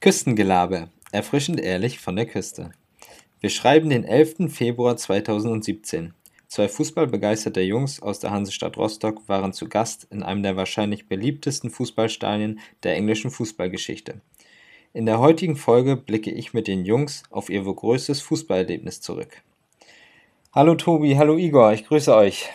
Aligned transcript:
Küstengelaber. 0.00 0.88
Erfrischend 1.12 1.60
ehrlich 1.60 1.98
von 1.98 2.16
der 2.16 2.24
Küste. 2.24 2.70
Wir 3.40 3.50
schreiben 3.50 3.90
den 3.90 4.04
11. 4.04 4.50
Februar 4.50 4.96
2017. 4.96 6.14
Zwei 6.48 6.68
fußballbegeisterte 6.68 7.60
Jungs 7.60 8.00
aus 8.00 8.18
der 8.18 8.30
Hansestadt 8.30 8.78
Rostock 8.78 9.28
waren 9.28 9.52
zu 9.52 9.68
Gast 9.68 10.08
in 10.10 10.22
einem 10.22 10.42
der 10.42 10.56
wahrscheinlich 10.56 11.06
beliebtesten 11.06 11.68
Fußballstadien 11.68 12.60
der 12.82 12.96
englischen 12.96 13.30
Fußballgeschichte. 13.30 14.22
In 14.94 15.04
der 15.04 15.18
heutigen 15.18 15.56
Folge 15.56 15.96
blicke 15.96 16.30
ich 16.30 16.54
mit 16.54 16.66
den 16.66 16.86
Jungs 16.86 17.24
auf 17.28 17.50
ihr 17.50 17.66
wohl 17.66 17.74
größtes 17.74 18.22
Fußballerlebnis 18.22 19.02
zurück. 19.02 19.42
Hallo 20.54 20.76
Tobi, 20.76 21.16
hallo 21.16 21.36
Igor, 21.36 21.74
ich 21.74 21.86
grüße 21.86 22.14
euch. 22.14 22.48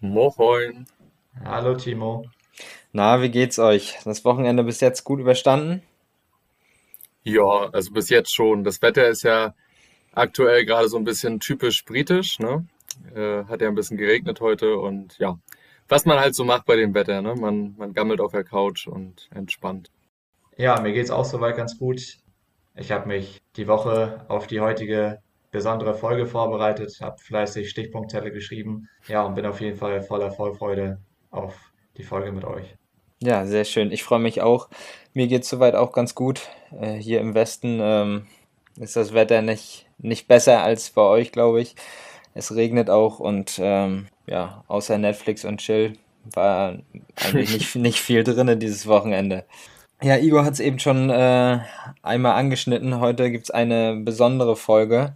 Moin. 0.00 0.86
Hallo 1.44 1.74
Timo. 1.74 2.24
Na, 2.92 3.20
wie 3.20 3.30
geht's 3.30 3.58
euch? 3.58 3.98
Das 4.06 4.24
Wochenende 4.24 4.64
bis 4.64 4.80
jetzt 4.80 5.04
gut 5.04 5.20
überstanden? 5.20 5.82
Ja, 7.24 7.70
also 7.72 7.92
bis 7.92 8.08
jetzt 8.08 8.34
schon. 8.34 8.64
Das 8.64 8.82
Wetter 8.82 9.08
ist 9.08 9.22
ja 9.22 9.54
aktuell 10.12 10.64
gerade 10.64 10.88
so 10.88 10.96
ein 10.96 11.04
bisschen 11.04 11.40
typisch 11.40 11.84
britisch, 11.84 12.38
ne? 12.38 12.66
Äh, 13.14 13.44
hat 13.44 13.60
ja 13.60 13.68
ein 13.68 13.74
bisschen 13.74 13.96
geregnet 13.96 14.40
heute 14.40 14.76
und 14.76 15.18
ja, 15.18 15.38
was 15.88 16.04
man 16.04 16.20
halt 16.20 16.34
so 16.34 16.44
macht 16.44 16.66
bei 16.66 16.76
dem 16.76 16.94
Wetter, 16.94 17.22
ne? 17.22 17.34
Man, 17.34 17.74
man 17.78 17.92
gammelt 17.92 18.20
auf 18.20 18.32
der 18.32 18.44
Couch 18.44 18.86
und 18.86 19.28
entspannt. 19.34 19.90
Ja, 20.56 20.80
mir 20.80 20.92
geht's 20.92 21.10
auch 21.10 21.24
soweit 21.24 21.56
ganz 21.56 21.78
gut. 21.78 22.18
Ich 22.74 22.90
habe 22.90 23.08
mich 23.08 23.40
die 23.56 23.68
Woche 23.68 24.24
auf 24.28 24.46
die 24.46 24.60
heutige 24.60 25.20
besondere 25.50 25.94
Folge 25.94 26.26
vorbereitet, 26.26 26.98
habe 27.00 27.18
fleißig 27.18 27.68
Stichpunktzettel 27.70 28.30
geschrieben, 28.30 28.88
ja, 29.06 29.22
und 29.22 29.34
bin 29.34 29.46
auf 29.46 29.60
jeden 29.60 29.76
Fall 29.76 30.02
voller 30.02 30.30
Vorfreude 30.30 30.98
auf 31.30 31.54
die 31.96 32.02
Folge 32.02 32.32
mit 32.32 32.44
euch. 32.44 32.74
Ja, 33.22 33.46
sehr 33.46 33.64
schön. 33.64 33.92
Ich 33.92 34.02
freue 34.02 34.18
mich 34.18 34.40
auch. 34.40 34.68
Mir 35.12 35.28
geht 35.28 35.42
es 35.42 35.48
soweit 35.48 35.74
auch 35.74 35.92
ganz 35.92 36.14
gut. 36.14 36.48
Äh, 36.80 36.94
hier 36.94 37.20
im 37.20 37.34
Westen 37.34 37.78
ähm, 37.80 38.26
ist 38.78 38.96
das 38.96 39.12
Wetter 39.12 39.42
nicht, 39.42 39.86
nicht 39.98 40.28
besser 40.28 40.62
als 40.62 40.90
bei 40.90 41.02
euch, 41.02 41.32
glaube 41.32 41.60
ich. 41.60 41.74
Es 42.34 42.54
regnet 42.54 42.88
auch 42.88 43.20
und 43.20 43.58
ähm, 43.62 44.08
ja, 44.26 44.64
außer 44.68 44.98
Netflix 44.98 45.44
und 45.44 45.58
Chill 45.58 45.98
war 46.24 46.78
eigentlich 47.16 47.52
nicht, 47.52 47.76
nicht 47.76 48.00
viel 48.00 48.24
drin 48.24 48.58
dieses 48.58 48.86
Wochenende. 48.86 49.44
Ja, 50.02 50.16
Igor 50.16 50.44
hat 50.44 50.54
es 50.54 50.60
eben 50.60 50.78
schon 50.78 51.10
äh, 51.10 51.60
einmal 52.02 52.32
angeschnitten. 52.34 52.98
Heute 52.98 53.30
gibt 53.30 53.44
es 53.44 53.50
eine 53.50 53.94
besondere 53.96 54.56
Folge. 54.56 55.14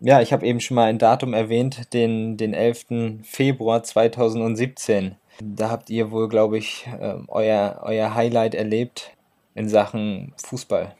Ja, 0.00 0.20
ich 0.20 0.32
habe 0.32 0.44
eben 0.44 0.58
schon 0.60 0.74
mal 0.74 0.86
ein 0.86 0.98
Datum 0.98 1.34
erwähnt, 1.34 1.92
den, 1.94 2.36
den 2.36 2.52
11. 2.52 3.22
Februar 3.22 3.84
2017. 3.84 5.14
Da 5.40 5.70
habt 5.70 5.88
ihr 5.88 6.10
wohl, 6.10 6.28
glaube 6.28 6.58
ich, 6.58 6.88
ähm, 7.00 7.24
euer, 7.28 7.80
euer 7.82 8.14
Highlight 8.14 8.54
erlebt 8.54 9.13
in 9.54 9.68
Sachen 9.68 10.32
Fußball. 10.36 10.94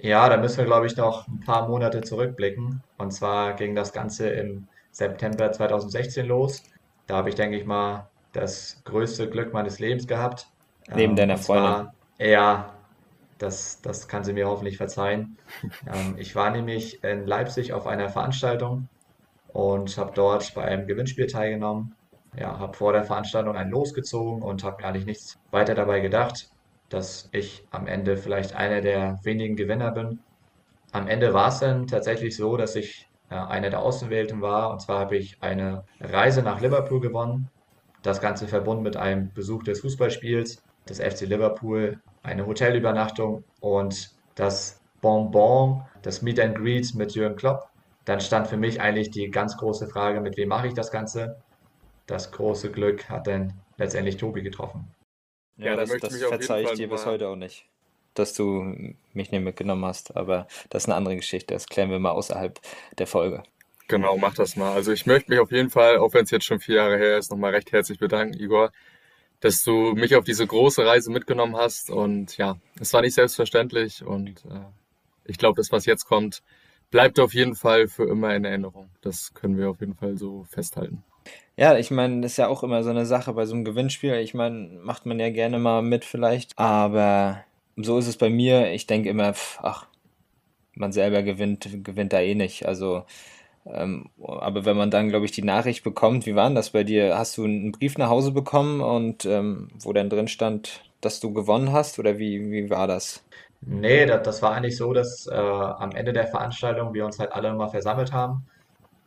Ja, 0.00 0.28
da 0.28 0.36
müssen 0.36 0.58
wir, 0.58 0.64
glaube 0.64 0.86
ich, 0.86 0.96
noch 0.96 1.28
ein 1.28 1.40
paar 1.40 1.68
Monate 1.68 2.00
zurückblicken. 2.00 2.82
Und 2.98 3.12
zwar 3.12 3.54
ging 3.54 3.74
das 3.74 3.92
Ganze 3.92 4.28
im 4.30 4.66
September 4.90 5.52
2016 5.52 6.26
los. 6.26 6.64
Da 7.06 7.16
habe 7.16 7.28
ich, 7.28 7.36
denke 7.36 7.56
ich 7.56 7.64
mal, 7.64 8.08
das 8.32 8.82
größte 8.84 9.30
Glück 9.30 9.52
meines 9.52 9.78
Lebens 9.78 10.06
gehabt. 10.06 10.48
Neben 10.88 11.12
ähm, 11.12 11.16
deiner 11.16 11.36
Freundin. 11.36 11.90
ja, 12.18 12.74
das, 13.38 13.80
das 13.80 14.08
kann 14.08 14.24
sie 14.24 14.32
mir 14.32 14.48
hoffentlich 14.48 14.76
verzeihen. 14.76 15.38
Ähm, 15.92 16.14
ich 16.16 16.34
war 16.34 16.50
nämlich 16.50 17.02
in 17.04 17.26
Leipzig 17.26 17.72
auf 17.72 17.86
einer 17.86 18.08
Veranstaltung 18.08 18.88
und 19.48 19.96
habe 19.98 20.12
dort 20.14 20.54
bei 20.54 20.64
einem 20.64 20.86
Gewinnspiel 20.86 21.26
teilgenommen 21.26 21.94
ja, 22.38 22.58
habe 22.58 22.76
vor 22.76 22.92
der 22.92 23.04
Veranstaltung 23.04 23.56
ein 23.56 23.70
Los 23.70 23.94
gezogen 23.94 24.42
und 24.42 24.64
habe 24.64 24.82
mir 24.82 24.88
eigentlich 24.88 25.06
nichts 25.06 25.38
weiter 25.50 25.74
dabei 25.74 26.00
gedacht, 26.00 26.50
dass 26.92 27.28
ich 27.32 27.64
am 27.70 27.86
Ende 27.86 28.16
vielleicht 28.16 28.54
einer 28.54 28.80
der 28.80 29.18
wenigen 29.22 29.56
Gewinner 29.56 29.90
bin. 29.92 30.20
Am 30.92 31.08
Ende 31.08 31.32
war 31.32 31.48
es 31.48 31.60
dann 31.60 31.86
tatsächlich 31.86 32.36
so, 32.36 32.56
dass 32.56 32.76
ich 32.76 33.08
äh, 33.30 33.34
einer 33.34 33.70
der 33.70 33.80
Außenwählten 33.80 34.40
war. 34.42 34.70
Und 34.70 34.80
zwar 34.80 35.00
habe 35.00 35.16
ich 35.16 35.36
eine 35.40 35.84
Reise 36.00 36.42
nach 36.42 36.60
Liverpool 36.60 37.00
gewonnen. 37.00 37.48
Das 38.02 38.20
Ganze 38.20 38.48
verbunden 38.48 38.82
mit 38.82 38.96
einem 38.96 39.32
Besuch 39.32 39.62
des 39.62 39.80
Fußballspiels 39.80 40.62
des 40.88 40.98
FC 40.98 41.22
Liverpool, 41.22 42.00
eine 42.24 42.44
Hotelübernachtung 42.44 43.44
und 43.60 44.10
das 44.34 44.80
Bonbon, 45.00 45.82
das 46.02 46.22
Meet 46.22 46.40
and 46.40 46.56
Greet 46.56 46.94
mit 46.96 47.14
Jürgen 47.14 47.36
Klopp. 47.36 47.68
Dann 48.04 48.20
stand 48.20 48.48
für 48.48 48.56
mich 48.56 48.80
eigentlich 48.80 49.12
die 49.12 49.30
ganz 49.30 49.56
große 49.56 49.86
Frage, 49.86 50.20
mit 50.20 50.36
wem 50.36 50.48
mache 50.48 50.66
ich 50.66 50.74
das 50.74 50.90
Ganze? 50.90 51.36
das 52.06 52.30
große 52.30 52.70
Glück 52.70 53.08
hat 53.08 53.26
dann 53.26 53.54
letztendlich 53.76 54.16
Tobi 54.16 54.42
getroffen. 54.42 54.86
Ja, 55.56 55.66
ja 55.66 55.76
das, 55.76 55.90
das 56.00 56.16
verzeihe 56.16 56.64
ich 56.64 56.72
dir 56.72 56.88
bis 56.88 57.06
heute 57.06 57.28
auch 57.28 57.36
nicht, 57.36 57.66
dass 58.14 58.34
du 58.34 58.62
mich 59.12 59.30
nicht 59.30 59.42
mitgenommen 59.42 59.84
hast. 59.84 60.16
Aber 60.16 60.46
das 60.70 60.84
ist 60.84 60.88
eine 60.88 60.96
andere 60.96 61.16
Geschichte. 61.16 61.54
Das 61.54 61.66
klären 61.66 61.90
wir 61.90 61.98
mal 61.98 62.10
außerhalb 62.10 62.60
der 62.98 63.06
Folge. 63.06 63.42
Genau, 63.88 64.16
mach 64.16 64.34
das 64.34 64.56
mal. 64.56 64.72
Also 64.72 64.92
ich 64.92 65.06
möchte 65.06 65.30
mich 65.30 65.40
auf 65.40 65.52
jeden 65.52 65.70
Fall, 65.70 65.98
auch 65.98 66.14
wenn 66.14 66.24
es 66.24 66.30
jetzt 66.30 66.46
schon 66.46 66.60
vier 66.60 66.76
Jahre 66.76 66.96
her 66.96 67.18
ist, 67.18 67.30
nochmal 67.30 67.52
recht 67.52 67.72
herzlich 67.72 67.98
bedanken, 67.98 68.38
Igor, 68.38 68.72
dass 69.40 69.62
du 69.62 69.92
mich 69.92 70.14
auf 70.16 70.24
diese 70.24 70.46
große 70.46 70.86
Reise 70.86 71.10
mitgenommen 71.10 71.56
hast. 71.56 71.90
Und 71.90 72.36
ja, 72.38 72.56
es 72.80 72.92
war 72.94 73.02
nicht 73.02 73.14
selbstverständlich. 73.14 74.02
Und 74.04 74.44
äh, 74.46 74.64
ich 75.24 75.36
glaube, 75.36 75.56
das, 75.56 75.72
was 75.72 75.84
jetzt 75.84 76.06
kommt, 76.06 76.42
bleibt 76.90 77.18
auf 77.20 77.34
jeden 77.34 77.54
Fall 77.54 77.88
für 77.88 78.08
immer 78.08 78.34
in 78.34 78.44
Erinnerung. 78.44 78.88
Das 79.02 79.34
können 79.34 79.58
wir 79.58 79.68
auf 79.68 79.80
jeden 79.80 79.94
Fall 79.94 80.16
so 80.16 80.44
festhalten. 80.44 81.04
Ja, 81.56 81.76
ich 81.76 81.90
meine, 81.90 82.22
das 82.22 82.32
ist 82.32 82.36
ja 82.38 82.48
auch 82.48 82.62
immer 82.62 82.82
so 82.82 82.90
eine 82.90 83.06
Sache 83.06 83.32
bei 83.34 83.44
so 83.46 83.54
einem 83.54 83.64
Gewinnspiel. 83.64 84.14
Ich 84.14 84.34
meine, 84.34 84.68
macht 84.82 85.06
man 85.06 85.20
ja 85.20 85.30
gerne 85.30 85.58
mal 85.58 85.82
mit 85.82 86.04
vielleicht, 86.04 86.58
aber 86.58 87.44
so 87.76 87.98
ist 87.98 88.06
es 88.08 88.16
bei 88.16 88.30
mir. 88.30 88.72
Ich 88.72 88.86
denke 88.86 89.08
immer, 89.10 89.34
ach, 89.58 89.86
man 90.74 90.92
selber 90.92 91.22
gewinnt, 91.22 91.68
gewinnt 91.84 92.12
da 92.12 92.20
eh 92.20 92.34
nicht. 92.34 92.66
Also, 92.66 93.04
ähm, 93.66 94.10
aber 94.22 94.64
wenn 94.64 94.76
man 94.76 94.90
dann, 94.90 95.10
glaube 95.10 95.26
ich, 95.26 95.32
die 95.32 95.42
Nachricht 95.44 95.84
bekommt, 95.84 96.26
wie 96.26 96.34
war 96.36 96.48
denn 96.48 96.56
das 96.56 96.70
bei 96.70 96.84
dir? 96.84 97.18
Hast 97.18 97.38
du 97.38 97.44
einen 97.44 97.72
Brief 97.72 97.98
nach 97.98 98.10
Hause 98.10 98.32
bekommen 98.32 98.80
und 98.80 99.24
ähm, 99.26 99.68
wo 99.80 99.92
dann 99.92 100.10
drin 100.10 100.28
stand, 100.28 100.82
dass 101.00 101.20
du 101.20 101.32
gewonnen 101.34 101.72
hast 101.72 101.98
oder 101.98 102.18
wie, 102.18 102.50
wie 102.50 102.70
war 102.70 102.86
das? 102.86 103.24
Nee, 103.60 104.06
das, 104.06 104.22
das 104.24 104.42
war 104.42 104.52
eigentlich 104.54 104.76
so, 104.76 104.92
dass 104.92 105.26
äh, 105.26 105.34
am 105.34 105.92
Ende 105.92 106.12
der 106.12 106.26
Veranstaltung 106.26 106.94
wir 106.94 107.04
uns 107.06 107.18
halt 107.18 107.32
alle 107.32 107.50
nochmal 107.50 107.70
versammelt 107.70 108.12
haben 108.12 108.46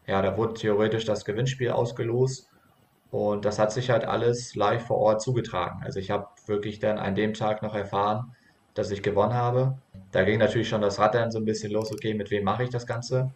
ja, 0.07 0.21
da 0.21 0.37
wurde 0.37 0.53
theoretisch 0.53 1.05
das 1.05 1.25
Gewinnspiel 1.25 1.71
ausgelost 1.71 2.49
und 3.11 3.45
das 3.45 3.59
hat 3.59 3.71
sich 3.71 3.89
halt 3.89 4.05
alles 4.05 4.55
live 4.55 4.85
vor 4.85 4.97
Ort 4.97 5.21
zugetragen. 5.21 5.81
Also 5.83 5.99
ich 5.99 6.11
habe 6.11 6.27
wirklich 6.47 6.79
dann 6.79 6.97
an 6.97 7.15
dem 7.15 7.33
Tag 7.33 7.61
noch 7.61 7.75
erfahren, 7.75 8.35
dass 8.73 8.91
ich 8.91 9.01
gewonnen 9.01 9.33
habe. 9.33 9.77
Da 10.11 10.23
ging 10.23 10.39
natürlich 10.39 10.69
schon 10.69 10.81
das 10.81 10.99
Rad 10.99 11.15
dann 11.15 11.31
so 11.31 11.39
ein 11.39 11.45
bisschen 11.45 11.71
los, 11.71 11.91
okay, 11.91 12.13
mit 12.13 12.29
wem 12.29 12.43
mache 12.43 12.63
ich 12.63 12.69
das 12.69 12.85
Ganze? 12.85 13.31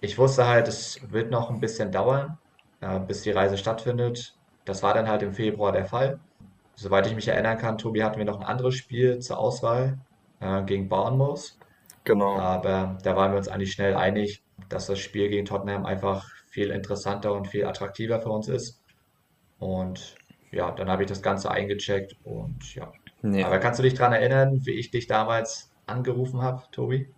Ich 0.00 0.18
wusste 0.18 0.46
halt, 0.46 0.68
es 0.68 1.00
wird 1.10 1.30
noch 1.30 1.50
ein 1.50 1.60
bisschen 1.60 1.90
dauern, 1.92 2.38
äh, 2.80 2.98
bis 3.00 3.22
die 3.22 3.30
Reise 3.30 3.56
stattfindet. 3.56 4.34
Das 4.64 4.82
war 4.82 4.92
dann 4.92 5.08
halt 5.08 5.22
im 5.22 5.32
Februar 5.32 5.72
der 5.72 5.86
Fall. 5.86 6.18
Soweit 6.74 7.06
ich 7.06 7.14
mich 7.14 7.28
erinnern 7.28 7.56
kann, 7.56 7.78
Tobi, 7.78 8.02
hatten 8.02 8.18
wir 8.18 8.26
noch 8.26 8.40
ein 8.40 8.46
anderes 8.46 8.74
Spiel 8.74 9.20
zur 9.20 9.38
Auswahl 9.38 9.98
äh, 10.40 10.62
gegen 10.64 10.88
Bournemouth. 10.88 11.56
Genau. 12.04 12.36
Aber 12.38 12.98
da 13.02 13.16
waren 13.16 13.32
wir 13.32 13.38
uns 13.38 13.48
eigentlich 13.48 13.72
schnell 13.72 13.94
einig, 13.94 14.42
dass 14.68 14.86
das 14.86 14.98
Spiel 14.98 15.28
gegen 15.28 15.46
Tottenham 15.46 15.86
einfach 15.86 16.28
viel 16.48 16.70
interessanter 16.70 17.32
und 17.34 17.48
viel 17.48 17.64
attraktiver 17.64 18.20
für 18.20 18.30
uns 18.30 18.48
ist. 18.48 18.80
Und 19.58 20.16
ja, 20.50 20.70
dann 20.70 20.88
habe 20.88 21.02
ich 21.02 21.08
das 21.08 21.22
Ganze 21.22 21.50
eingecheckt 21.50 22.16
und 22.24 22.74
ja. 22.74 22.92
Nee. 23.22 23.44
Aber 23.44 23.58
kannst 23.58 23.78
du 23.78 23.82
dich 23.82 23.94
daran 23.94 24.12
erinnern, 24.12 24.64
wie 24.64 24.72
ich 24.72 24.90
dich 24.90 25.06
damals 25.06 25.70
angerufen 25.86 26.42
habe, 26.42 26.62
Tobi? 26.72 27.08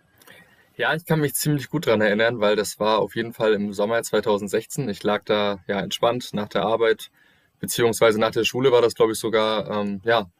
Ja, 0.76 0.94
ich 0.94 1.04
kann 1.04 1.20
mich 1.20 1.34
ziemlich 1.34 1.70
gut 1.70 1.86
daran 1.86 2.00
erinnern, 2.00 2.40
weil 2.40 2.54
das 2.54 2.78
war 2.78 3.00
auf 3.00 3.16
jeden 3.16 3.32
Fall 3.32 3.52
im 3.52 3.72
Sommer 3.72 4.02
2016. 4.02 4.88
Ich 4.88 5.02
lag 5.02 5.24
da 5.24 5.58
ja 5.66 5.80
entspannt 5.80 6.30
nach 6.34 6.48
der 6.48 6.62
Arbeit, 6.62 7.10
beziehungsweise 7.58 8.20
nach 8.20 8.30
der 8.30 8.44
Schule 8.44 8.70
war 8.70 8.80
das, 8.80 8.94
glaube 8.94 9.12
ich, 9.12 9.18
sogar 9.18 9.68
ähm, 9.68 10.00
ja, 10.04 10.30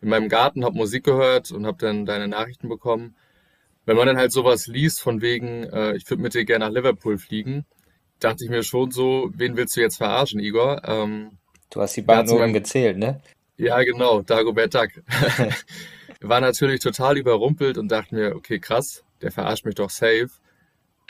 in 0.00 0.08
meinem 0.08 0.28
Garten, 0.28 0.64
habe 0.64 0.76
Musik 0.76 1.04
gehört 1.04 1.52
und 1.52 1.64
habe 1.64 1.78
dann 1.78 2.06
deine 2.06 2.26
Nachrichten 2.28 2.68
bekommen 2.68 3.14
wenn 3.86 3.96
man 3.96 4.06
dann 4.06 4.16
halt 4.16 4.32
sowas 4.32 4.66
liest, 4.66 5.00
von 5.00 5.20
wegen, 5.20 5.64
äh, 5.64 5.96
ich 5.96 6.08
würde 6.08 6.22
mit 6.22 6.34
dir 6.34 6.44
gerne 6.44 6.66
nach 6.66 6.72
Liverpool 6.72 7.18
fliegen, 7.18 7.64
dachte 8.20 8.44
ich 8.44 8.50
mir 8.50 8.62
schon 8.62 8.90
so, 8.90 9.30
wen 9.34 9.56
willst 9.56 9.76
du 9.76 9.80
jetzt 9.80 9.96
verarschen, 9.96 10.40
Igor? 10.40 10.82
Ähm, 10.84 11.38
du 11.70 11.80
hast 11.80 11.96
die 11.96 12.02
Bahn 12.02 12.28
oben 12.28 12.52
gezählt, 12.52 12.96
ne? 12.96 13.20
Ja, 13.56 13.82
genau, 13.82 14.22
Dagobert 14.22 14.74
Duck. 14.74 14.88
War 16.20 16.40
natürlich 16.40 16.80
total 16.80 17.18
überrumpelt 17.18 17.78
und 17.78 17.88
dachte 17.88 18.14
mir, 18.14 18.34
okay, 18.34 18.58
krass, 18.58 19.04
der 19.22 19.30
verarscht 19.30 19.64
mich 19.64 19.74
doch 19.74 19.90
safe. 19.90 20.30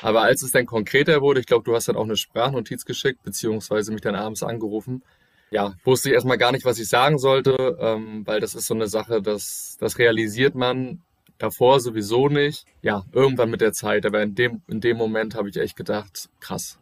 Aber 0.01 0.23
als 0.23 0.43
es 0.43 0.51
dann 0.51 0.67
konkreter 0.67 1.21
wurde, 1.23 1.41
ich 1.41 1.47
glaube, 1.47 1.65
du 1.65 1.75
hast 1.75 1.89
dann 1.89 1.97
auch 1.97 2.05
eine 2.05 2.17
Sprachnotiz 2.17 2.85
geschickt, 2.85 3.23
beziehungsweise 3.23 3.93
mich 3.93 4.01
dann 4.01 4.17
abends 4.17 4.43
angerufen. 4.43 5.03
Ja, 5.51 5.75
wusste 5.85 6.09
ich 6.09 6.15
erstmal 6.15 6.37
gar 6.39 6.51
nicht, 6.51 6.65
was 6.65 6.81
ich 6.81 6.89
sagen 6.89 7.19
sollte, 7.19 7.79
ähm, 7.81 8.27
weil 8.27 8.41
das 8.41 8.57
ist 8.57 8.67
so 8.67 8.75
eine 8.75 8.89
Sache, 8.89 9.23
das, 9.23 9.77
das 9.79 9.99
realisiert 9.99 10.57
man 10.57 11.01
Davor 11.39 11.81
sowieso 11.81 12.29
nicht. 12.29 12.65
Ja, 12.83 13.05
irgendwann 13.13 13.51
mit 13.51 13.61
der 13.61 13.73
Zeit. 13.73 14.07
Aber 14.07 14.23
in 14.23 14.35
dem, 14.35 14.63
in 14.69 14.81
dem 14.81 14.97
Moment 14.97 15.35
habe 15.35 15.49
ich 15.49 15.57
echt 15.57 15.77
gedacht, 15.77 16.29
krass. 16.41 16.79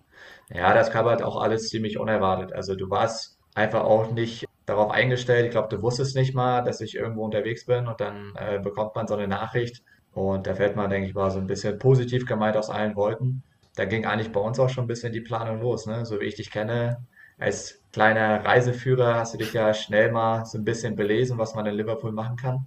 Ja, 0.51 0.75
das 0.75 0.91
kam 0.91 1.07
halt 1.07 1.23
auch 1.23 1.41
alles 1.41 1.69
ziemlich 1.69 1.99
unerwartet. 1.99 2.53
Also 2.53 2.75
du 2.75 2.91
warst 2.91 3.39
einfach 3.55 3.85
auch 3.85 4.13
nicht 4.13 4.47
darauf 4.67 4.91
eingestellt. 4.91 5.47
Ich 5.47 5.51
glaube, 5.51 5.75
du 5.75 5.83
wusstest 5.83 6.17
nicht 6.17 6.35
mal, 6.35 6.63
dass 6.63 6.81
ich 6.81 6.95
irgendwo 6.95 7.25
unterwegs 7.25 7.67
bin 7.67 7.87
und 7.87 8.01
dann 8.01 8.35
äh, 8.37 8.59
bekommt 8.59 8.95
man 8.95 9.07
so 9.07 9.15
eine 9.15 9.29
Nachricht. 9.29 9.83
Und 10.13 10.47
der 10.47 10.57
Feldmann, 10.57 10.91
denke 10.91 11.09
ich, 11.09 11.15
war 11.15 11.31
so 11.31 11.39
ein 11.39 11.47
bisschen 11.47 11.79
positiv 11.79 12.27
gemeint 12.27 12.57
aus 12.57 12.71
allen 12.71 12.97
Wolken. 12.97 13.43
Da 13.75 13.87
ging 13.87 14.05
eigentlich 14.05 14.33
bei 14.33 14.41
uns 14.41 14.61
auch 14.61 14.69
schon 14.69 14.85
ein 14.85 14.89
bisschen 14.89 15.13
die 15.13 15.23
Planung 15.23 15.61
los, 15.63 15.87
ne? 15.87 16.05
So 16.05 16.21
wie 16.21 16.27
ich 16.27 16.35
dich 16.35 16.51
kenne, 16.51 17.07
als 17.39 17.83
kleiner 17.93 18.45
Reiseführer 18.45 19.15
hast 19.15 19.35
du 19.35 19.39
dich 19.39 19.55
ja 19.55 19.73
schnell 19.73 20.13
mal 20.13 20.45
so 20.45 20.59
ein 20.59 20.65
bisschen 20.65 20.97
belesen, 20.97 21.39
was 21.39 21.55
man 21.55 21.65
in 21.67 21.75
Liverpool 21.75 22.13
machen 22.13 22.37
kann. 22.37 22.67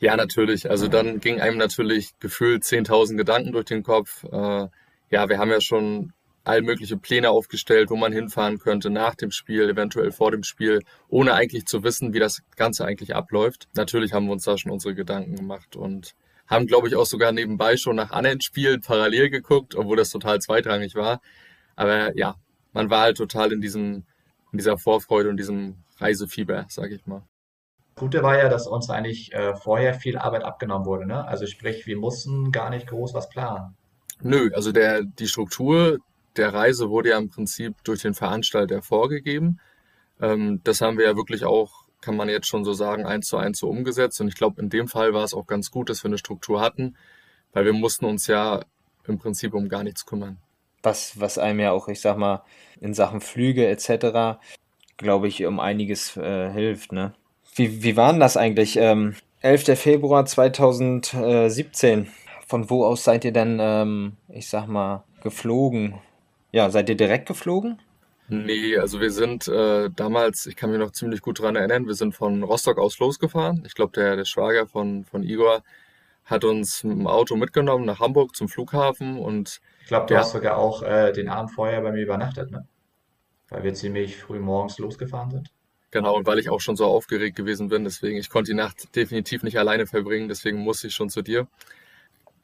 Ja, 0.00 0.16
natürlich. 0.16 0.70
Also 0.70 0.88
dann 0.88 1.20
ging 1.20 1.40
einem 1.40 1.58
natürlich 1.58 2.18
gefühlt 2.20 2.64
10.000 2.64 3.16
Gedanken 3.16 3.52
durch 3.52 3.66
den 3.66 3.82
Kopf. 3.82 4.24
Äh, 4.24 4.68
ja, 5.10 5.28
wir 5.28 5.38
haben 5.38 5.50
ja 5.50 5.60
schon 5.60 6.14
all 6.42 6.62
mögliche 6.62 6.96
Pläne 6.96 7.28
aufgestellt, 7.28 7.90
wo 7.90 7.96
man 7.96 8.10
hinfahren 8.10 8.58
könnte 8.58 8.88
nach 8.88 9.14
dem 9.14 9.30
Spiel, 9.30 9.68
eventuell 9.68 10.10
vor 10.10 10.30
dem 10.30 10.42
Spiel, 10.42 10.80
ohne 11.08 11.34
eigentlich 11.34 11.66
zu 11.66 11.84
wissen, 11.84 12.14
wie 12.14 12.18
das 12.18 12.42
Ganze 12.56 12.86
eigentlich 12.86 13.14
abläuft. 13.14 13.68
Natürlich 13.74 14.14
haben 14.14 14.24
wir 14.24 14.32
uns 14.32 14.44
da 14.44 14.56
schon 14.56 14.72
unsere 14.72 14.94
Gedanken 14.94 15.36
gemacht 15.36 15.76
und 15.76 16.14
haben, 16.46 16.66
glaube 16.66 16.88
ich, 16.88 16.96
auch 16.96 17.04
sogar 17.06 17.32
nebenbei 17.32 17.76
schon 17.76 17.96
nach 17.96 18.10
anderen 18.10 18.40
Spielen 18.40 18.80
parallel 18.80 19.28
geguckt, 19.28 19.74
obwohl 19.74 19.98
das 19.98 20.08
total 20.08 20.40
zweitrangig 20.40 20.94
war. 20.94 21.20
Aber 21.76 22.16
ja, 22.16 22.36
man 22.72 22.88
war 22.88 23.02
halt 23.02 23.18
total 23.18 23.52
in 23.52 23.60
diesem, 23.60 24.04
in 24.50 24.58
dieser 24.58 24.78
Vorfreude 24.78 25.28
und 25.28 25.36
diesem 25.36 25.84
Reisefieber, 25.98 26.64
sage 26.70 26.94
ich 26.94 27.06
mal. 27.06 27.22
Gute 28.00 28.22
war 28.22 28.38
ja, 28.38 28.48
dass 28.48 28.66
uns 28.66 28.88
eigentlich 28.88 29.30
äh, 29.34 29.54
vorher 29.54 29.92
viel 29.92 30.16
Arbeit 30.16 30.42
abgenommen 30.42 30.86
wurde, 30.86 31.06
ne? 31.06 31.28
Also 31.28 31.44
sprich, 31.44 31.86
wir 31.86 31.98
mussten 31.98 32.50
gar 32.50 32.70
nicht 32.70 32.86
groß 32.86 33.12
was 33.12 33.28
planen. 33.28 33.76
Nö, 34.22 34.50
also 34.54 34.72
der, 34.72 35.02
die 35.02 35.26
Struktur 35.26 35.98
der 36.34 36.54
Reise 36.54 36.88
wurde 36.88 37.10
ja 37.10 37.18
im 37.18 37.28
Prinzip 37.28 37.74
durch 37.84 38.00
den 38.00 38.14
Veranstalter 38.14 38.80
vorgegeben. 38.80 39.60
Ähm, 40.18 40.62
das 40.64 40.80
haben 40.80 40.96
wir 40.96 41.04
ja 41.04 41.14
wirklich 41.14 41.44
auch, 41.44 41.84
kann 42.00 42.16
man 42.16 42.30
jetzt 42.30 42.46
schon 42.46 42.64
so 42.64 42.72
sagen, 42.72 43.04
eins 43.04 43.26
zu 43.26 43.36
eins 43.36 43.58
so 43.58 43.68
umgesetzt. 43.68 44.18
Und 44.22 44.28
ich 44.28 44.34
glaube, 44.34 44.62
in 44.62 44.70
dem 44.70 44.88
Fall 44.88 45.12
war 45.12 45.24
es 45.24 45.34
auch 45.34 45.46
ganz 45.46 45.70
gut, 45.70 45.90
dass 45.90 46.02
wir 46.02 46.08
eine 46.08 46.16
Struktur 46.16 46.62
hatten, 46.62 46.96
weil 47.52 47.66
wir 47.66 47.74
mussten 47.74 48.06
uns 48.06 48.26
ja 48.26 48.64
im 49.06 49.18
Prinzip 49.18 49.52
um 49.52 49.68
gar 49.68 49.84
nichts 49.84 50.06
kümmern. 50.06 50.38
Was, 50.82 51.20
was 51.20 51.36
einem 51.36 51.60
ja 51.60 51.72
auch, 51.72 51.88
ich 51.88 52.00
sag 52.00 52.16
mal, 52.16 52.44
in 52.80 52.94
Sachen 52.94 53.20
Flüge 53.20 53.66
etc., 53.66 54.40
glaube 54.96 55.28
ich, 55.28 55.44
um 55.44 55.60
einiges 55.60 56.16
äh, 56.16 56.50
hilft. 56.50 56.92
Ne? 56.92 57.12
Wie, 57.60 57.82
wie 57.82 57.94
war 57.94 58.10
denn 58.10 58.20
das 58.20 58.38
eigentlich? 58.38 58.78
Ähm, 58.78 59.16
11. 59.42 59.78
Februar 59.78 60.24
2017. 60.24 62.10
Von 62.46 62.70
wo 62.70 62.86
aus 62.86 63.04
seid 63.04 63.22
ihr 63.26 63.32
denn, 63.32 63.58
ähm, 63.60 64.16
ich 64.30 64.48
sag 64.48 64.66
mal, 64.66 65.04
geflogen? 65.22 65.96
Ja, 66.52 66.70
seid 66.70 66.88
ihr 66.88 66.96
direkt 66.96 67.28
geflogen? 67.28 67.78
Nee, 68.28 68.78
also 68.78 68.98
wir 69.02 69.10
sind 69.10 69.46
äh, 69.46 69.90
damals, 69.94 70.46
ich 70.46 70.56
kann 70.56 70.70
mich 70.70 70.78
noch 70.78 70.92
ziemlich 70.92 71.20
gut 71.20 71.42
dran 71.42 71.54
erinnern, 71.54 71.86
wir 71.86 71.92
sind 71.92 72.14
von 72.14 72.42
Rostock 72.42 72.78
aus 72.78 72.98
losgefahren. 72.98 73.62
Ich 73.66 73.74
glaube, 73.74 73.92
der, 73.92 74.16
der 74.16 74.24
Schwager 74.24 74.66
von, 74.66 75.04
von 75.04 75.22
Igor 75.22 75.62
hat 76.24 76.44
uns 76.44 76.82
mit 76.82 76.96
dem 76.96 77.06
Auto 77.06 77.36
mitgenommen 77.36 77.84
nach 77.84 78.00
Hamburg 78.00 78.36
zum 78.36 78.48
Flughafen 78.48 79.18
und 79.18 79.60
Ich 79.82 79.88
glaube, 79.88 80.06
du 80.06 80.14
ja, 80.14 80.20
hast 80.20 80.32
sogar 80.32 80.56
auch 80.56 80.82
äh, 80.82 81.12
den 81.12 81.28
Abend 81.28 81.50
vorher 81.50 81.82
bei 81.82 81.92
mir 81.92 82.04
übernachtet, 82.04 82.50
ne? 82.50 82.66
Weil 83.50 83.64
wir 83.64 83.74
ziemlich 83.74 84.16
früh 84.16 84.38
morgens 84.38 84.78
losgefahren 84.78 85.30
sind. 85.30 85.50
Genau, 85.90 86.16
und 86.16 86.26
weil 86.26 86.38
ich 86.38 86.50
auch 86.50 86.60
schon 86.60 86.76
so 86.76 86.86
aufgeregt 86.86 87.36
gewesen 87.36 87.68
bin, 87.68 87.84
deswegen, 87.84 88.18
ich 88.18 88.30
konnte 88.30 88.50
die 88.50 88.56
Nacht 88.56 88.94
definitiv 88.96 89.42
nicht 89.42 89.58
alleine 89.58 89.86
verbringen, 89.86 90.28
deswegen 90.28 90.58
musste 90.58 90.88
ich 90.88 90.94
schon 90.94 91.10
zu 91.10 91.22
dir. 91.22 91.46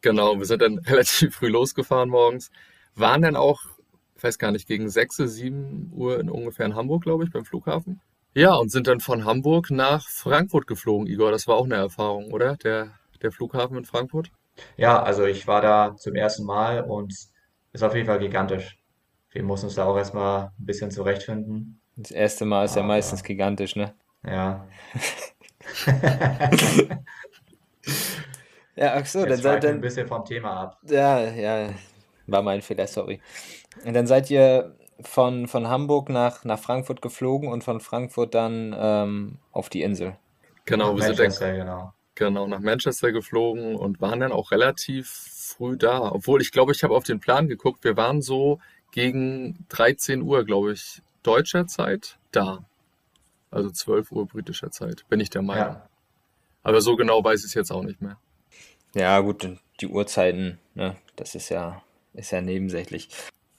Genau, 0.00 0.38
wir 0.38 0.46
sind 0.46 0.62
dann 0.62 0.78
relativ 0.86 1.36
früh 1.36 1.48
losgefahren 1.48 2.10
morgens, 2.10 2.50
waren 2.94 3.22
dann 3.22 3.36
auch 3.36 3.76
ich 4.16 4.24
weiß 4.24 4.38
gar 4.38 4.50
nicht, 4.50 4.66
gegen 4.66 4.88
6, 4.88 5.16
7 5.16 5.92
Uhr 5.94 6.18
in 6.18 6.30
ungefähr 6.30 6.66
in 6.66 6.74
Hamburg, 6.74 7.02
glaube 7.02 7.24
ich, 7.24 7.30
beim 7.30 7.44
Flughafen. 7.44 8.00
Ja, 8.34 8.54
und 8.54 8.70
sind 8.70 8.86
dann 8.86 9.00
von 9.00 9.24
Hamburg 9.24 9.70
nach 9.70 10.08
Frankfurt 10.08 10.66
geflogen, 10.66 11.06
Igor. 11.06 11.30
Das 11.30 11.46
war 11.46 11.56
auch 11.56 11.64
eine 11.64 11.76
Erfahrung, 11.76 12.32
oder? 12.32 12.56
Der, 12.56 12.92
der 13.22 13.32
Flughafen 13.32 13.76
in 13.76 13.84
Frankfurt? 13.84 14.30
Ja, 14.76 15.02
also 15.02 15.24
ich 15.24 15.46
war 15.46 15.60
da 15.60 15.96
zum 15.96 16.14
ersten 16.14 16.44
Mal 16.44 16.82
und 16.82 17.14
ist 17.72 17.82
auf 17.82 17.94
jeden 17.94 18.06
Fall 18.06 18.18
gigantisch. 18.18 18.78
Wir 19.30 19.42
mussten 19.42 19.66
uns 19.66 19.74
da 19.74 19.84
auch 19.84 19.96
erstmal 19.96 20.46
ein 20.58 20.66
bisschen 20.66 20.90
zurechtfinden. 20.90 21.80
Das 21.96 22.10
erste 22.10 22.44
Mal 22.44 22.64
ist 22.64 22.76
ja 22.76 22.82
meistens 22.82 23.20
Aber 23.20 23.26
gigantisch, 23.28 23.76
ne? 23.76 23.94
ja. 24.24 24.66
Ja, 28.76 28.94
ach 28.94 29.06
so, 29.06 29.24
dann 29.24 29.30
Jetzt 29.30 29.42
seid 29.42 29.62
schweifen 29.62 29.68
wir 29.68 29.70
ein 29.70 29.80
dann, 29.80 29.80
bisschen 29.80 30.06
vom 30.06 30.24
Thema 30.24 30.52
ab. 30.62 30.78
ja, 30.82 31.20
ja, 31.30 31.70
war 32.26 32.42
mein 32.42 32.62
Fehler, 32.62 32.86
sorry. 32.86 33.20
Und 33.84 33.94
dann 33.94 34.06
seid 34.06 34.30
ihr 34.30 34.76
von, 35.00 35.48
von 35.48 35.68
Hamburg 35.68 36.08
nach, 36.10 36.44
nach 36.44 36.58
Frankfurt 36.58 37.02
geflogen 37.02 37.48
und 37.50 37.64
von 37.64 37.80
Frankfurt 37.80 38.34
dann 38.34 38.74
ähm, 38.78 39.38
auf 39.52 39.68
die 39.70 39.82
Insel. 39.82 40.16
Nach 40.76 40.92
Genau, 40.92 40.96
wir 40.96 41.02
sind 41.02 41.18
dann 41.18 41.34
Manchester, 41.34 41.52
genau. 41.54 41.94
genau 42.14 42.46
nach 42.46 42.60
Manchester 42.60 43.12
geflogen 43.12 43.76
und 43.76 44.00
waren 44.00 44.20
dann 44.20 44.32
auch 44.32 44.50
relativ 44.50 45.08
früh 45.10 45.76
da. 45.76 46.00
Obwohl, 46.12 46.42
ich 46.42 46.52
glaube, 46.52 46.72
ich 46.72 46.82
habe 46.82 46.94
auf 46.94 47.04
den 47.04 47.20
Plan 47.20 47.48
geguckt. 47.48 47.84
Wir 47.84 47.96
waren 47.96 48.22
so 48.22 48.58
gegen 48.90 49.66
13 49.68 50.22
Uhr, 50.22 50.44
glaube 50.44 50.72
ich, 50.72 51.02
deutscher 51.26 51.66
Zeit 51.66 52.18
da. 52.32 52.64
Also 53.50 53.70
12 53.70 54.12
Uhr 54.12 54.26
britischer 54.26 54.70
Zeit, 54.70 55.04
bin 55.08 55.20
ich 55.20 55.30
der 55.30 55.42
Meinung. 55.42 55.74
Ja. 55.74 55.88
Aber 56.62 56.80
so 56.80 56.96
genau 56.96 57.22
weiß 57.22 57.40
ich 57.40 57.46
es 57.46 57.54
jetzt 57.54 57.70
auch 57.70 57.82
nicht 57.82 58.02
mehr. 58.02 58.18
Ja, 58.94 59.20
gut, 59.20 59.48
die 59.80 59.86
Uhrzeiten, 59.88 60.58
ne, 60.74 60.96
das 61.16 61.34
ist 61.34 61.48
ja, 61.48 61.82
ist 62.14 62.32
ja 62.32 62.40
nebensächlich. 62.40 63.08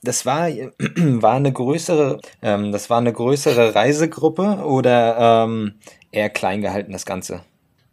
Das 0.02 0.26
war, 0.26 0.50
war 0.50 1.36
eine 1.36 1.52
größere, 1.52 2.20
ähm, 2.42 2.72
das 2.72 2.90
war 2.90 2.98
eine 2.98 3.14
größere 3.14 3.76
Reisegruppe 3.76 4.64
oder 4.66 5.46
ähm, 5.46 5.76
eher 6.12 6.30
klein 6.30 6.62
gehalten, 6.62 6.92
das 6.92 7.06
Ganze? 7.06 7.42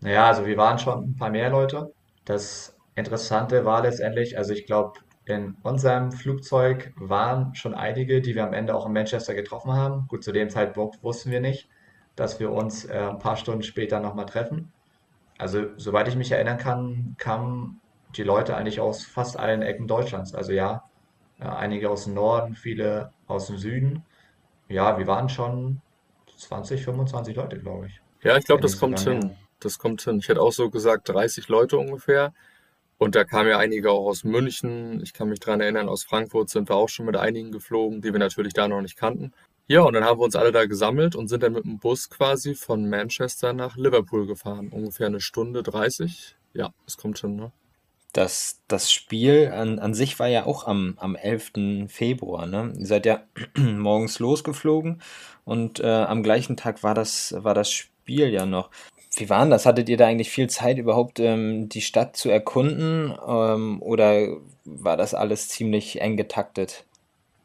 Naja, 0.01 0.27
also 0.27 0.47
wir 0.47 0.57
waren 0.57 0.79
schon 0.79 1.05
ein 1.05 1.17
paar 1.17 1.31
mehr 1.31 1.51
Leute. 1.51 1.93
Das 2.25 2.75
Interessante 2.95 3.65
war 3.65 3.83
letztendlich, 3.83 4.37
also 4.37 4.53
ich 4.53 4.67
glaube, 4.67 5.01
in 5.27 5.57
unserem 5.63 6.13
Flugzeug 6.13 6.93
waren 6.97 7.55
schon 7.55 7.75
einige, 7.75 8.21
die 8.21 8.35
wir 8.35 8.45
am 8.45 8.53
Ende 8.53 8.75
auch 8.75 8.87
in 8.87 8.93
Manchester 8.93 9.35
getroffen 9.35 9.73
haben. 9.73 10.07
Gut, 10.09 10.23
zu 10.23 10.33
dem 10.33 10.51
Zeitpunkt 10.51 11.03
wussten 11.03 11.31
wir 11.31 11.41
nicht, 11.41 11.69
dass 12.15 12.41
wir 12.41 12.53
uns 12.53 12.85
äh, 12.85 12.99
ein 12.99 13.19
paar 13.19 13.37
Stunden 13.37 13.63
später 13.63 14.01
nochmal 14.01 14.27
treffen. 14.27 14.73
Also, 15.39 15.67
soweit 15.77 16.09
ich 16.09 16.17
mich 16.17 16.31
erinnern 16.31 16.59
kann, 16.59 17.17
kamen 17.19 17.81
die 18.17 18.23
Leute 18.23 18.57
eigentlich 18.57 18.81
aus 18.81 19.05
fast 19.05 19.39
allen 19.39 19.63
Ecken 19.63 19.89
Deutschlands. 19.89 20.35
Also 20.35 20.53
ja, 20.53 20.85
äh, 21.41 21.45
einige 21.45 21.91
aus 21.91 22.05
dem 22.05 22.15
Norden, 22.15 22.55
viele 22.55 23.13
aus 23.27 23.47
dem 23.47 23.59
Süden. 23.59 24.05
Ja, 24.69 24.99
wir 24.99 25.07
waren 25.07 25.29
schon 25.29 25.81
20, 26.37 26.85
25 26.85 27.37
Leute, 27.37 27.59
glaube 27.59 27.87
ich, 27.87 28.01
Ja, 28.23 28.37
ich 28.37 28.45
glaube, 28.45 28.63
das 28.63 28.79
kommt 28.79 29.01
hin. 29.01 29.37
Das 29.61 29.79
kommt 29.79 30.03
hin. 30.03 30.19
Ich 30.19 30.29
hätte 30.29 30.43
auch 30.43 30.53
so 30.53 30.69
gesagt 30.71 31.09
30 31.09 31.49
Leute 31.49 31.79
ungefähr. 31.79 32.33
Und 33.05 33.15
da 33.15 33.25
kamen 33.25 33.51
ja 33.51 33.59
einige 33.59 33.91
auch 33.91 34.07
aus 34.07 34.25
München. 34.25 35.03
Ich 35.03 35.13
kann 35.13 35.29
mich 35.29 35.39
dran 35.39 35.61
erinnern, 35.61 35.91
aus 35.91 36.05
Frankfurt 36.05 36.49
sind 36.49 36.71
wir 36.71 36.77
auch 36.77 36.89
schon 36.89 37.05
mit 37.05 37.19
einigen 37.19 37.53
geflogen, 37.53 38.01
die 38.01 38.15
wir 38.15 38.19
natürlich 38.19 38.55
da 38.55 38.67
noch 38.67 38.81
nicht 38.81 38.97
kannten. 38.97 39.35
Ja, 39.67 39.83
und 39.83 39.93
dann 39.93 40.05
haben 40.05 40.19
wir 40.19 40.25
uns 40.25 40.37
alle 40.37 40.53
da 40.53 40.65
gesammelt 40.65 41.15
und 41.15 41.29
sind 41.29 41.43
dann 41.43 41.53
mit 41.53 41.67
dem 41.67 41.79
Bus 41.79 42.09
quasi 42.09 42.55
von 42.55 42.89
Manchester 42.89 43.53
nach 43.53 43.77
Liverpool 43.77 44.27
gefahren. 44.27 44.71
Ungefähr 44.71 45.09
eine 45.09 45.21
Stunde 45.21 45.63
30. 45.63 46.35
Ja, 46.55 46.73
es 46.87 46.97
kommt 46.97 47.19
hin, 47.19 47.37
ne? 47.37 47.53
Das, 48.15 48.63
das 48.69 48.91
Spiel 48.91 49.53
an, 49.53 49.81
an 49.81 49.93
sich 49.93 50.19
war 50.19 50.29
ja 50.29 50.47
auch 50.47 50.67
am, 50.67 50.95
am 50.97 51.15
11. 51.15 51.89
Februar, 51.89 52.47
ne? 52.47 52.73
Ihr 52.79 52.87
seid 52.87 53.05
ja 53.05 53.25
morgens 53.59 54.19
losgeflogen 54.19 55.03
und 55.45 55.79
äh, 55.79 55.87
am 55.87 56.23
gleichen 56.23 56.57
Tag 56.57 56.83
war 56.83 56.95
das, 56.95 57.35
war 57.37 57.53
das 57.53 57.71
Spiel 57.71 58.31
ja 58.31 58.47
noch. 58.47 58.71
Wie 59.21 59.31
war 59.31 59.47
das? 59.47 59.67
Hattet 59.67 59.89
ihr 59.89 59.97
da 59.97 60.07
eigentlich 60.07 60.31
viel 60.31 60.49
Zeit, 60.49 60.79
überhaupt 60.79 61.21
ähm, 61.21 61.69
die 61.69 61.81
Stadt 61.81 62.17
zu 62.17 62.31
erkunden? 62.31 63.15
Ähm, 63.27 63.83
oder 63.83 64.37
war 64.65 64.97
das 64.97 65.15
alles 65.15 65.49
ziemlich 65.49 66.01
eng 66.01 66.17
getaktet? 66.17 66.85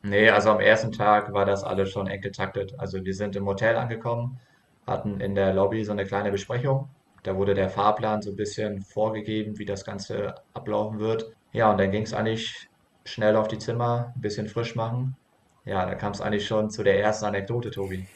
Nee, 0.01 0.29
also 0.29 0.51
am 0.51 0.59
ersten 0.59 0.91
Tag 0.91 1.33
war 1.33 1.45
das 1.45 1.63
alles 1.63 1.91
schon 1.91 2.07
eng 2.07 2.21
getaktet. 2.21 2.73
Also 2.77 3.03
wir 3.03 3.13
sind 3.13 3.35
im 3.35 3.45
Hotel 3.45 3.75
angekommen, 3.75 4.39
hatten 4.87 5.19
in 5.19 5.35
der 5.35 5.53
Lobby 5.53 5.83
so 5.83 5.91
eine 5.91 6.05
kleine 6.05 6.31
Besprechung. 6.31 6.89
Da 7.23 7.35
wurde 7.35 7.53
der 7.53 7.69
Fahrplan 7.69 8.21
so 8.21 8.31
ein 8.31 8.37
bisschen 8.37 8.81
vorgegeben, 8.81 9.59
wie 9.59 9.65
das 9.65 9.83
Ganze 9.83 10.35
ablaufen 10.53 10.99
wird. 10.99 11.33
Ja, 11.51 11.71
und 11.71 11.77
dann 11.79 11.91
ging 11.91 12.03
es 12.03 12.13
eigentlich 12.13 12.69
schnell 13.03 13.35
auf 13.35 13.47
die 13.49 13.57
Zimmer, 13.57 14.13
ein 14.15 14.21
bisschen 14.21 14.47
frisch 14.47 14.75
machen. 14.75 15.17
Ja, 15.65 15.85
da 15.85 15.95
kam 15.95 16.13
es 16.13 16.21
eigentlich 16.21 16.47
schon 16.47 16.69
zu 16.69 16.83
der 16.83 16.99
ersten 16.99 17.25
Anekdote, 17.25 17.71
Tobi. 17.71 18.07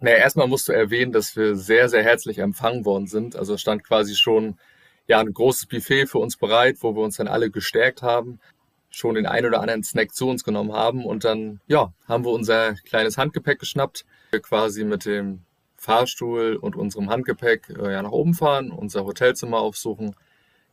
Naja, 0.00 0.16
erstmal 0.18 0.48
musst 0.48 0.68
du 0.68 0.72
erwähnen, 0.72 1.12
dass 1.12 1.36
wir 1.36 1.56
sehr, 1.56 1.88
sehr 1.88 2.02
herzlich 2.02 2.38
empfangen 2.38 2.84
worden 2.84 3.06
sind. 3.06 3.36
Also 3.36 3.56
stand 3.56 3.82
quasi 3.82 4.14
schon 4.14 4.58
ja 5.06 5.20
ein 5.20 5.32
großes 5.32 5.66
Buffet 5.66 6.06
für 6.06 6.18
uns 6.18 6.36
bereit, 6.36 6.76
wo 6.80 6.94
wir 6.94 7.02
uns 7.02 7.16
dann 7.16 7.28
alle 7.28 7.50
gestärkt 7.50 8.02
haben, 8.02 8.40
schon 8.90 9.14
den 9.14 9.26
ein 9.26 9.46
oder 9.46 9.60
anderen 9.60 9.82
Snack 9.84 10.14
zu 10.14 10.28
uns 10.28 10.44
genommen 10.44 10.72
haben 10.72 11.04
und 11.04 11.24
dann 11.24 11.60
ja, 11.66 11.92
haben 12.08 12.24
wir 12.24 12.32
unser 12.32 12.74
kleines 12.74 13.18
Handgepäck 13.18 13.58
geschnappt, 13.58 14.04
wir 14.30 14.40
quasi 14.40 14.84
mit 14.84 15.04
dem 15.06 15.44
Fahrstuhl 15.76 16.56
und 16.56 16.76
unserem 16.76 17.10
Handgepäck 17.10 17.70
äh, 17.70 17.92
ja 17.92 18.02
nach 18.02 18.10
oben 18.10 18.34
fahren, 18.34 18.70
unser 18.70 19.04
Hotelzimmer 19.04 19.58
aufsuchen. 19.58 20.16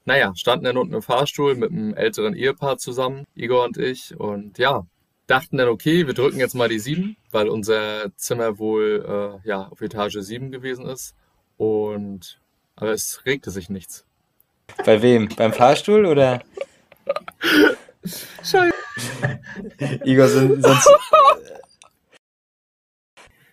Naja, 0.05 0.33
standen 0.35 0.65
dann 0.65 0.77
unten 0.77 0.95
im 0.95 1.01
Fahrstuhl 1.01 1.55
mit 1.55 1.71
einem 1.71 1.93
älteren 1.93 2.33
Ehepaar 2.33 2.77
zusammen, 2.77 3.25
Igor 3.35 3.63
und 3.65 3.77
ich, 3.77 4.17
und 4.19 4.57
ja, 4.57 4.85
dachten 5.27 5.57
dann, 5.57 5.69
okay, 5.69 6.07
wir 6.07 6.13
drücken 6.13 6.39
jetzt 6.39 6.55
mal 6.55 6.69
die 6.69 6.79
7, 6.79 7.15
weil 7.31 7.47
unser 7.47 8.15
Zimmer 8.15 8.59
wohl 8.59 9.41
äh, 9.43 9.47
ja, 9.47 9.67
auf 9.67 9.81
Etage 9.81 10.17
7 10.19 10.51
gewesen 10.51 10.85
ist. 10.85 11.15
Und 11.57 12.39
aber 12.75 12.91
es 12.91 13.25
regte 13.25 13.51
sich 13.51 13.69
nichts. 13.69 14.05
Bei 14.85 15.01
wem? 15.01 15.29
Beim 15.29 15.53
Fahrstuhl 15.53 16.05
oder? 16.05 16.41
Scheiße. 18.43 18.73
Igor, 20.03 20.27
sonst. 20.27 20.89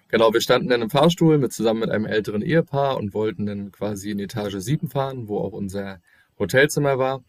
Genau, 0.09 0.33
wir 0.33 0.41
standen 0.41 0.69
dann 0.69 0.83
im 0.83 0.91
Fahrstuhl 0.91 1.39
mit, 1.39 1.53
zusammen 1.53 1.81
mit 1.81 1.91
einem 1.91 2.07
älteren 2.07 2.43
Ehepaar 2.43 2.97
und 2.97 3.15
wollten 3.15 3.47
dann 3.47 3.71
quasi 3.71 4.11
in 4.11 4.19
Etage 4.19 4.57
7 4.59 4.89
fahren, 4.89 5.29
wo 5.29 5.39
auch 5.39 5.53
unser 5.53 6.01
Hotelzimmer 6.39 6.99
war. 6.99 7.23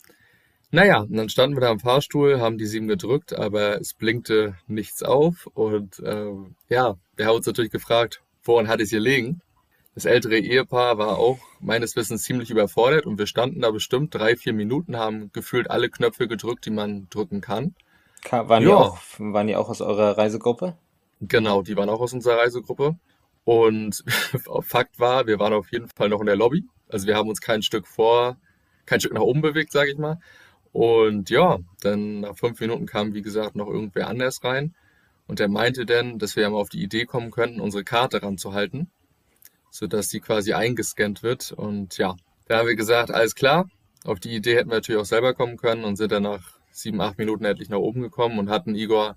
Naja, 0.72 1.02
und 1.02 1.14
dann 1.14 1.28
standen 1.28 1.58
wir 1.58 1.62
da 1.62 1.72
im 1.72 1.80
Fahrstuhl, 1.80 2.40
haben 2.40 2.58
die 2.58 2.66
7 2.66 2.88
gedrückt, 2.88 3.34
aber 3.34 3.80
es 3.80 3.94
blinkte 3.94 4.56
nichts 4.68 5.04
auf. 5.04 5.48
Und 5.54 6.02
ähm, 6.06 6.56
ja, 6.70 6.96
wir 7.18 7.26
haben 7.26 7.36
uns 7.36 7.46
natürlich 7.46 7.72
gefragt, 7.72 8.22
woran 8.44 8.70
hat 8.70 8.80
es 8.80 8.90
hier 8.90 9.02
liegen? 9.02 9.42
Das 9.94 10.06
ältere 10.06 10.38
Ehepaar 10.38 10.98
war 10.98 11.18
auch 11.18 11.40
meines 11.60 11.98
Wissens 11.98 12.24
ziemlich 12.24 12.50
überfordert 12.50 13.06
und 13.06 13.20
wir 13.20 13.28
standen 13.28 13.60
da 13.60 13.72
bestimmt 13.72 14.16
drei, 14.16 14.38
vier 14.38 14.54
Minuten, 14.54 14.96
haben 14.96 15.30
gefühlt 15.34 15.70
alle 15.70 15.90
Knöpfe 15.90 16.30
gedrückt, 16.30 16.66
die 16.66 16.72
man 16.72 17.08
drücken 17.10 17.42
kann. 17.42 17.76
Waren, 18.30 18.64
die 18.64 18.70
auch, 18.70 18.98
waren 19.18 19.48
die 19.48 19.58
auch 19.58 19.68
aus 19.68 19.82
eurer 19.82 20.18
Reisegruppe? 20.18 20.78
Genau, 21.20 21.64
die 21.64 21.76
waren 21.76 21.90
auch 21.90 22.00
aus 22.00 22.14
unserer 22.14 22.38
Reisegruppe. 22.38 22.96
Und 23.44 24.04
Fakt 24.62 25.00
war, 25.00 25.28
wir 25.28 25.40
waren 25.40 25.54
auf 25.54 25.72
jeden 25.72 25.90
Fall 25.90 26.08
noch 26.08 26.22
in 26.22 26.28
der 26.28 26.38
Lobby. 26.38 26.64
Also 26.88 27.08
wir 27.08 27.18
haben 27.18 27.28
uns 27.28 27.42
kein 27.42 27.62
Stück 27.62 27.88
vor, 27.88 28.38
kein 28.86 29.02
Stück 29.02 29.14
nach 29.14 29.22
oben 29.22 29.42
bewegt, 29.42 29.74
sage 29.74 29.92
ich 29.92 29.98
mal. 29.98 30.20
Und 30.74 31.30
ja, 31.30 31.60
dann 31.82 32.22
nach 32.22 32.38
fünf 32.38 32.60
Minuten 32.60 32.86
kam, 32.86 33.14
wie 33.14 33.22
gesagt, 33.22 33.56
noch 33.56 33.68
irgendwer 33.68 34.08
anders 34.08 34.44
rein. 34.44 34.74
Und 35.28 35.40
der 35.40 35.50
meinte 35.50 35.86
dann, 35.86 36.20
dass 36.20 36.36
wir 36.36 36.44
ja 36.44 36.50
mal 36.50 36.58
auf 36.58 36.70
die 36.70 36.84
Idee 36.84 37.06
kommen 37.06 37.32
könnten, 37.32 37.62
unsere 37.62 37.84
Karte 37.84 38.22
ranzuhalten 38.24 38.90
sodass 39.72 40.10
die 40.10 40.20
quasi 40.20 40.54
eingescannt 40.54 41.24
wird. 41.24 41.52
Und 41.54 41.98
ja, 41.98 42.16
da 42.48 42.60
haben 42.60 42.68
wir 42.68 42.76
gesagt, 42.76 43.10
alles 43.10 43.34
klar. 43.34 43.70
Auf 44.04 44.20
die 44.20 44.36
Idee 44.36 44.56
hätten 44.56 44.70
wir 44.70 44.76
natürlich 44.76 45.02
auch 45.02 45.06
selber 45.06 45.34
kommen 45.34 45.58
können 45.58 45.84
und 45.84 45.96
sind 45.96 46.12
dann 46.12 46.24
nach 46.24 46.60
sieben, 46.72 47.02
acht 47.02 47.18
Minuten 47.18 47.46
endlich 47.46 47.70
nach 47.70 47.78
oben 47.78 48.02
gekommen 48.02 48.38
und 48.38 48.50
hatten 48.50 48.76
Igor 48.76 49.16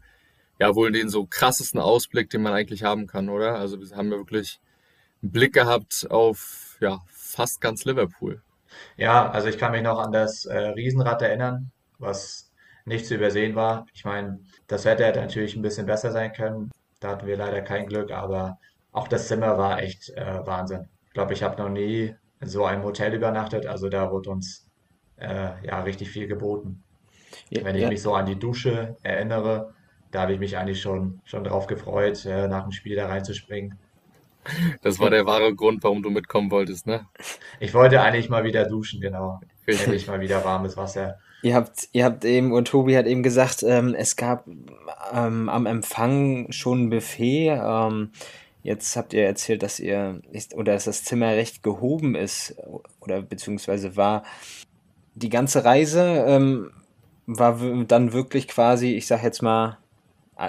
ja 0.58 0.74
wohl 0.74 0.92
den 0.92 1.08
so 1.08 1.26
krassesten 1.26 1.80
Ausblick, 1.80 2.30
den 2.30 2.42
man 2.42 2.52
eigentlich 2.52 2.84
haben 2.84 3.06
kann, 3.06 3.28
oder? 3.28 3.56
Also 3.56 3.80
wir 3.80 3.96
haben 3.96 4.10
ja 4.10 4.18
wirklich 4.18 4.60
einen 5.22 5.32
Blick 5.32 5.52
gehabt 5.52 6.06
auf 6.10 6.76
ja 6.80 7.00
fast 7.08 7.60
ganz 7.60 7.84
Liverpool. 7.84 8.42
Ja, 8.96 9.30
also 9.30 9.48
ich 9.48 9.58
kann 9.58 9.72
mich 9.72 9.82
noch 9.82 9.98
an 9.98 10.12
das 10.12 10.44
äh, 10.44 10.56
Riesenrad 10.56 11.22
erinnern, 11.22 11.70
was 11.98 12.52
nicht 12.84 13.06
zu 13.06 13.14
übersehen 13.14 13.54
war. 13.54 13.86
Ich 13.94 14.04
meine, 14.04 14.40
das 14.66 14.84
Wetter 14.84 15.06
hätte 15.06 15.20
natürlich 15.20 15.56
ein 15.56 15.62
bisschen 15.62 15.86
besser 15.86 16.10
sein 16.12 16.32
können. 16.32 16.70
Da 17.00 17.10
hatten 17.10 17.26
wir 17.26 17.36
leider 17.36 17.62
kein 17.62 17.86
Glück, 17.86 18.10
aber 18.12 18.58
auch 18.92 19.08
das 19.08 19.28
Zimmer 19.28 19.58
war 19.58 19.80
echt 19.80 20.10
äh, 20.10 20.46
Wahnsinn. 20.46 20.88
Ich 21.06 21.12
glaube, 21.12 21.32
ich 21.32 21.42
habe 21.42 21.60
noch 21.60 21.68
nie 21.68 22.14
in 22.40 22.48
so 22.48 22.64
einem 22.64 22.84
Hotel 22.84 23.14
übernachtet. 23.14 23.66
Also 23.66 23.88
da 23.88 24.10
wurde 24.10 24.30
uns 24.30 24.66
äh, 25.16 25.66
ja 25.66 25.80
richtig 25.82 26.10
viel 26.10 26.26
geboten. 26.26 26.82
Ja, 27.50 27.64
Wenn 27.64 27.76
ich 27.76 27.82
ja. 27.82 27.88
mich 27.88 28.02
so 28.02 28.14
an 28.14 28.26
die 28.26 28.38
Dusche 28.38 28.96
erinnere, 29.02 29.74
da 30.10 30.22
habe 30.22 30.32
ich 30.32 30.38
mich 30.38 30.56
eigentlich 30.56 30.80
schon, 30.80 31.20
schon 31.24 31.44
drauf 31.44 31.66
gefreut, 31.66 32.24
äh, 32.24 32.46
nach 32.48 32.62
dem 32.62 32.72
Spiel 32.72 32.96
da 32.96 33.06
reinzuspringen. 33.08 33.78
Das 34.82 34.98
war 34.98 35.10
der 35.10 35.26
wahre 35.26 35.54
Grund, 35.54 35.82
warum 35.82 36.02
du 36.02 36.10
mitkommen 36.10 36.50
wolltest, 36.50 36.86
ne? 36.86 37.06
Ich 37.60 37.74
wollte 37.74 38.00
eigentlich 38.00 38.28
mal 38.28 38.44
wieder 38.44 38.66
duschen, 38.66 39.00
genau. 39.00 39.40
Endlich 39.66 40.06
mal 40.06 40.20
wieder 40.20 40.44
warmes 40.44 40.76
Wasser. 40.76 41.18
Ihr 41.42 41.54
habt, 41.54 41.88
ihr 41.92 42.04
habt 42.04 42.24
eben, 42.24 42.52
und 42.52 42.68
Tobi 42.68 42.96
hat 42.96 43.06
eben 43.06 43.22
gesagt, 43.22 43.62
ähm, 43.62 43.94
es 43.94 44.16
gab 44.16 44.46
ähm, 45.12 45.48
am 45.48 45.66
Empfang 45.66 46.50
schon 46.52 46.84
ein 46.84 46.90
Buffet. 46.90 47.48
Ähm, 47.48 48.10
Jetzt 48.64 48.96
habt 48.96 49.12
ihr 49.12 49.26
erzählt, 49.26 49.62
dass 49.62 49.78
ihr 49.78 50.22
oder 50.54 50.72
dass 50.72 50.84
das 50.84 51.04
Zimmer 51.04 51.28
recht 51.28 51.62
gehoben 51.62 52.14
ist 52.14 52.56
oder 52.98 53.20
beziehungsweise 53.20 53.94
war. 53.94 54.24
Die 55.14 55.28
ganze 55.28 55.66
Reise 55.66 56.24
ähm, 56.26 56.70
war 57.26 57.60
dann 57.86 58.14
wirklich 58.14 58.48
quasi, 58.48 58.94
ich 58.94 59.06
sag 59.06 59.22
jetzt 59.22 59.42
mal, 59.42 59.76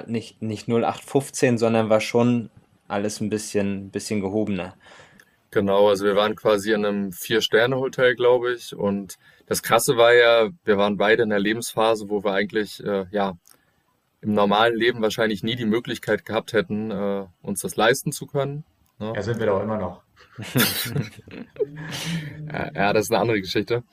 nicht, 0.07 0.41
nicht 0.41 0.69
0815, 0.69 1.57
sondern 1.57 1.89
war 1.89 1.99
schon 1.99 2.49
alles 2.87 3.19
ein 3.21 3.29
bisschen, 3.29 3.91
bisschen 3.91 4.21
gehobener. 4.21 4.75
Genau, 5.51 5.87
also 5.89 6.05
wir 6.05 6.15
waren 6.15 6.35
quasi 6.35 6.73
in 6.73 6.85
einem 6.85 7.11
Vier-Sterne-Hotel, 7.13 8.15
glaube 8.15 8.53
ich. 8.53 8.75
Und 8.75 9.17
das 9.45 9.63
Krasse 9.63 9.95
war 9.95 10.13
ja, 10.13 10.49
wir 10.65 10.77
waren 10.77 10.97
beide 10.97 11.23
in 11.23 11.29
der 11.29 11.39
Lebensphase, 11.39 12.09
wo 12.09 12.23
wir 12.23 12.33
eigentlich 12.33 12.83
äh, 12.83 13.05
ja 13.11 13.37
im 14.21 14.33
normalen 14.33 14.75
Leben 14.75 15.01
wahrscheinlich 15.01 15.43
nie 15.43 15.55
die 15.55 15.65
Möglichkeit 15.65 16.25
gehabt 16.25 16.53
hätten, 16.53 16.91
äh, 16.91 17.25
uns 17.41 17.61
das 17.61 17.75
leisten 17.75 18.11
zu 18.11 18.25
können. 18.25 18.65
Ne? 18.99 19.13
Ja, 19.15 19.21
sind 19.21 19.39
wir 19.39 19.45
doch 19.45 19.61
immer 19.61 19.77
noch. 19.77 20.01
ja, 22.51 22.91
das 22.91 23.05
ist 23.05 23.11
eine 23.11 23.21
andere 23.21 23.39
Geschichte. 23.39 23.83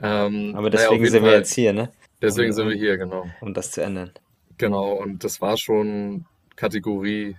Ähm, 0.00 0.54
Aber 0.56 0.70
deswegen 0.70 1.02
naja, 1.02 1.10
sind 1.10 1.20
Fall, 1.20 1.30
wir 1.30 1.38
jetzt 1.38 1.54
hier, 1.54 1.72
ne? 1.72 1.92
Deswegen 2.20 2.50
um, 2.50 2.56
sind 2.56 2.68
wir 2.68 2.76
hier, 2.76 2.96
genau. 2.96 3.26
Um 3.40 3.54
das 3.54 3.70
zu 3.70 3.82
ändern. 3.82 4.12
Genau, 4.58 4.92
und 4.94 5.22
das 5.24 5.40
war 5.40 5.56
schon 5.56 6.24
Kategorie 6.56 7.36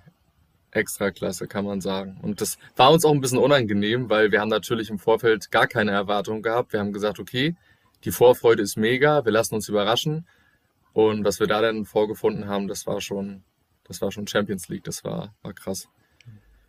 Extraklasse, 0.73 1.47
kann 1.47 1.65
man 1.65 1.81
sagen. 1.81 2.17
Und 2.21 2.41
das 2.41 2.57
war 2.75 2.91
uns 2.91 3.05
auch 3.05 3.11
ein 3.11 3.21
bisschen 3.21 3.37
unangenehm, 3.37 4.09
weil 4.09 4.31
wir 4.31 4.41
haben 4.41 4.49
natürlich 4.49 4.89
im 4.89 4.99
Vorfeld 4.99 5.51
gar 5.51 5.67
keine 5.67 5.91
Erwartung 5.91 6.41
gehabt. 6.41 6.73
Wir 6.73 6.79
haben 6.79 6.93
gesagt, 6.93 7.19
okay, 7.19 7.55
die 8.03 8.11
Vorfreude 8.11 8.63
ist 8.63 8.75
mega, 8.75 9.23
wir 9.25 9.31
lassen 9.31 9.55
uns 9.55 9.69
überraschen. 9.69 10.27
Und 10.93 11.25
was 11.25 11.39
wir 11.39 11.47
da 11.47 11.61
dann 11.61 11.85
vorgefunden 11.85 12.47
haben, 12.47 12.67
das 12.67 12.85
war 12.85 13.01
schon, 13.01 13.43
das 13.85 14.01
war 14.01 14.11
schon 14.11 14.27
Champions 14.27 14.67
League, 14.69 14.83
das 14.83 15.03
war, 15.03 15.33
war 15.41 15.53
krass. 15.53 15.89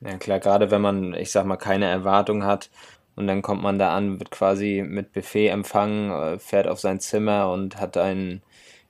Ja 0.01 0.17
klar, 0.19 0.41
gerade 0.41 0.71
wenn 0.71 0.83
man, 0.83 1.15
ich 1.15 1.31
sag 1.31 1.47
mal, 1.47 1.57
keine 1.57 1.87
Erwartung 1.87 2.45
hat 2.45 2.71
und 3.17 3.27
dann 3.27 3.43
kommt 3.43 3.63
man 3.63 3.79
da 3.79 3.95
an, 3.95 4.19
wird 4.19 4.31
quasi 4.31 4.85
mit 4.87 5.13
Buffet 5.13 5.49
empfangen, 5.49 6.11
äh, 6.11 6.39
fährt 6.39 6.67
auf 6.67 6.81
sein 6.81 7.01
Zimmer 7.01 7.51
und 7.51 7.81
hat 7.81 7.97
einen, 7.97 8.43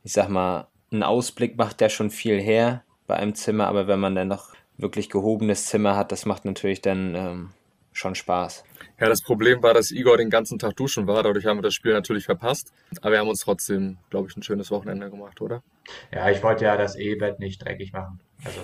ich 0.02 0.12
sag 0.12 0.28
mal, 0.28 0.68
einen 0.90 1.02
Ausblick 1.02 1.56
macht 1.56 1.80
der 1.80 1.88
schon 1.88 2.11
viel 2.11 2.40
her 2.40 2.85
bei 3.06 3.16
einem 3.16 3.35
Zimmer, 3.35 3.66
aber 3.66 3.87
wenn 3.87 4.00
man 4.00 4.14
dann 4.14 4.28
noch 4.28 4.54
wirklich 4.76 5.11
gehobenes 5.11 5.66
Zimmer 5.66 5.97
hat, 5.97 6.12
das 6.12 6.26
macht 6.26 6.45
natürlich 6.45 6.81
dann 6.81 7.14
ähm, 7.14 7.50
schon 7.93 8.14
Spaß. 8.14 8.64
Ja, 9.00 9.09
das 9.09 9.23
Problem 9.23 9.62
war, 9.62 9.75
dass 9.75 9.90
Igor 9.90 10.16
den 10.16 10.31
ganzen 10.31 10.59
Tag 10.59 10.76
duschen 10.76 11.07
war. 11.07 11.23
Dadurch 11.23 11.47
haben 11.47 11.59
wir 11.59 11.62
das 11.62 11.75
Spiel 11.75 11.93
natürlich 11.93 12.25
verpasst. 12.25 12.73
Aber 13.00 13.12
wir 13.12 13.19
haben 13.19 13.28
uns 13.28 13.40
trotzdem, 13.40 13.99
glaube 14.11 14.28
ich, 14.28 14.37
ein 14.37 14.43
schönes 14.43 14.71
Wochenende 14.71 15.11
gemacht, 15.11 15.40
oder? 15.40 15.62
Ja, 16.12 16.31
ich 16.31 16.43
wollte 16.43 16.64
ja 16.64 16.76
das 16.76 16.97
Ehebett 16.97 17.38
nicht 17.38 17.64
dreckig 17.64 17.93
machen. 17.93 18.21
Also, 18.45 18.61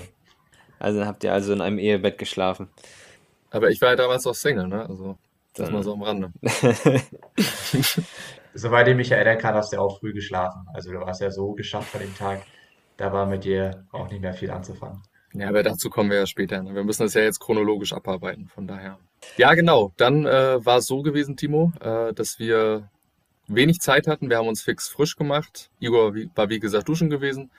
also 0.79 1.07
habt 1.07 1.25
ihr 1.25 1.33
also 1.33 1.52
in 1.52 1.61
einem 1.61 1.79
Ehebett 1.79 2.19
geschlafen. 2.19 2.69
Aber 3.50 3.71
ich 3.71 3.81
war 3.81 3.90
ja 3.90 3.97
damals 3.97 4.26
auch 4.26 4.35
Single, 4.35 4.69
ne? 4.69 4.88
Also 4.88 5.17
das 5.55 5.67
Dann. 5.67 5.75
mal 5.75 5.83
so 5.83 5.95
am 5.95 6.02
Rande. 6.02 6.33
Soweit 8.55 8.88
ich 8.88 8.97
mich 8.97 9.11
erinnern 9.11 9.38
kann, 9.38 9.55
hast 9.55 9.73
du 9.73 9.79
auch 9.79 10.00
früh 10.00 10.12
geschlafen. 10.12 10.67
Also 10.73 10.93
du 10.93 11.00
warst 11.00 11.21
ja 11.21 11.31
so 11.31 11.52
geschafft 11.52 11.90
von 11.90 12.00
dem 12.00 12.14
Tag. 12.17 12.43
Da 12.97 13.12
war 13.12 13.26
mit 13.26 13.45
dir 13.45 13.87
auch 13.93 14.11
nicht 14.11 14.21
mehr 14.21 14.35
viel 14.35 14.50
anzufangen. 14.50 15.02
Ja, 15.33 15.49
aber 15.49 15.63
dazu 15.63 15.91
kommen 15.91 16.11
wir 16.11 16.19
ja 16.19 16.27
später. 16.27 16.63
Ne? 16.63 16.75
Wir 16.75 16.85
müssen 16.85 17.03
das 17.03 17.15
ja 17.15 17.23
jetzt 17.23 17.41
chronologisch 17.41 17.93
abarbeiten, 17.93 18.49
von 18.49 18.67
daher. 18.67 18.99
Ja, 19.37 19.55
genau. 19.55 19.93
Dann 19.97 20.27
äh, 20.27 20.65
war 20.65 20.79
es 20.79 20.87
so 20.87 21.03
gewesen, 21.03 21.37
Timo, 21.37 21.73
äh, 21.81 22.13
dass 22.13 22.39
wir 22.39 22.89
wenig 23.47 23.81
Zeit 23.81 24.07
hatten. 24.07 24.29
Wir 24.29 24.39
haben 24.39 24.49
uns 24.49 24.63
fix 24.63 24.89
frisch 24.89 25.17
gemacht. 25.17 25.71
Igor 25.79 26.15
war 26.35 26.49
wie 26.49 26.61
gesagt 26.61 26.89
duschen 26.89 27.11
gewesen. 27.11 27.51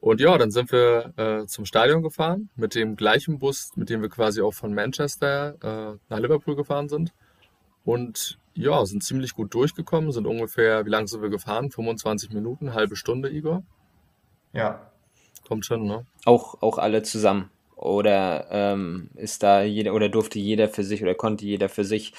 Und 0.00 0.20
ja, 0.20 0.38
dann 0.38 0.50
sind 0.50 0.72
wir 0.72 1.12
äh, 1.18 1.46
zum 1.46 1.66
Stadion 1.66 2.02
gefahren 2.02 2.48
mit 2.56 2.74
dem 2.74 2.96
gleichen 2.96 3.38
Bus, 3.38 3.72
mit 3.76 3.90
dem 3.90 4.00
wir 4.00 4.08
quasi 4.08 4.40
auch 4.40 4.54
von 4.54 4.72
Manchester 4.72 5.56
äh, 5.62 5.98
nach 6.08 6.18
Liverpool 6.18 6.56
gefahren 6.56 6.88
sind. 6.88 7.12
Und 7.84 8.38
ja, 8.54 8.84
sind 8.86 9.02
ziemlich 9.02 9.34
gut 9.34 9.52
durchgekommen, 9.52 10.12
sind 10.12 10.26
ungefähr, 10.26 10.86
wie 10.86 10.90
lange 10.90 11.06
sind 11.06 11.20
wir 11.20 11.28
gefahren? 11.28 11.70
25 11.70 12.30
Minuten, 12.32 12.72
halbe 12.72 12.96
Stunde, 12.96 13.30
Igor? 13.30 13.62
Ja. 14.52 14.89
Kommt 15.46 15.66
schon, 15.66 15.86
ne? 15.86 16.06
Auch, 16.24 16.62
auch 16.62 16.78
alle 16.78 17.02
zusammen. 17.02 17.50
Oder 17.76 18.46
ähm, 18.50 19.10
ist 19.14 19.42
da 19.42 19.62
jeder 19.62 19.94
oder 19.94 20.08
durfte 20.08 20.38
jeder 20.38 20.68
für 20.68 20.84
sich 20.84 21.02
oder 21.02 21.14
konnte 21.14 21.46
jeder 21.46 21.68
für 21.68 21.84
sich, 21.84 22.12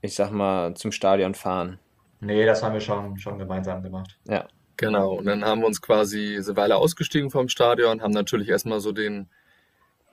ich 0.00 0.14
sag 0.14 0.30
mal, 0.30 0.74
zum 0.74 0.92
Stadion 0.92 1.34
fahren? 1.34 1.78
Nee, 2.20 2.46
das 2.46 2.62
haben 2.62 2.72
wir 2.72 2.80
schon, 2.80 3.18
schon 3.18 3.38
gemeinsam 3.38 3.82
gemacht. 3.82 4.18
Ja. 4.26 4.46
Genau. 4.76 5.12
Und 5.12 5.26
dann 5.26 5.44
haben 5.44 5.60
wir 5.60 5.66
uns 5.66 5.80
quasi, 5.80 6.40
wir 6.42 6.58
alle 6.58 6.76
ausgestiegen 6.76 7.30
vom 7.30 7.48
Stadion, 7.48 8.02
haben 8.02 8.12
natürlich 8.12 8.48
erstmal 8.48 8.80
so 8.80 8.92
den, 8.92 9.28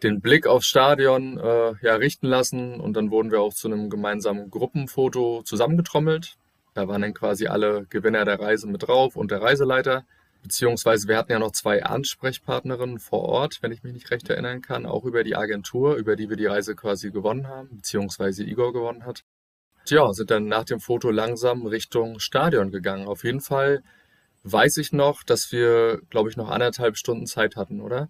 den 0.04 0.22
Blick 0.22 0.46
aufs 0.46 0.68
Stadion 0.68 1.38
äh, 1.40 1.74
ja, 1.82 1.96
richten 1.96 2.28
lassen 2.28 2.80
und 2.80 2.94
dann 2.94 3.12
wurden 3.12 3.32
wir 3.32 3.42
auch 3.42 3.54
zu 3.54 3.68
einem 3.68 3.90
gemeinsamen 3.90 4.52
Gruppenfoto 4.52 5.42
zusammengetrommelt. 5.44 6.38
Da 6.74 6.88
waren 6.88 7.02
dann 7.02 7.14
quasi 7.14 7.48
alle 7.48 7.86
Gewinner 7.90 8.24
der 8.24 8.40
Reise 8.40 8.68
mit 8.68 8.88
drauf 8.88 9.16
und 9.16 9.32
der 9.32 9.42
Reiseleiter. 9.42 10.06
Beziehungsweise 10.44 11.08
wir 11.08 11.18
hatten 11.18 11.32
ja 11.32 11.40
noch 11.40 11.52
zwei 11.52 11.84
Ansprechpartnerinnen 11.84 13.00
vor 13.00 13.24
Ort, 13.24 13.60
wenn 13.62 13.72
ich 13.72 13.84
mich 13.84 13.94
nicht 13.94 14.12
recht 14.12 14.30
erinnern 14.30 14.62
kann, 14.62 14.86
auch 14.86 15.06
über 15.06 15.24
die 15.24 15.36
Agentur, 15.36 15.96
über 15.96 16.16
die 16.16 16.30
wir 16.30 16.38
die 16.38 16.48
Reise 16.48 16.76
quasi 16.76 17.12
gewonnen 17.12 17.48
haben, 17.48 17.78
beziehungsweise 17.78 18.44
Igor 18.44 18.74
gewonnen 18.74 19.06
hat. 19.06 19.24
Tja, 19.86 20.14
sind 20.14 20.32
dann 20.32 20.46
nach 20.46 20.66
dem 20.66 20.80
Foto 20.80 21.12
langsam 21.12 21.66
Richtung 21.66 22.20
Stadion 22.20 22.72
gegangen. 22.72 23.08
Auf 23.08 23.24
jeden 23.24 23.42
Fall 23.42 23.84
weiß 24.44 24.78
ich 24.78 24.92
noch, 24.92 25.24
dass 25.24 25.52
wir, 25.52 26.02
glaube 26.10 26.30
ich, 26.30 26.38
noch 26.38 26.50
anderthalb 26.50 26.98
Stunden 26.98 27.26
Zeit 27.26 27.56
hatten, 27.56 27.82
oder? 27.82 28.10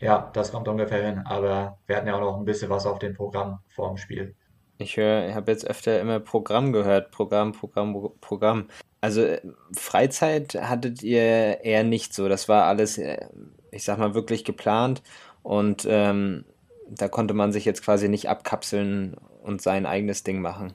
Ja, 0.00 0.30
das 0.34 0.52
kommt 0.52 0.68
ungefähr 0.68 1.04
hin. 1.04 1.22
Aber 1.24 1.78
wir 1.86 1.96
hatten 1.96 2.08
ja 2.08 2.16
auch 2.16 2.20
noch 2.20 2.38
ein 2.38 2.44
bisschen 2.44 2.70
was 2.70 2.86
auf 2.86 2.98
dem 2.98 3.14
Programm 3.14 3.60
vor 3.68 3.88
dem 3.88 3.96
Spiel. 3.96 4.34
Ich 4.78 4.96
höre, 4.96 5.28
ich 5.28 5.34
habe 5.34 5.52
jetzt 5.52 5.66
öfter 5.66 6.00
immer 6.00 6.18
Programm 6.18 6.72
gehört. 6.72 7.10
Programm, 7.12 7.52
Programm, 7.52 8.10
Programm. 8.20 8.68
Also 9.04 9.20
äh, 9.20 9.42
Freizeit 9.76 10.54
hattet 10.54 11.02
ihr 11.02 11.62
eher 11.62 11.84
nicht 11.84 12.14
so. 12.14 12.26
Das 12.26 12.48
war 12.48 12.64
alles, 12.64 12.96
äh, 12.96 13.26
ich 13.70 13.84
sag 13.84 13.98
mal, 13.98 14.14
wirklich 14.14 14.46
geplant 14.46 15.02
und 15.42 15.86
ähm, 15.86 16.46
da 16.88 17.08
konnte 17.08 17.34
man 17.34 17.52
sich 17.52 17.66
jetzt 17.66 17.84
quasi 17.84 18.08
nicht 18.08 18.30
abkapseln 18.30 19.18
und 19.42 19.60
sein 19.60 19.84
eigenes 19.84 20.22
Ding 20.22 20.40
machen. 20.40 20.72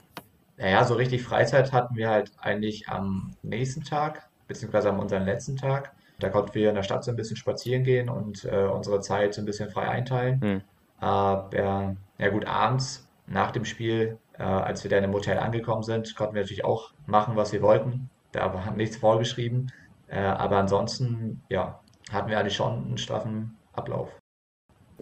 Naja, 0.58 0.86
so 0.86 0.94
richtig 0.94 1.24
Freizeit 1.24 1.74
hatten 1.74 1.96
wir 1.96 2.12
halt 2.12 2.32
eigentlich 2.38 2.88
am 2.88 3.32
nächsten 3.42 3.84
Tag, 3.84 4.30
beziehungsweise 4.48 4.90
am 4.90 5.00
unseren 5.00 5.26
letzten 5.26 5.58
Tag. 5.58 5.92
Da 6.20 6.30
konnten 6.30 6.54
wir 6.54 6.70
in 6.70 6.76
der 6.76 6.84
Stadt 6.84 7.04
so 7.04 7.10
ein 7.10 7.18
bisschen 7.18 7.38
spazieren 7.38 7.84
gehen 7.84 8.10
und 8.10 8.46
äh, 8.46 8.66
unsere 8.66 9.02
Zeit 9.02 9.34
so 9.34 9.42
ein 9.42 9.46
bisschen 9.46 9.72
frei 9.72 9.88
einteilen. 9.88 10.40
Hm. 10.40 10.62
Aber 11.00 11.96
ja 12.20 12.30
gut, 12.30 12.46
abends 12.46 13.08
nach 13.26 13.50
dem 13.50 13.66
Spiel, 13.66 14.20
äh, 14.38 14.44
als 14.44 14.84
wir 14.84 14.92
dann 14.92 15.04
im 15.04 15.14
Hotel 15.14 15.40
angekommen 15.40 15.82
sind, 15.82 16.16
konnten 16.16 16.36
wir 16.36 16.42
natürlich 16.42 16.66
auch 16.66 16.92
machen, 17.08 17.36
was 17.36 17.54
wir 17.54 17.64
wollten. 17.64 18.12
Da 18.32 18.54
war 18.54 18.72
nichts 18.72 18.98
vorgeschrieben. 18.98 19.72
Äh, 20.08 20.20
aber 20.20 20.58
ansonsten, 20.58 21.42
ja, 21.50 21.80
hatten 22.12 22.30
wir 22.30 22.40
eigentlich 22.40 22.56
schon 22.56 22.86
einen 22.86 22.98
straffen 22.98 23.58
Ablauf. 23.74 24.10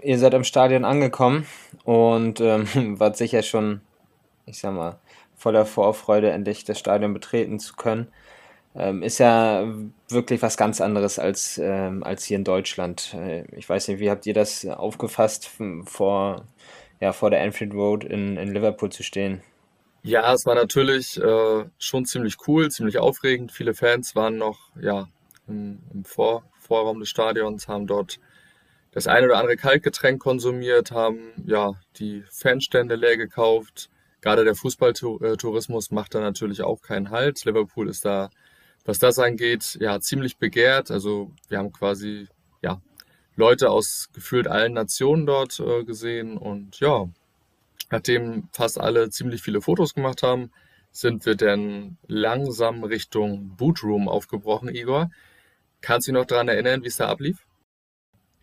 Ihr 0.02 0.20
seid 0.20 0.36
am 0.36 0.44
Stadion 0.44 0.86
angekommen 0.86 1.48
und 1.84 2.40
ähm, 2.42 2.68
wart 3.00 3.18
sicher 3.18 3.42
schon, 3.42 3.82
ich 4.46 4.60
sag 4.60 4.74
mal, 4.74 5.00
voller 5.36 5.66
Vorfreude, 5.66 6.32
endlich 6.32 6.66
das 6.66 6.80
Stadion 6.80 7.14
betreten 7.14 7.60
zu 7.60 7.76
können. 7.76 8.08
Ähm, 8.76 9.02
ist 9.02 9.18
ja 9.18 9.66
wirklich 10.10 10.42
was 10.42 10.56
ganz 10.56 10.82
anderes 10.82 11.18
als, 11.18 11.58
ähm, 11.58 12.04
als 12.04 12.26
hier 12.26 12.38
in 12.38 12.44
Deutschland. 12.44 13.16
Äh, 13.16 13.44
ich 13.56 13.68
weiß 13.68 13.88
nicht, 13.88 14.00
wie 14.00 14.10
habt 14.12 14.26
ihr 14.26 14.36
das 14.36 14.66
aufgefasst, 14.68 15.50
vor, 15.86 16.46
ja, 17.00 17.12
vor 17.12 17.32
der 17.32 17.42
Anfield 17.42 17.74
Road 17.74 18.04
in, 18.04 18.38
in 18.38 18.54
Liverpool 18.54 18.92
zu 18.92 19.04
stehen? 19.04 19.42
Ja, 20.04 20.34
es 20.34 20.46
war 20.46 20.56
natürlich 20.56 21.22
äh, 21.22 21.66
schon 21.78 22.06
ziemlich 22.06 22.38
cool, 22.48 22.70
ziemlich 22.72 22.98
aufregend. 22.98 23.52
Viele 23.52 23.74
Fans 23.74 24.16
waren 24.16 24.38
noch 24.38 24.60
ja, 24.80 25.08
im, 25.48 25.80
im 25.94 26.06
Vor 26.06 26.44
Vorraum 26.60 27.00
des 27.00 27.10
Stadions, 27.10 27.68
haben 27.68 27.88
dort 27.88 28.20
das 28.92 29.08
eine 29.08 29.28
oder 29.28 29.38
andere 29.38 29.58
Kaltgetränk 29.58 30.22
konsumiert, 30.22 30.92
haben 30.92 31.32
ja 31.46 31.74
die 31.98 32.24
Fanstände 32.30 32.96
leer 32.96 33.18
gekauft. 33.18 33.90
Gerade 34.22 34.44
der 34.44 34.56
Fußballtourismus 34.56 35.92
macht 35.92 36.16
da 36.16 36.20
natürlich 36.20 36.62
auch 36.64 36.82
keinen 36.82 37.12
Halt. 37.12 37.46
Liverpool 37.46 37.90
ist 37.90 38.06
da, 38.06 38.30
was 38.86 39.00
das 39.00 39.20
angeht, 39.20 39.78
ja 39.80 40.00
ziemlich 40.00 40.38
begehrt. 40.38 40.90
Also 40.90 41.32
wir 41.48 41.60
haben 41.60 41.72
quasi 41.72 42.28
ja 42.62 42.82
Leute 43.36 43.70
aus 43.70 44.10
gefühlt 44.14 44.48
allen 44.48 44.74
Nationen 44.74 45.26
dort 45.26 45.60
äh, 45.60 45.84
gesehen 45.84 46.38
und 46.38 46.80
ja, 46.80 47.08
Nachdem 47.90 48.50
fast 48.52 48.80
alle 48.80 49.10
ziemlich 49.10 49.42
viele 49.42 49.62
Fotos 49.62 49.94
gemacht 49.94 50.24
haben, 50.24 50.52
sind 50.92 51.26
wir 51.26 51.36
dann 51.36 51.98
langsam 52.08 52.84
Richtung 52.84 53.56
Bootroom 53.56 54.10
aufgebrochen, 54.10 54.70
Igor. 54.70 55.10
Kannst 55.82 56.08
du 56.08 56.12
dich 56.12 56.20
noch 56.20 56.26
daran 56.26 56.48
erinnern, 56.48 56.84
wie 56.84 56.88
es 56.88 56.98
da 56.98 57.08
ablief? 57.08 57.46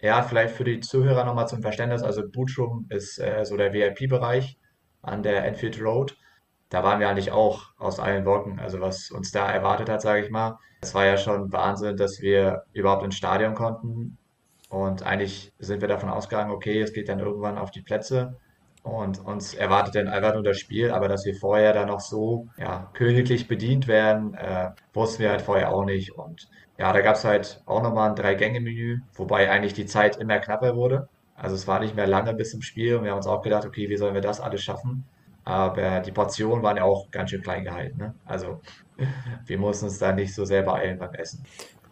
Ja, 0.00 0.22
vielleicht 0.22 0.54
für 0.54 0.64
die 0.64 0.80
Zuhörer 0.80 1.24
nochmal 1.24 1.48
zum 1.48 1.62
Verständnis. 1.62 2.02
Also 2.02 2.22
Bootroom 2.28 2.86
ist 2.90 3.18
äh, 3.18 3.44
so 3.44 3.56
der 3.56 3.72
VIP-Bereich 3.72 4.58
an 5.02 5.22
der 5.22 5.44
Enfield 5.44 5.80
Road. 5.80 6.16
Da 6.68 6.82
waren 6.82 7.00
wir 7.00 7.08
eigentlich 7.08 7.32
auch 7.32 7.72
aus 7.78 8.00
allen 8.00 8.24
Wolken. 8.24 8.60
Also 8.60 8.80
was 8.80 9.10
uns 9.10 9.30
da 9.32 9.50
erwartet 9.50 9.88
hat, 9.88 10.02
sage 10.02 10.24
ich 10.24 10.30
mal. 10.30 10.58
Es 10.80 10.94
war 10.94 11.06
ja 11.06 11.16
schon 11.16 11.52
Wahnsinn, 11.52 11.96
dass 11.96 12.20
wir 12.20 12.64
überhaupt 12.72 13.04
ins 13.04 13.16
Stadion 13.16 13.54
konnten. 13.54 14.18
Und 14.68 15.02
eigentlich 15.02 15.52
sind 15.58 15.80
wir 15.80 15.88
davon 15.88 16.10
ausgegangen, 16.10 16.50
okay, 16.50 16.80
es 16.80 16.92
geht 16.92 17.08
dann 17.08 17.20
irgendwann 17.20 17.58
auf 17.58 17.70
die 17.70 17.82
Plätze. 17.82 18.38
Und 18.84 19.24
uns 19.24 19.54
erwartet 19.54 19.94
dann 19.94 20.08
einfach 20.08 20.34
nur 20.34 20.42
das 20.42 20.58
Spiel, 20.58 20.90
aber 20.90 21.08
dass 21.08 21.24
wir 21.24 21.34
vorher 21.34 21.72
dann 21.72 21.88
noch 21.88 22.00
so 22.00 22.48
ja, 22.58 22.90
königlich 22.92 23.48
bedient 23.48 23.88
werden, 23.88 24.34
äh, 24.34 24.72
wussten 24.92 25.22
wir 25.22 25.30
halt 25.30 25.40
vorher 25.40 25.74
auch 25.74 25.86
nicht. 25.86 26.12
Und 26.12 26.50
ja, 26.78 26.92
da 26.92 27.00
gab 27.00 27.16
es 27.16 27.24
halt 27.24 27.62
auch 27.64 27.82
nochmal 27.82 28.10
ein 28.10 28.14
Drei-Gänge-Menü, 28.14 29.00
wobei 29.14 29.50
eigentlich 29.50 29.72
die 29.72 29.86
Zeit 29.86 30.18
immer 30.18 30.38
knapper 30.38 30.76
wurde. 30.76 31.08
Also 31.34 31.56
es 31.56 31.66
war 31.66 31.80
nicht 31.80 31.96
mehr 31.96 32.06
lange 32.06 32.34
bis 32.34 32.50
zum 32.50 32.60
Spiel 32.60 32.96
und 32.96 33.04
wir 33.04 33.12
haben 33.12 33.16
uns 33.16 33.26
auch 33.26 33.40
gedacht, 33.40 33.64
okay, 33.64 33.88
wie 33.88 33.96
sollen 33.96 34.12
wir 34.12 34.20
das 34.20 34.38
alles 34.38 34.62
schaffen? 34.62 35.04
Aber 35.44 36.00
die 36.00 36.12
Portionen 36.12 36.62
waren 36.62 36.76
ja 36.76 36.84
auch 36.84 37.10
ganz 37.10 37.30
schön 37.30 37.42
klein 37.42 37.64
gehalten. 37.64 37.98
Ne? 37.98 38.14
Also 38.26 38.60
wir 39.46 39.58
mussten 39.58 39.86
uns 39.86 39.98
da 39.98 40.12
nicht 40.12 40.34
so 40.34 40.44
sehr 40.44 40.62
beeilen 40.62 40.98
beim 40.98 41.14
Essen. 41.14 41.42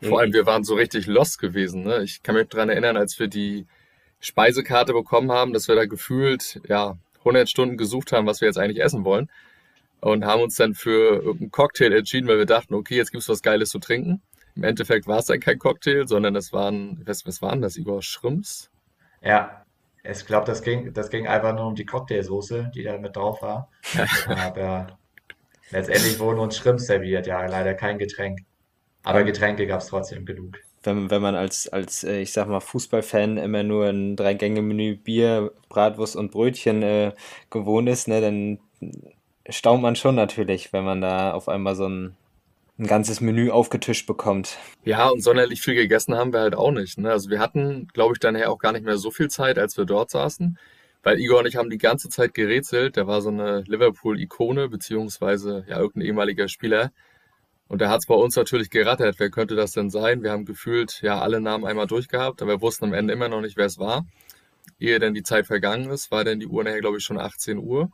Vor 0.02 0.20
allem, 0.20 0.34
wir 0.34 0.44
waren 0.44 0.64
so 0.64 0.74
richtig 0.74 1.06
lost 1.06 1.38
gewesen. 1.38 1.84
Ne? 1.84 2.02
Ich 2.02 2.22
kann 2.22 2.34
mich 2.34 2.48
daran 2.48 2.68
erinnern, 2.68 2.98
als 2.98 3.18
wir 3.18 3.28
die 3.28 3.66
Speisekarte 4.22 4.94
bekommen 4.94 5.30
haben, 5.30 5.52
dass 5.52 5.68
wir 5.68 5.74
da 5.74 5.84
gefühlt 5.84 6.60
ja 6.66 6.96
100 7.18 7.50
Stunden 7.50 7.76
gesucht 7.76 8.12
haben, 8.12 8.26
was 8.26 8.40
wir 8.40 8.48
jetzt 8.48 8.58
eigentlich 8.58 8.82
essen 8.82 9.04
wollen 9.04 9.28
und 10.02 10.24
haben 10.24 10.42
uns 10.42 10.56
dann 10.56 10.74
für 10.74 11.22
irgendeinen 11.22 11.50
Cocktail 11.52 11.92
entschieden, 11.92 12.26
weil 12.26 12.38
wir 12.38 12.46
dachten, 12.46 12.74
okay, 12.74 12.96
jetzt 12.96 13.12
gibt's 13.12 13.28
was 13.28 13.42
Geiles 13.42 13.70
zu 13.70 13.78
trinken. 13.78 14.20
Im 14.56 14.64
Endeffekt 14.64 15.06
war 15.06 15.18
es 15.18 15.26
dann 15.26 15.40
kein 15.40 15.58
Cocktail, 15.58 16.06
sondern 16.06 16.34
es 16.36 16.52
waren, 16.52 17.00
was, 17.06 17.24
was 17.24 17.40
waren 17.40 17.62
das, 17.62 17.76
Igor? 17.76 18.02
Schrimps? 18.02 18.70
Ja, 19.22 19.64
ich 20.02 20.26
glaube, 20.26 20.44
das 20.46 20.62
ging, 20.62 20.92
das 20.92 21.08
ging 21.08 21.28
einfach 21.28 21.54
nur 21.54 21.66
um 21.66 21.76
die 21.76 21.86
Cocktailsoße, 21.86 22.72
die 22.74 22.82
da 22.82 22.98
mit 22.98 23.14
drauf 23.14 23.40
war. 23.42 23.70
Aber 24.26 24.98
letztendlich 25.70 26.18
wurden 26.18 26.40
uns 26.40 26.56
Schrimps 26.56 26.86
serviert, 26.86 27.28
ja, 27.28 27.46
leider 27.46 27.74
kein 27.74 27.98
Getränk. 27.98 28.40
Aber 29.04 29.22
Getränke 29.22 29.66
gab 29.68 29.80
es 29.80 29.86
trotzdem 29.86 30.26
genug 30.26 30.58
wenn, 30.82 31.10
wenn 31.10 31.22
man 31.22 31.34
als, 31.34 31.68
als 31.68 32.04
äh, 32.04 32.20
ich 32.20 32.32
sag 32.32 32.48
mal, 32.48 32.60
Fußballfan 32.60 33.36
immer 33.36 33.62
nur 33.62 33.86
ein 33.86 34.16
Drei-Gänge-Menü 34.16 34.96
Bier, 34.96 35.52
Bratwurst 35.68 36.16
und 36.16 36.30
Brötchen 36.30 36.82
äh, 36.82 37.12
gewohnt 37.50 37.88
ist, 37.88 38.08
ne, 38.08 38.20
dann 38.20 38.58
staunt 39.48 39.82
man 39.82 39.96
schon 39.96 40.14
natürlich, 40.14 40.72
wenn 40.72 40.84
man 40.84 41.00
da 41.00 41.32
auf 41.32 41.48
einmal 41.48 41.74
so 41.74 41.88
ein, 41.88 42.16
ein 42.78 42.86
ganzes 42.86 43.20
Menü 43.20 43.50
aufgetischt 43.50 44.06
bekommt. 44.06 44.58
Ja, 44.84 45.08
und 45.08 45.22
sonderlich 45.22 45.60
viel 45.60 45.74
gegessen 45.74 46.14
haben 46.14 46.32
wir 46.32 46.40
halt 46.40 46.54
auch 46.54 46.72
nicht. 46.72 46.98
Ne? 46.98 47.10
Also 47.10 47.30
wir 47.30 47.38
hatten, 47.38 47.88
glaube 47.92 48.14
ich, 48.14 48.20
dann 48.20 48.40
auch 48.42 48.58
gar 48.58 48.72
nicht 48.72 48.84
mehr 48.84 48.98
so 48.98 49.10
viel 49.10 49.28
Zeit, 49.28 49.58
als 49.58 49.76
wir 49.76 49.84
dort 49.84 50.10
saßen. 50.10 50.58
Weil 51.02 51.18
Igor 51.18 51.40
und 51.40 51.46
ich 51.46 51.56
haben 51.56 51.70
die 51.70 51.78
ganze 51.78 52.08
Zeit 52.08 52.32
gerätselt. 52.32 52.96
Der 52.96 53.06
war 53.08 53.22
so 53.22 53.28
eine 53.28 53.62
Liverpool-Ikone, 53.66 54.68
beziehungsweise 54.68 55.64
ja 55.68 55.78
irgendein 55.78 56.06
ehemaliger 56.06 56.48
Spieler. 56.48 56.92
Und 57.72 57.80
da 57.80 57.88
hat 57.88 58.00
es 58.00 58.06
bei 58.06 58.14
uns 58.14 58.36
natürlich 58.36 58.68
gerattert. 58.68 59.14
Wer 59.16 59.30
könnte 59.30 59.56
das 59.56 59.72
denn 59.72 59.88
sein? 59.88 60.22
Wir 60.22 60.30
haben 60.30 60.44
gefühlt 60.44 61.00
ja 61.00 61.22
alle 61.22 61.40
Namen 61.40 61.64
einmal 61.64 61.86
durchgehabt, 61.86 62.42
aber 62.42 62.56
wir 62.56 62.60
wussten 62.60 62.84
am 62.84 62.92
Ende 62.92 63.14
immer 63.14 63.30
noch 63.30 63.40
nicht, 63.40 63.56
wer 63.56 63.64
es 63.64 63.78
war. 63.78 64.04
Ehe 64.78 64.98
denn 64.98 65.14
die 65.14 65.22
Zeit 65.22 65.46
vergangen 65.46 65.88
ist, 65.88 66.10
war 66.10 66.22
dann 66.22 66.38
die 66.38 66.46
Uhr 66.46 66.62
nachher, 66.64 66.82
glaube 66.82 66.98
ich, 66.98 67.02
schon 67.02 67.18
18 67.18 67.56
Uhr. 67.56 67.90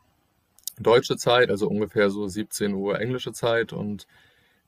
Deutsche 0.81 1.17
Zeit, 1.17 1.49
also 1.49 1.69
ungefähr 1.69 2.11
so 2.11 2.27
17 2.27 2.75
Uhr 2.75 2.99
englische 3.01 3.31
Zeit. 3.31 3.73
Und 3.73 4.09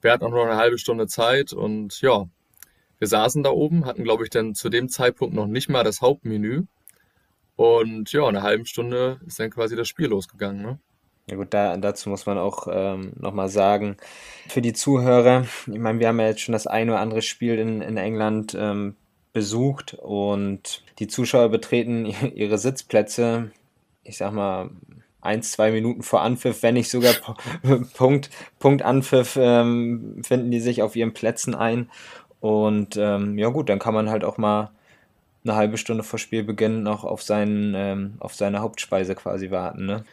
wir 0.00 0.12
hatten 0.12 0.22
auch 0.22 0.30
noch 0.30 0.44
eine 0.44 0.54
halbe 0.54 0.78
Stunde 0.78 1.08
Zeit. 1.08 1.52
Und 1.52 2.00
ja, 2.02 2.26
wir 3.00 3.08
saßen 3.08 3.42
da 3.42 3.50
oben, 3.50 3.86
hatten, 3.86 4.04
glaube 4.04 4.22
ich, 4.22 4.30
dann 4.30 4.54
zu 4.54 4.68
dem 4.68 4.88
Zeitpunkt 4.88 5.34
noch 5.34 5.48
nicht 5.48 5.68
mal 5.68 5.82
das 5.82 6.02
Hauptmenü. 6.02 6.66
Und 7.56 8.12
ja, 8.12 8.28
eine 8.28 8.42
halbe 8.42 8.64
Stunde 8.64 9.18
ist 9.26 9.40
dann 9.40 9.50
quasi 9.50 9.74
das 9.74 9.88
Spiel 9.88 10.06
losgegangen. 10.06 10.62
Ne? 10.62 10.78
Ja 11.30 11.36
gut, 11.36 11.54
da, 11.54 11.76
dazu 11.76 12.08
muss 12.08 12.26
man 12.26 12.38
auch 12.38 12.66
ähm, 12.70 13.12
nochmal 13.16 13.48
sagen, 13.48 13.96
für 14.48 14.60
die 14.60 14.72
Zuhörer, 14.72 15.44
ich 15.66 15.78
meine, 15.78 16.00
wir 16.00 16.08
haben 16.08 16.18
ja 16.18 16.26
jetzt 16.26 16.40
schon 16.40 16.54
das 16.54 16.66
ein 16.66 16.90
oder 16.90 16.98
andere 16.98 17.22
Spiel 17.22 17.56
in, 17.58 17.80
in 17.82 17.96
England 17.96 18.56
ähm, 18.58 18.96
besucht 19.32 19.94
und 19.94 20.82
die 20.98 21.06
Zuschauer 21.06 21.48
betreten 21.48 22.06
ihre 22.34 22.58
Sitzplätze, 22.58 23.52
ich 24.02 24.16
sag 24.16 24.32
mal, 24.32 24.70
eins, 25.20 25.52
zwei 25.52 25.70
Minuten 25.70 26.02
vor 26.02 26.22
Anpfiff, 26.22 26.64
wenn 26.64 26.74
nicht 26.74 26.90
sogar 26.90 27.14
Punkt, 27.94 28.30
Punkt 28.58 28.82
Anpfiff, 28.82 29.38
ähm, 29.40 30.22
finden 30.24 30.50
die 30.50 30.60
sich 30.60 30.82
auf 30.82 30.96
ihren 30.96 31.12
Plätzen 31.12 31.54
ein. 31.54 31.90
Und 32.40 32.96
ähm, 32.96 33.38
ja 33.38 33.50
gut, 33.50 33.68
dann 33.68 33.78
kann 33.78 33.94
man 33.94 34.10
halt 34.10 34.24
auch 34.24 34.38
mal 34.38 34.70
eine 35.44 35.54
halbe 35.54 35.78
Stunde 35.78 36.02
vor 36.02 36.18
Spielbeginn 36.18 36.82
noch 36.82 37.04
auf, 37.04 37.22
seinen, 37.22 37.74
ähm, 37.76 38.14
auf 38.18 38.34
seine 38.34 38.60
Hauptspeise 38.60 39.14
quasi 39.14 39.50
warten. 39.50 39.86
Ne? 39.86 40.04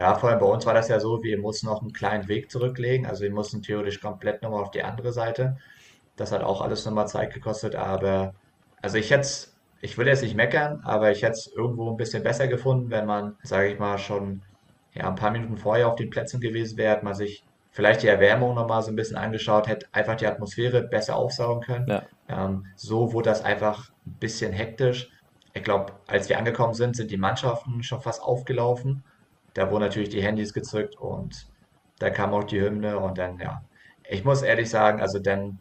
Ja, 0.00 0.14
vor 0.14 0.30
allem 0.30 0.38
bei 0.38 0.46
uns 0.46 0.64
war 0.64 0.74
das 0.74 0.88
ja 0.88 1.00
so, 1.00 1.22
wir 1.22 1.38
mussten 1.38 1.66
noch 1.66 1.80
einen 1.80 1.92
kleinen 1.92 2.28
Weg 2.28 2.50
zurücklegen. 2.50 3.06
Also 3.06 3.22
wir 3.24 3.32
mussten 3.32 3.62
theoretisch 3.62 4.00
komplett 4.00 4.42
nochmal 4.42 4.62
auf 4.62 4.70
die 4.70 4.84
andere 4.84 5.12
Seite. 5.12 5.58
Das 6.16 6.30
hat 6.30 6.42
auch 6.42 6.60
alles 6.60 6.84
nochmal 6.84 7.08
Zeit 7.08 7.34
gekostet, 7.34 7.74
aber 7.74 8.34
also 8.80 8.96
ich 8.96 9.10
hätte 9.10 9.28
ich 9.80 9.96
will 9.96 10.08
jetzt 10.08 10.22
nicht 10.22 10.34
meckern, 10.34 10.80
aber 10.84 11.12
ich 11.12 11.22
hätte 11.22 11.32
es 11.32 11.46
irgendwo 11.46 11.90
ein 11.90 11.96
bisschen 11.96 12.22
besser 12.22 12.48
gefunden, 12.48 12.90
wenn 12.90 13.06
man, 13.06 13.36
sage 13.42 13.68
ich 13.68 13.78
mal, 13.78 13.98
schon 13.98 14.42
ja, 14.92 15.08
ein 15.08 15.14
paar 15.14 15.30
Minuten 15.30 15.56
vorher 15.56 15.88
auf 15.88 15.94
den 15.94 16.10
Plätzen 16.10 16.40
gewesen 16.40 16.76
wäre, 16.76 16.92
hat 16.92 17.04
man 17.04 17.14
sich 17.14 17.44
vielleicht 17.70 18.02
die 18.02 18.08
Erwärmung 18.08 18.54
nochmal 18.54 18.82
so 18.82 18.90
ein 18.90 18.96
bisschen 18.96 19.16
angeschaut, 19.16 19.68
hätte 19.68 19.86
einfach 19.92 20.16
die 20.16 20.26
Atmosphäre 20.26 20.82
besser 20.82 21.14
aufsaugen 21.14 21.62
können. 21.62 21.86
Ja. 21.88 22.02
Ähm, 22.28 22.66
so 22.74 23.12
wurde 23.12 23.30
das 23.30 23.44
einfach 23.44 23.90
ein 24.06 24.16
bisschen 24.18 24.52
hektisch. 24.52 25.10
Ich 25.54 25.62
glaube, 25.62 25.92
als 26.08 26.28
wir 26.28 26.38
angekommen 26.38 26.74
sind, 26.74 26.96
sind 26.96 27.10
die 27.10 27.16
Mannschaften 27.16 27.82
schon 27.82 28.00
fast 28.00 28.22
aufgelaufen 28.22 29.04
da 29.54 29.70
wurden 29.70 29.82
natürlich 29.82 30.08
die 30.10 30.22
Handys 30.22 30.52
gezückt 30.52 30.96
und 30.96 31.48
da 31.98 32.10
kam 32.10 32.32
auch 32.32 32.44
die 32.44 32.60
Hymne 32.60 32.98
und 32.98 33.18
dann, 33.18 33.38
ja, 33.38 33.62
ich 34.08 34.24
muss 34.24 34.42
ehrlich 34.42 34.70
sagen, 34.70 35.00
also 35.00 35.18
dann 35.18 35.58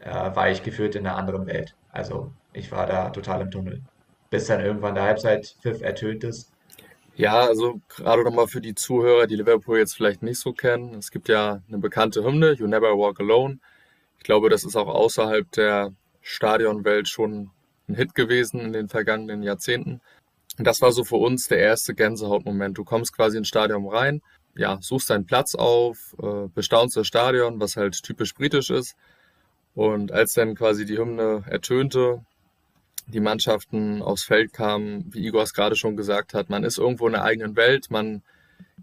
äh, 0.00 0.10
war 0.10 0.50
ich 0.50 0.62
gefühlt 0.62 0.94
in 0.94 1.06
einer 1.06 1.16
anderen 1.16 1.46
Welt. 1.46 1.74
Also 1.90 2.32
ich 2.52 2.72
war 2.72 2.86
da 2.86 3.10
total 3.10 3.42
im 3.42 3.50
Tunnel. 3.50 3.82
Bis 4.30 4.46
dann 4.46 4.60
irgendwann 4.60 4.94
der 4.94 5.04
Halbzeitpfiff 5.04 5.82
ertönt 5.82 6.24
ist. 6.24 6.50
Ja, 7.14 7.40
also 7.40 7.80
gerade 7.88 8.24
nochmal 8.24 8.46
für 8.46 8.62
die 8.62 8.74
Zuhörer, 8.74 9.26
die 9.26 9.36
Liverpool 9.36 9.78
jetzt 9.78 9.94
vielleicht 9.94 10.22
nicht 10.22 10.38
so 10.38 10.52
kennen. 10.52 10.94
Es 10.94 11.10
gibt 11.10 11.28
ja 11.28 11.60
eine 11.68 11.78
bekannte 11.78 12.24
Hymne, 12.24 12.52
You 12.52 12.66
Never 12.66 12.96
Walk 12.96 13.20
Alone. 13.20 13.58
Ich 14.16 14.24
glaube, 14.24 14.48
das 14.48 14.64
ist 14.64 14.76
auch 14.76 14.88
außerhalb 14.88 15.50
der 15.52 15.92
Stadionwelt 16.22 17.08
schon 17.08 17.50
ein 17.88 17.94
Hit 17.94 18.14
gewesen 18.14 18.60
in 18.60 18.72
den 18.72 18.88
vergangenen 18.88 19.42
Jahrzehnten. 19.42 20.00
Das 20.58 20.82
war 20.82 20.92
so 20.92 21.04
für 21.04 21.16
uns 21.16 21.48
der 21.48 21.58
erste 21.58 21.94
Gänsehautmoment. 21.94 22.76
Du 22.76 22.84
kommst 22.84 23.14
quasi 23.14 23.38
ins 23.38 23.48
Stadion 23.48 23.86
rein, 23.88 24.22
ja, 24.54 24.78
suchst 24.82 25.10
deinen 25.10 25.26
Platz 25.26 25.54
auf, 25.54 26.14
äh, 26.22 26.48
bestaunst 26.54 26.96
das 26.96 27.06
Stadion, 27.06 27.60
was 27.60 27.76
halt 27.76 28.02
typisch 28.02 28.34
britisch 28.34 28.70
ist. 28.70 28.94
Und 29.74 30.12
als 30.12 30.34
dann 30.34 30.54
quasi 30.54 30.84
die 30.84 30.98
Hymne 30.98 31.44
ertönte, 31.48 32.24
die 33.06 33.20
Mannschaften 33.20 34.02
aufs 34.02 34.24
Feld 34.24 34.52
kamen, 34.52 35.06
wie 35.12 35.26
Igor 35.26 35.42
es 35.42 35.54
gerade 35.54 35.76
schon 35.76 35.96
gesagt 35.96 36.34
hat, 36.34 36.50
man 36.50 36.64
ist 36.64 36.78
irgendwo 36.78 37.06
in 37.06 37.14
der 37.14 37.24
eigenen 37.24 37.56
Welt, 37.56 37.90
man 37.90 38.22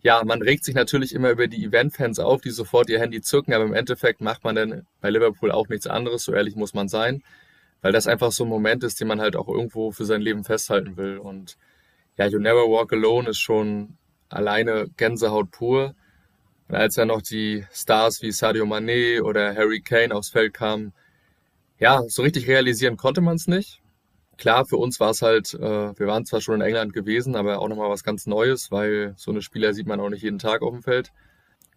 ja, 0.02 0.24
man 0.24 0.42
regt 0.42 0.64
sich 0.64 0.76
natürlich 0.76 1.14
immer 1.14 1.30
über 1.30 1.48
die 1.48 1.64
Event-Fans 1.66 2.20
auf, 2.20 2.42
die 2.42 2.52
sofort 2.52 2.90
ihr 2.90 3.00
Handy 3.00 3.22
zücken, 3.22 3.54
aber 3.54 3.66
im 3.66 3.74
Endeffekt 3.74 4.22
macht 4.22 4.44
man 4.44 4.56
dann 4.56 4.88
bei 5.02 5.10
Liverpool 5.10 5.52
auch 5.52 5.68
nichts 5.68 5.88
anderes, 5.88 6.24
so 6.24 6.34
ehrlich 6.34 6.56
muss 6.56 6.74
man 6.74 6.88
sein, 6.88 7.22
weil 7.82 7.92
das 7.92 8.08
einfach 8.08 8.32
so 8.32 8.44
ein 8.44 8.50
Moment 8.50 8.84
ist, 8.84 9.00
den 9.00 9.08
man 9.08 9.22
halt 9.22 9.36
auch 9.36 9.48
irgendwo 9.48 9.92
für 9.92 10.06
sein 10.06 10.22
Leben 10.22 10.44
festhalten 10.44 10.98
will. 10.98 11.18
Und 11.18 11.58
ja, 12.18 12.26
You 12.26 12.40
Never 12.40 12.70
Walk 12.70 12.94
Alone 12.94 13.30
ist 13.30 13.40
schon 13.40 13.98
alleine 14.30 14.88
Gänsehaut 14.98 15.52
pur. 15.52 15.96
Und 16.68 16.76
als 16.76 16.98
ja 16.98 17.06
noch 17.06 17.22
die 17.22 17.66
Stars 17.72 18.22
wie 18.22 18.32
Sadio 18.32 18.66
Mané 18.66 19.22
oder 19.22 19.56
Harry 19.56 19.82
Kane 19.82 20.14
aufs 20.14 20.30
Feld 20.30 20.54
kamen, 20.54 20.94
ja, 21.80 22.04
so 22.08 22.22
richtig 22.22 22.48
realisieren 22.48 22.98
konnte 22.98 23.22
man 23.22 23.38
es 23.38 23.48
nicht. 23.48 23.82
Klar, 24.38 24.66
für 24.66 24.78
uns 24.78 25.00
war 25.00 25.10
es 25.12 25.22
halt, 25.22 25.54
äh, 25.54 25.60
wir 26.00 26.08
waren 26.08 26.26
zwar 26.26 26.42
schon 26.42 26.56
in 26.56 26.62
England 26.62 26.94
gewesen, 26.94 27.36
aber 27.36 27.60
auch 27.60 27.68
nochmal 27.68 27.90
was 27.90 28.04
ganz 28.04 28.26
Neues, 28.26 28.72
weil 28.72 29.14
so 29.18 29.32
eine 29.32 29.42
Spieler 29.42 29.74
sieht 29.74 29.88
man 29.88 30.00
auch 30.00 30.10
nicht 30.10 30.24
jeden 30.24 30.40
Tag 30.40 30.62
auf 30.62 30.72
dem 30.72 30.84
Feld. 30.84 31.12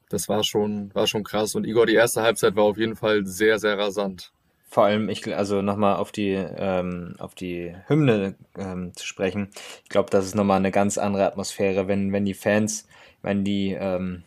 Das 0.09 0.29
war 0.29 0.45
schon, 0.45 0.95
war 0.95 1.07
schon 1.07 1.25
krass. 1.25 1.55
Und 1.55 1.67
Igor, 1.67 1.87
die 1.87 1.95
erste 1.95 2.23
Halbzeit 2.23 2.55
war 2.55 2.65
auf 2.65 2.79
jeden 2.79 2.97
Fall 2.97 3.25
sehr, 3.27 3.59
sehr 3.59 3.79
rasant. 3.79 4.33
Vor 4.73 4.87
allem, 4.87 5.11
ich, 5.11 5.37
also 5.37 5.61
nochmal 5.61 5.97
auf 5.97 6.13
die, 6.13 6.31
ähm, 6.31 7.15
auf 7.19 7.35
die 7.35 7.77
Hymne 7.89 8.37
ähm, 8.57 8.95
zu 8.95 9.07
sprechen. 9.07 9.51
Ich 9.85 9.91
glaube, 9.91 10.09
das 10.09 10.25
ist 10.25 10.35
nochmal 10.35 10.57
eine 10.57 10.71
ganz 10.71 10.97
andere 10.97 11.27
Atmosphäre, 11.27 11.89
wenn, 11.89 12.11
wenn 12.11 12.25
die 12.25 12.33
Fans, 12.33 12.89
wenn 13.21 13.45
die 13.45 13.77
ähm, 13.79 14.23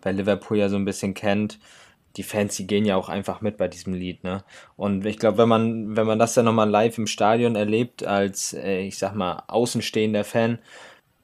bei 0.00 0.10
Liverpool 0.10 0.58
ja 0.58 0.68
so 0.68 0.74
ein 0.74 0.84
bisschen 0.84 1.14
kennt, 1.14 1.60
die 2.16 2.24
Fans, 2.24 2.56
die 2.56 2.66
gehen 2.66 2.84
ja 2.84 2.96
auch 2.96 3.08
einfach 3.08 3.40
mit 3.40 3.56
bei 3.56 3.68
diesem 3.68 3.94
Lied, 3.94 4.24
ne? 4.24 4.42
Und 4.76 5.06
ich 5.06 5.18
glaube, 5.18 5.38
wenn 5.38 5.48
man, 5.48 5.96
wenn 5.96 6.08
man 6.08 6.18
das 6.18 6.34
dann 6.34 6.46
nochmal 6.46 6.68
live 6.68 6.98
im 6.98 7.06
Stadion 7.06 7.54
erlebt, 7.54 8.04
als, 8.04 8.54
äh, 8.54 8.80
ich 8.80 8.98
sag 8.98 9.14
mal, 9.14 9.44
außenstehender 9.46 10.24
Fan, 10.24 10.58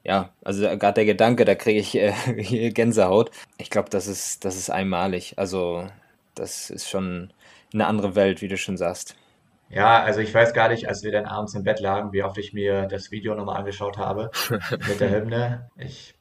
ja, 0.05 0.33
also 0.43 0.61
gerade 0.63 0.93
der 0.95 1.05
Gedanke, 1.05 1.45
da 1.45 1.55
kriege 1.55 1.79
ich 1.81 1.95
äh, 1.95 2.71
Gänsehaut. 2.71 3.31
Ich 3.57 3.69
glaube, 3.69 3.89
das 3.89 4.07
ist, 4.07 4.45
das 4.45 4.55
ist 4.57 4.69
einmalig. 4.69 5.33
Also, 5.37 5.87
das 6.35 6.69
ist 6.69 6.89
schon 6.89 7.31
eine 7.73 7.87
andere 7.87 8.15
Welt, 8.15 8.41
wie 8.41 8.47
du 8.47 8.57
schon 8.57 8.77
sagst. 8.77 9.15
Ja, 9.69 10.01
also 10.01 10.19
ich 10.19 10.33
weiß 10.33 10.53
gar 10.53 10.69
nicht, 10.69 10.87
als 10.87 11.03
wir 11.03 11.11
dann 11.11 11.25
abends 11.25 11.53
im 11.53 11.63
Bett 11.63 11.79
lagen, 11.79 12.11
wie 12.11 12.23
oft 12.23 12.37
ich 12.39 12.53
mir 12.53 12.87
das 12.87 13.11
Video 13.11 13.35
nochmal 13.35 13.57
angeschaut 13.57 13.97
habe 13.97 14.31
mit 14.87 14.99
der 14.99 15.11
Hymne. 15.11 15.69
Ich 15.77 16.15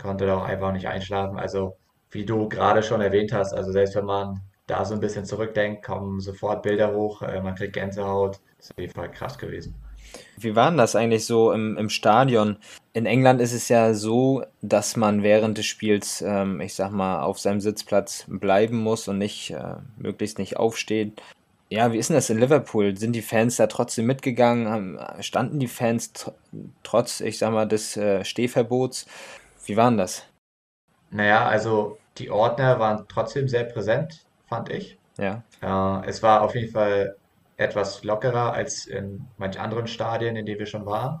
konnte 0.00 0.26
da 0.26 0.36
auch 0.36 0.44
einfach 0.44 0.72
nicht 0.72 0.88
einschlafen. 0.88 1.38
Also 1.38 1.76
wie 2.10 2.24
du 2.24 2.48
gerade 2.48 2.82
schon 2.82 3.00
erwähnt 3.00 3.32
hast, 3.32 3.52
also 3.52 3.70
selbst 3.70 3.94
wenn 3.94 4.04
man 4.04 4.40
da 4.66 4.84
so 4.84 4.94
ein 4.94 5.00
bisschen 5.00 5.24
zurückdenkt, 5.24 5.84
kommen 5.84 6.20
sofort 6.20 6.62
Bilder 6.62 6.92
hoch, 6.92 7.22
äh, 7.22 7.40
man 7.40 7.54
kriegt 7.54 7.74
Gänsehaut. 7.74 8.40
Das 8.56 8.66
ist 8.66 8.72
auf 8.72 8.78
jeden 8.78 8.94
Fall 8.94 9.10
krass 9.10 9.38
gewesen. 9.38 9.76
Wie 10.36 10.54
war 10.54 10.70
denn 10.70 10.78
das 10.78 10.94
eigentlich 10.94 11.26
so 11.26 11.52
im, 11.52 11.76
im 11.76 11.88
Stadion? 11.88 12.56
In 12.92 13.06
England 13.06 13.40
ist 13.40 13.52
es 13.52 13.68
ja 13.68 13.94
so, 13.94 14.44
dass 14.62 14.96
man 14.96 15.22
während 15.22 15.58
des 15.58 15.66
Spiels, 15.66 16.22
ähm, 16.22 16.60
ich 16.60 16.74
sag 16.74 16.90
mal, 16.90 17.22
auf 17.22 17.38
seinem 17.38 17.60
Sitzplatz 17.60 18.24
bleiben 18.28 18.78
muss 18.78 19.08
und 19.08 19.18
nicht, 19.18 19.50
äh, 19.50 19.76
möglichst 19.96 20.38
nicht 20.38 20.56
aufsteht. 20.56 21.20
Ja, 21.70 21.92
wie 21.92 21.98
ist 21.98 22.08
denn 22.08 22.16
das 22.16 22.30
in 22.30 22.38
Liverpool? 22.38 22.96
Sind 22.96 23.12
die 23.12 23.22
Fans 23.22 23.56
da 23.56 23.66
trotzdem 23.66 24.06
mitgegangen? 24.06 24.68
Haben, 24.68 24.98
standen 25.20 25.58
die 25.58 25.68
Fans 25.68 26.12
tr 26.12 26.32
trotz, 26.82 27.20
ich 27.20 27.38
sag 27.38 27.52
mal, 27.52 27.66
des 27.66 27.96
äh, 27.96 28.24
Stehverbots? 28.24 29.06
Wie 29.66 29.76
war 29.76 29.90
denn 29.90 29.98
das? 29.98 30.24
Naja, 31.10 31.46
also 31.46 31.98
die 32.16 32.30
Ordner 32.30 32.78
waren 32.78 33.04
trotzdem 33.08 33.48
sehr 33.48 33.64
präsent, 33.64 34.24
fand 34.46 34.70
ich. 34.70 34.96
Ja. 35.18 35.42
Äh, 35.60 36.08
es 36.08 36.22
war 36.22 36.40
auf 36.42 36.54
jeden 36.54 36.72
Fall 36.72 37.16
etwas 37.58 38.04
lockerer 38.04 38.54
als 38.54 38.86
in 38.86 39.26
manch 39.36 39.60
anderen 39.60 39.86
Stadien, 39.86 40.36
in 40.36 40.46
denen 40.46 40.60
wir 40.60 40.66
schon 40.66 40.86
waren. 40.86 41.20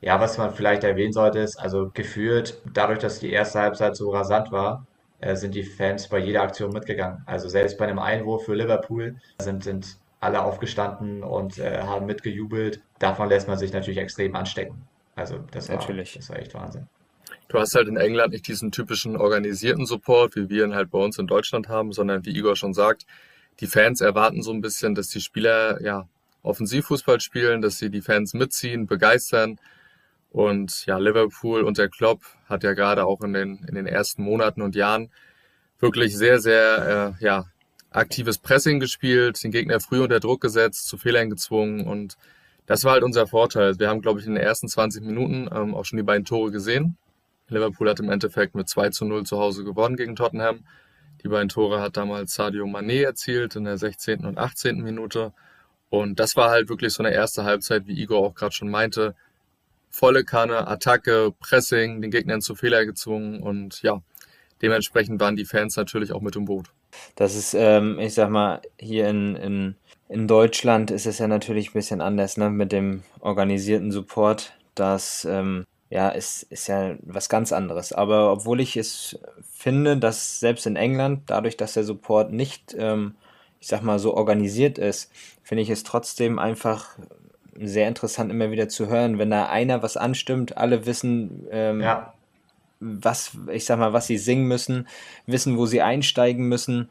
Ja, 0.00 0.18
was 0.18 0.38
man 0.38 0.52
vielleicht 0.52 0.82
erwähnen 0.82 1.12
sollte, 1.12 1.38
ist, 1.40 1.56
also 1.56 1.90
gefühlt, 1.92 2.60
dadurch, 2.72 2.98
dass 2.98 3.20
die 3.20 3.30
erste 3.30 3.60
Halbzeit 3.60 3.94
so 3.94 4.10
rasant 4.10 4.50
war, 4.50 4.86
äh, 5.20 5.36
sind 5.36 5.54
die 5.54 5.62
Fans 5.62 6.08
bei 6.08 6.18
jeder 6.18 6.42
Aktion 6.42 6.72
mitgegangen. 6.72 7.22
Also 7.26 7.48
selbst 7.50 7.76
bei 7.76 7.86
einem 7.86 7.98
Einwurf 7.98 8.46
für 8.46 8.54
Liverpool 8.54 9.16
sind, 9.38 9.62
sind 9.62 9.98
alle 10.20 10.42
aufgestanden 10.42 11.22
und 11.22 11.58
äh, 11.58 11.82
haben 11.82 12.06
mitgejubelt. 12.06 12.80
Davon 12.98 13.28
lässt 13.28 13.46
man 13.46 13.58
sich 13.58 13.72
natürlich 13.72 13.98
extrem 13.98 14.34
anstecken. 14.34 14.82
Also 15.14 15.38
das 15.50 15.68
war, 15.68 15.76
Natürlich. 15.76 16.14
das 16.14 16.30
war 16.30 16.38
echt 16.38 16.54
Wahnsinn. 16.54 16.86
Du 17.48 17.58
hast 17.58 17.74
halt 17.74 17.88
in 17.88 17.96
England 17.96 18.32
nicht 18.32 18.48
diesen 18.48 18.72
typischen 18.72 19.16
organisierten 19.16 19.84
Support, 19.84 20.36
wie 20.36 20.48
wir 20.48 20.64
ihn 20.64 20.74
halt 20.74 20.90
bei 20.90 20.98
uns 20.98 21.18
in 21.18 21.26
Deutschland 21.26 21.68
haben, 21.68 21.92
sondern 21.92 22.24
wie 22.24 22.30
Igor 22.30 22.56
schon 22.56 22.72
sagt, 22.72 23.06
die 23.60 23.66
Fans 23.66 24.00
erwarten 24.00 24.42
so 24.42 24.52
ein 24.52 24.60
bisschen, 24.60 24.94
dass 24.94 25.08
die 25.08 25.20
Spieler 25.20 25.82
ja 25.82 26.08
Offensivfußball 26.42 27.20
spielen, 27.20 27.60
dass 27.60 27.78
sie 27.78 27.90
die 27.90 28.00
Fans 28.00 28.34
mitziehen, 28.34 28.86
begeistern. 28.86 29.58
Und 30.30 30.86
ja, 30.86 30.98
Liverpool 30.98 31.62
und 31.62 31.76
der 31.76 31.88
Klopp 31.88 32.22
hat 32.48 32.62
ja 32.62 32.72
gerade 32.72 33.04
auch 33.04 33.20
in 33.22 33.32
den, 33.32 33.64
in 33.68 33.74
den 33.74 33.86
ersten 33.86 34.22
Monaten 34.22 34.62
und 34.62 34.74
Jahren 34.74 35.10
wirklich 35.80 36.16
sehr, 36.16 36.40
sehr 36.40 37.16
äh, 37.20 37.24
ja, 37.24 37.46
aktives 37.90 38.38
Pressing 38.38 38.80
gespielt, 38.80 39.42
den 39.42 39.50
Gegner 39.50 39.80
früh 39.80 40.00
unter 40.00 40.20
Druck 40.20 40.40
gesetzt, 40.40 40.86
zu 40.86 40.96
Fehlern 40.96 41.30
gezwungen 41.30 41.86
und 41.86 42.16
das 42.66 42.84
war 42.84 42.92
halt 42.92 43.02
unser 43.02 43.26
Vorteil. 43.26 43.80
Wir 43.80 43.88
haben, 43.88 44.00
glaube 44.00 44.20
ich, 44.20 44.26
in 44.26 44.34
den 44.34 44.44
ersten 44.44 44.68
20 44.68 45.02
Minuten 45.02 45.48
ähm, 45.52 45.74
auch 45.74 45.84
schon 45.84 45.96
die 45.96 46.04
beiden 46.04 46.24
Tore 46.24 46.52
gesehen. 46.52 46.96
Liverpool 47.48 47.90
hat 47.90 47.98
im 47.98 48.10
Endeffekt 48.10 48.54
mit 48.54 48.68
2 48.68 48.90
zu 48.90 49.04
0 49.04 49.24
zu 49.24 49.40
Hause 49.40 49.64
gewonnen 49.64 49.96
gegen 49.96 50.14
Tottenham. 50.14 50.60
Die 51.22 51.28
beiden 51.28 51.48
Tore 51.48 51.80
hat 51.80 51.96
damals 51.96 52.34
Sadio 52.34 52.64
Mané 52.66 53.04
erzielt 53.04 53.56
in 53.56 53.64
der 53.64 53.78
16. 53.78 54.24
und 54.24 54.38
18. 54.38 54.80
Minute. 54.80 55.32
Und 55.90 56.20
das 56.20 56.36
war 56.36 56.50
halt 56.50 56.68
wirklich 56.68 56.92
so 56.92 57.02
eine 57.02 57.12
erste 57.12 57.44
Halbzeit, 57.44 57.86
wie 57.86 58.00
Igor 58.00 58.26
auch 58.26 58.34
gerade 58.34 58.52
schon 58.52 58.70
meinte. 58.70 59.14
Volle 59.90 60.24
Kanne, 60.24 60.68
Attacke, 60.68 61.32
Pressing, 61.40 62.00
den 62.00 62.10
Gegnern 62.10 62.40
zu 62.40 62.54
Fehler 62.54 62.86
gezwungen 62.86 63.42
und 63.42 63.82
ja, 63.82 64.00
dementsprechend 64.62 65.20
waren 65.20 65.34
die 65.34 65.44
Fans 65.44 65.76
natürlich 65.76 66.12
auch 66.12 66.20
mit 66.20 66.36
im 66.36 66.44
Boot. 66.44 66.70
Das 67.16 67.34
ist, 67.34 67.54
ähm, 67.54 67.98
ich 67.98 68.14
sag 68.14 68.30
mal, 68.30 68.62
hier 68.78 69.08
in, 69.08 69.34
in, 69.34 69.74
in 70.08 70.28
Deutschland 70.28 70.92
ist 70.92 71.06
es 71.06 71.18
ja 71.18 71.26
natürlich 71.26 71.70
ein 71.70 71.74
bisschen 71.74 72.00
anders, 72.00 72.36
ne, 72.36 72.50
mit 72.50 72.70
dem 72.70 73.02
organisierten 73.18 73.90
Support. 73.90 74.52
Das 74.76 75.24
ähm, 75.24 75.66
ja, 75.90 76.08
ist, 76.10 76.44
ist 76.44 76.68
ja 76.68 76.96
was 77.02 77.28
ganz 77.28 77.52
anderes. 77.52 77.92
Aber 77.92 78.32
obwohl 78.32 78.60
ich 78.60 78.76
es 78.76 79.18
finde, 79.52 79.96
dass 79.98 80.40
selbst 80.40 80.66
in 80.66 80.76
England, 80.76 81.22
dadurch, 81.26 81.56
dass 81.56 81.74
der 81.74 81.84
Support 81.84 82.32
nicht, 82.32 82.74
ähm, 82.78 83.16
ich 83.60 83.68
sag 83.68 83.82
mal, 83.82 83.98
so 83.98 84.14
organisiert 84.14 84.78
ist, 84.78 85.12
finde 85.42 85.62
ich 85.62 85.70
es 85.70 85.84
trotzdem 85.84 86.38
einfach 86.38 86.96
sehr 87.60 87.88
interessant, 87.88 88.30
immer 88.30 88.50
wieder 88.52 88.68
zu 88.68 88.86
hören, 88.88 89.18
wenn 89.18 89.30
da 89.30 89.48
einer 89.48 89.82
was 89.82 89.96
anstimmt, 89.96 90.56
alle 90.56 90.86
wissen, 90.86 91.46
ähm, 91.50 91.80
Ja, 91.82 92.14
was, 92.80 93.32
ich 93.52 93.66
sag 93.66 93.78
mal, 93.78 93.92
was 93.92 94.06
sie 94.06 94.18
singen 94.18 94.46
müssen, 94.48 94.88
wissen, 95.26 95.58
wo 95.58 95.66
sie 95.66 95.82
einsteigen 95.82 96.48
müssen. 96.48 96.90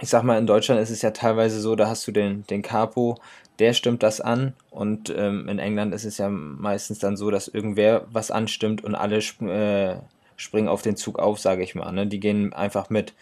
Ich 0.00 0.08
sag 0.08 0.22
mal, 0.24 0.38
in 0.38 0.46
Deutschland 0.46 0.80
ist 0.80 0.90
es 0.90 1.02
ja 1.02 1.10
teilweise 1.12 1.60
so, 1.60 1.76
da 1.76 1.86
hast 1.88 2.06
du 2.06 2.12
den, 2.12 2.44
den 2.48 2.62
Capo, 2.62 3.18
der 3.62 3.74
stimmt 3.74 4.02
das 4.02 4.20
an 4.20 4.54
und 4.70 5.08
ähm, 5.16 5.48
in 5.48 5.60
England 5.60 5.94
ist 5.94 6.04
es 6.04 6.18
ja 6.18 6.28
meistens 6.28 6.98
dann 6.98 7.16
so, 7.16 7.30
dass 7.30 7.46
irgendwer 7.46 8.06
was 8.10 8.32
anstimmt 8.32 8.82
und 8.82 8.96
alle 8.96 9.18
sp 9.22 9.46
äh, 9.46 9.98
springen 10.34 10.66
auf 10.66 10.82
den 10.82 10.96
Zug 10.96 11.20
auf, 11.20 11.38
sage 11.38 11.62
ich 11.62 11.76
mal. 11.76 11.92
Ne? 11.92 12.08
Die 12.08 12.18
gehen 12.18 12.52
einfach 12.52 12.90
mit. 12.90 13.14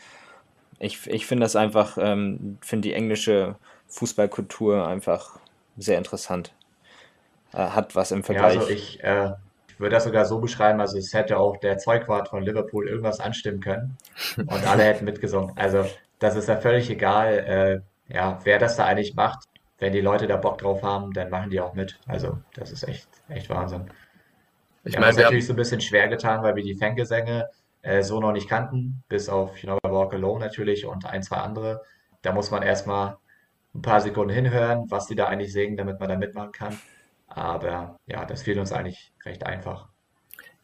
Ich, 0.79 1.07
ich 1.09 1.27
finde 1.27 1.45
das 1.45 1.57
einfach, 1.57 1.99
ähm, 2.01 2.57
finde 2.63 2.89
die 2.89 2.95
englische 2.95 3.57
Fußballkultur 3.89 4.89
einfach 4.89 5.39
sehr 5.77 5.99
interessant. 5.99 6.55
Äh, 7.53 7.59
hat 7.59 7.95
was 7.95 8.11
im 8.11 8.23
ja, 8.23 8.43
also 8.43 8.61
Vergleich. 8.61 8.79
ich, 8.79 9.05
äh, 9.05 9.33
ich 9.69 9.79
würde 9.79 9.97
das 9.97 10.05
sogar 10.05 10.25
so 10.25 10.39
beschreiben, 10.39 10.81
also 10.81 10.97
es 10.97 11.13
hätte 11.13 11.37
auch 11.37 11.59
der 11.59 11.77
Zeugwart 11.77 12.29
von 12.29 12.43
Liverpool 12.43 12.89
irgendwas 12.89 13.21
anstimmen 13.21 13.61
können 13.61 13.99
und 14.39 14.67
alle 14.67 14.85
hätten 14.85 15.05
mitgesungen. 15.05 15.53
Also 15.57 15.85
das 16.19 16.35
ist 16.35 16.49
ja 16.49 16.57
völlig 16.57 16.89
egal, 16.89 17.83
äh, 18.09 18.15
ja, 18.15 18.39
wer 18.45 18.59
das 18.59 18.77
da 18.77 18.87
eigentlich 18.87 19.15
macht. 19.15 19.50
Wenn 19.81 19.93
die 19.93 20.01
Leute 20.01 20.27
da 20.27 20.37
Bock 20.37 20.59
drauf 20.59 20.83
haben, 20.83 21.13
dann 21.13 21.31
machen 21.31 21.51
die 21.51 21.61
auch 21.61 21.75
mit. 21.75 21.99
Also 22.07 22.39
das 22.55 22.71
ist 22.71 22.87
echt, 22.87 23.09
echt 23.29 23.51
Wahnsinn. 23.51 23.91
Ich 24.85 24.95
meine, 24.95 25.07
wir 25.07 25.09
haben, 25.09 25.17
natürlich 25.25 25.47
so 25.47 25.55
ein 25.55 25.57
bisschen 25.57 25.81
schwer 25.81 26.09
getan, 26.09 26.43
weil 26.43 26.55
wir 26.55 26.63
die 26.63 26.75
Fangesänge 26.75 27.49
äh, 27.83 28.03
so 28.03 28.21
noch 28.21 28.33
nicht 28.33 28.49
kannten, 28.49 29.03
bis 29.09 29.29
auf 29.29 29.59
You 29.59 29.71
Know 29.71 29.79
I 29.85 29.91
Walk 29.91 30.15
Alone 30.15 30.41
natürlich 30.45 30.87
und 30.87 31.07
ein, 31.07 31.23
zwei 31.23 31.39
andere. 31.39 31.83
Da 32.23 32.33
muss 32.33 32.51
man 32.51 32.63
erstmal 32.63 33.17
ein 33.75 33.83
paar 33.83 34.01
Sekunden 34.01 34.33
hinhören, 34.33 34.91
was 34.91 35.07
die 35.07 35.15
da 35.15 35.27
eigentlich 35.27 35.53
singen, 35.53 35.77
damit 35.77 36.01
man 36.01 36.09
da 36.09 36.17
mitmachen 36.17 36.53
kann. 36.53 36.79
Aber 37.29 37.97
ja, 38.07 38.25
das 38.25 38.43
fiel 38.43 38.59
uns 38.59 38.73
eigentlich 38.73 39.13
recht 39.25 39.47
einfach. 39.47 39.90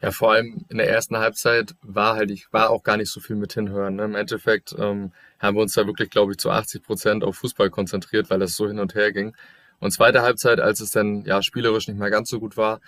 Ja, 0.03 0.11
vor 0.11 0.33
allem 0.33 0.65
in 0.69 0.77
der 0.79 0.91
ersten 0.91 1.17
Halbzeit 1.17 1.75
war 1.83 2.17
halt, 2.17 2.31
ich 2.31 2.53
war 2.53 2.71
auch 2.71 2.83
gar 2.83 2.99
nicht 2.99 3.11
so 3.11 3.21
viel 3.21 3.37
mit 3.37 3.55
hinhören. 3.55 3.97
Ne? 3.97 4.05
Im 4.05 4.15
Endeffekt 4.15 4.75
ähm, 4.79 5.13
haben 5.39 5.57
wir 5.57 5.63
uns 5.63 5.73
da 5.75 5.87
wirklich, 5.87 6.11
glaube 6.11 6.33
ich, 6.33 6.39
zu 6.39 6.51
80 6.51 6.83
Prozent 6.83 7.25
auf 7.25 7.37
Fußball 7.37 7.71
konzentriert, 7.71 8.29
weil 8.29 8.39
das 8.39 8.57
so 8.57 8.69
hin 8.69 8.79
und 8.79 8.95
her 8.95 9.13
ging. 9.13 9.35
Und 9.81 9.93
zweite 9.93 10.23
Halbzeit, 10.23 10.61
als 10.61 10.81
es 10.81 10.91
dann 10.91 11.25
ja 11.25 11.43
spielerisch 11.43 11.89
nicht 11.89 11.99
mehr 11.99 12.11
ganz 12.11 12.29
so 12.29 12.41
gut 12.41 12.57
war, 12.57 12.81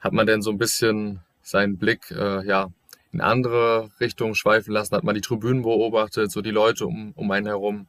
hat 0.00 0.12
man 0.12 0.26
dann 0.26 0.42
so 0.42 0.50
ein 0.50 0.58
bisschen 0.58 1.20
seinen 1.42 1.78
Blick 1.78 2.10
äh, 2.10 2.44
ja 2.44 2.68
in 3.12 3.20
andere 3.20 3.90
Richtungen 4.00 4.34
schweifen 4.34 4.72
lassen, 4.72 4.94
hat 4.94 5.04
man 5.04 5.14
die 5.14 5.20
Tribünen 5.20 5.62
beobachtet, 5.62 6.30
so 6.30 6.42
die 6.42 6.50
Leute 6.50 6.86
um, 6.86 7.12
um 7.16 7.30
einen 7.30 7.46
herum. 7.46 7.88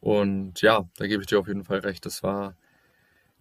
Und 0.00 0.62
ja, 0.62 0.84
da 0.96 1.06
gebe 1.06 1.22
ich 1.22 1.26
dir 1.26 1.38
auf 1.38 1.48
jeden 1.48 1.64
Fall 1.64 1.80
recht. 1.80 2.06
Das 2.06 2.22
war, 2.22 2.54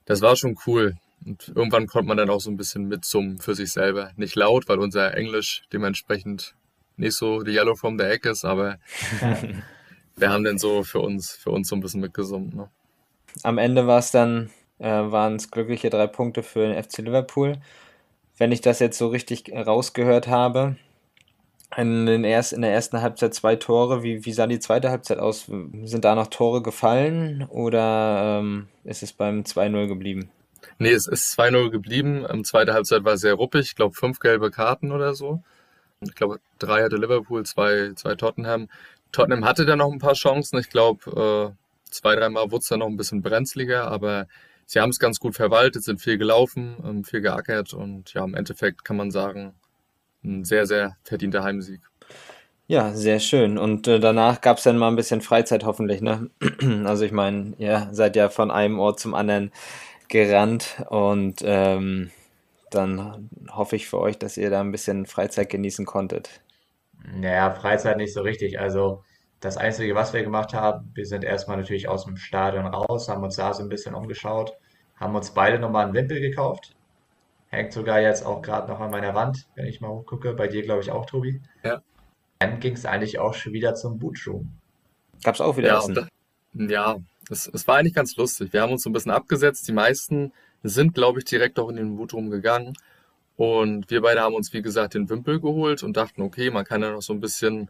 das 0.05 0.21
war 0.21 0.35
schon 0.35 0.57
cool. 0.67 0.95
Und 1.25 1.51
irgendwann 1.55 1.87
konnte 1.87 2.07
man 2.07 2.17
dann 2.17 2.29
auch 2.29 2.41
so 2.41 2.49
ein 2.49 2.57
bisschen 2.57 2.87
mitsummen 2.87 3.39
für 3.39 3.55
sich 3.55 3.71
selber. 3.71 4.11
Nicht 4.15 4.35
laut, 4.35 4.67
weil 4.67 4.79
unser 4.79 5.15
Englisch 5.15 5.63
dementsprechend 5.71 6.55
nicht 6.97 7.15
so 7.15 7.41
die 7.41 7.53
Yellow 7.53 7.75
from 7.75 7.97
the 7.97 8.05
Egg 8.05 8.27
ist, 8.29 8.45
aber 8.45 8.77
wir 10.15 10.29
haben 10.29 10.43
dann 10.43 10.57
so 10.57 10.83
für 10.83 10.99
uns, 10.99 11.31
für 11.31 11.51
uns 11.51 11.69
so 11.69 11.75
ein 11.75 11.81
bisschen 11.81 12.01
mitgesummt. 12.01 12.55
Ne? 12.55 12.69
Am 13.43 13.57
Ende 13.57 13.87
war 13.87 13.99
es 13.99 14.11
dann, 14.11 14.49
äh, 14.79 14.89
waren 14.89 15.35
es 15.35 15.49
glückliche 15.49 15.89
drei 15.89 16.07
Punkte 16.07 16.43
für 16.43 16.67
den 16.67 16.81
FC 16.81 16.99
Liverpool. 16.99 17.57
Wenn 18.37 18.51
ich 18.51 18.61
das 18.61 18.79
jetzt 18.79 18.97
so 18.97 19.07
richtig 19.07 19.51
rausgehört 19.53 20.27
habe, 20.27 20.75
in, 21.77 22.05
den 22.05 22.23
erst, 22.23 22.53
in 22.53 22.61
der 22.61 22.71
ersten 22.71 23.01
Halbzeit 23.01 23.33
zwei 23.33 23.55
Tore. 23.55 24.03
Wie, 24.03 24.25
wie 24.25 24.33
sah 24.33 24.47
die 24.47 24.59
zweite 24.59 24.89
Halbzeit 24.89 25.19
aus? 25.19 25.45
Sind 25.83 26.05
da 26.05 26.15
noch 26.15 26.27
Tore 26.27 26.61
gefallen 26.61 27.47
oder 27.49 28.39
ähm, 28.39 28.67
ist 28.83 29.03
es 29.03 29.13
beim 29.13 29.41
2-0 29.41 29.87
geblieben? 29.87 30.29
Nee, 30.77 30.91
es 30.91 31.07
ist 31.07 31.37
2-0 31.37 31.69
geblieben. 31.69 32.25
Ähm, 32.29 32.43
zweite 32.43 32.73
Halbzeit 32.73 33.03
war 33.03 33.17
sehr 33.17 33.33
ruppig. 33.35 33.61
Ich 33.67 33.75
glaube, 33.75 33.95
fünf 33.95 34.19
gelbe 34.19 34.51
Karten 34.51 34.91
oder 34.91 35.13
so. 35.13 35.43
Ich 36.01 36.15
glaube, 36.15 36.39
drei 36.59 36.83
hatte 36.83 36.97
Liverpool, 36.97 37.45
zwei, 37.45 37.91
zwei 37.95 38.15
Tottenham. 38.15 38.69
Tottenham 39.11 39.45
hatte 39.45 39.65
dann 39.65 39.79
noch 39.79 39.91
ein 39.91 39.99
paar 39.99 40.13
Chancen. 40.13 40.59
Ich 40.59 40.69
glaube, 40.69 41.55
äh, 41.55 41.91
zwei, 41.91 42.15
dreimal 42.15 42.51
wurde 42.51 42.61
es 42.61 42.67
dann 42.67 42.79
noch 42.79 42.87
ein 42.87 42.97
bisschen 42.97 43.21
brenzliger, 43.21 43.87
aber 43.87 44.27
sie 44.65 44.79
haben 44.79 44.89
es 44.89 44.99
ganz 44.99 45.19
gut 45.19 45.35
verwaltet, 45.35 45.83
sind 45.83 46.01
viel 46.01 46.17
gelaufen, 46.17 46.77
ähm, 46.83 47.03
viel 47.03 47.21
geackert 47.21 47.73
und 47.73 48.13
ja, 48.13 48.23
im 48.23 48.35
Endeffekt 48.35 48.83
kann 48.83 48.97
man 48.97 49.11
sagen, 49.11 49.53
ein 50.23 50.45
sehr, 50.45 50.65
sehr 50.65 50.97
verdienter 51.03 51.43
Heimsieg. 51.43 51.81
Ja, 52.67 52.93
sehr 52.93 53.19
schön. 53.19 53.57
Und 53.57 53.87
äh, 53.87 53.99
danach 53.99 54.39
gab 54.39 54.57
es 54.57 54.63
dann 54.63 54.77
mal 54.77 54.87
ein 54.87 54.95
bisschen 54.95 55.21
Freizeit 55.21 55.65
hoffentlich, 55.65 56.01
ne? 56.01 56.29
Also 56.85 57.03
ich 57.03 57.11
meine, 57.11 57.53
ihr 57.57 57.89
seid 57.91 58.15
ja 58.15 58.29
von 58.29 58.51
einem 58.51 58.79
Ort 58.79 58.99
zum 58.99 59.13
anderen 59.13 59.51
gerannt 60.09 60.83
und 60.89 61.41
ähm, 61.43 62.11
dann 62.69 63.29
hoffe 63.51 63.75
ich 63.75 63.87
für 63.87 63.99
euch, 63.99 64.17
dass 64.17 64.37
ihr 64.37 64.49
da 64.49 64.61
ein 64.61 64.71
bisschen 64.71 65.05
Freizeit 65.05 65.49
genießen 65.49 65.85
konntet. 65.85 66.41
Naja, 67.15 67.51
Freizeit 67.53 67.97
nicht 67.97 68.13
so 68.13 68.21
richtig. 68.21 68.59
Also 68.59 69.03
das 69.39 69.57
Einzige, 69.57 69.95
was 69.95 70.13
wir 70.13 70.23
gemacht 70.23 70.53
haben, 70.53 70.91
wir 70.95 71.05
sind 71.05 71.23
erstmal 71.23 71.57
natürlich 71.57 71.87
aus 71.87 72.05
dem 72.05 72.17
Stadion 72.17 72.65
raus, 72.65 73.09
haben 73.09 73.23
uns 73.23 73.35
da 73.35 73.53
so 73.53 73.63
ein 73.63 73.69
bisschen 73.69 73.93
umgeschaut, 73.93 74.57
haben 74.95 75.15
uns 75.15 75.31
beide 75.33 75.59
nochmal 75.59 75.85
einen 75.85 75.93
Wimpel 75.93 76.21
gekauft. 76.21 76.75
Hängt 77.49 77.73
sogar 77.73 77.99
jetzt 78.01 78.25
auch 78.25 78.41
gerade 78.41 78.67
noch 78.71 78.79
an 78.79 78.89
meiner 78.91 79.13
Wand, 79.13 79.47
wenn 79.55 79.65
ich 79.67 79.79
mal 79.81 79.89
hochgucke. 79.89 80.33
Bei 80.33 80.47
dir, 80.47 80.63
glaube 80.63 80.81
ich, 80.81 80.91
auch, 80.91 81.05
Tobi. 81.05 81.41
Ja. 81.63 81.81
Dann 82.39 82.59
ging 82.59 82.73
es 82.73 82.85
eigentlich 82.85 83.19
auch 83.19 83.33
schon 83.33 83.53
wieder 83.53 83.75
zum 83.75 83.99
Bootroom. 83.99 84.51
Gab 85.23 85.35
es 85.35 85.41
auch 85.41 85.57
wieder 85.57 85.69
Ja, 85.69 85.77
Essen? 85.77 85.95
da, 85.95 86.07
ja, 86.53 86.97
es, 87.29 87.49
es 87.51 87.67
war 87.67 87.77
eigentlich 87.77 87.93
ganz 87.93 88.15
lustig. 88.15 88.53
Wir 88.53 88.61
haben 88.61 88.71
uns 88.71 88.83
so 88.83 88.89
ein 88.89 88.93
bisschen 88.93 89.11
abgesetzt. 89.11 89.67
Die 89.67 89.73
meisten 89.73 90.33
sind, 90.63 90.93
glaube 90.93 91.19
ich, 91.19 91.25
direkt 91.25 91.59
auch 91.59 91.69
in 91.69 91.75
den 91.75 91.95
Bootroom 91.95 92.29
gegangen. 92.29 92.73
Und 93.35 93.89
wir 93.89 94.01
beide 94.01 94.21
haben 94.21 94.35
uns, 94.35 94.53
wie 94.53 94.61
gesagt, 94.61 94.93
den 94.93 95.09
Wimpel 95.09 95.39
geholt 95.39 95.83
und 95.83 95.97
dachten, 95.97 96.21
okay, 96.21 96.51
man 96.51 96.65
kann 96.65 96.81
ja 96.81 96.91
noch 96.91 97.01
so 97.01 97.13
ein 97.13 97.19
bisschen, 97.19 97.69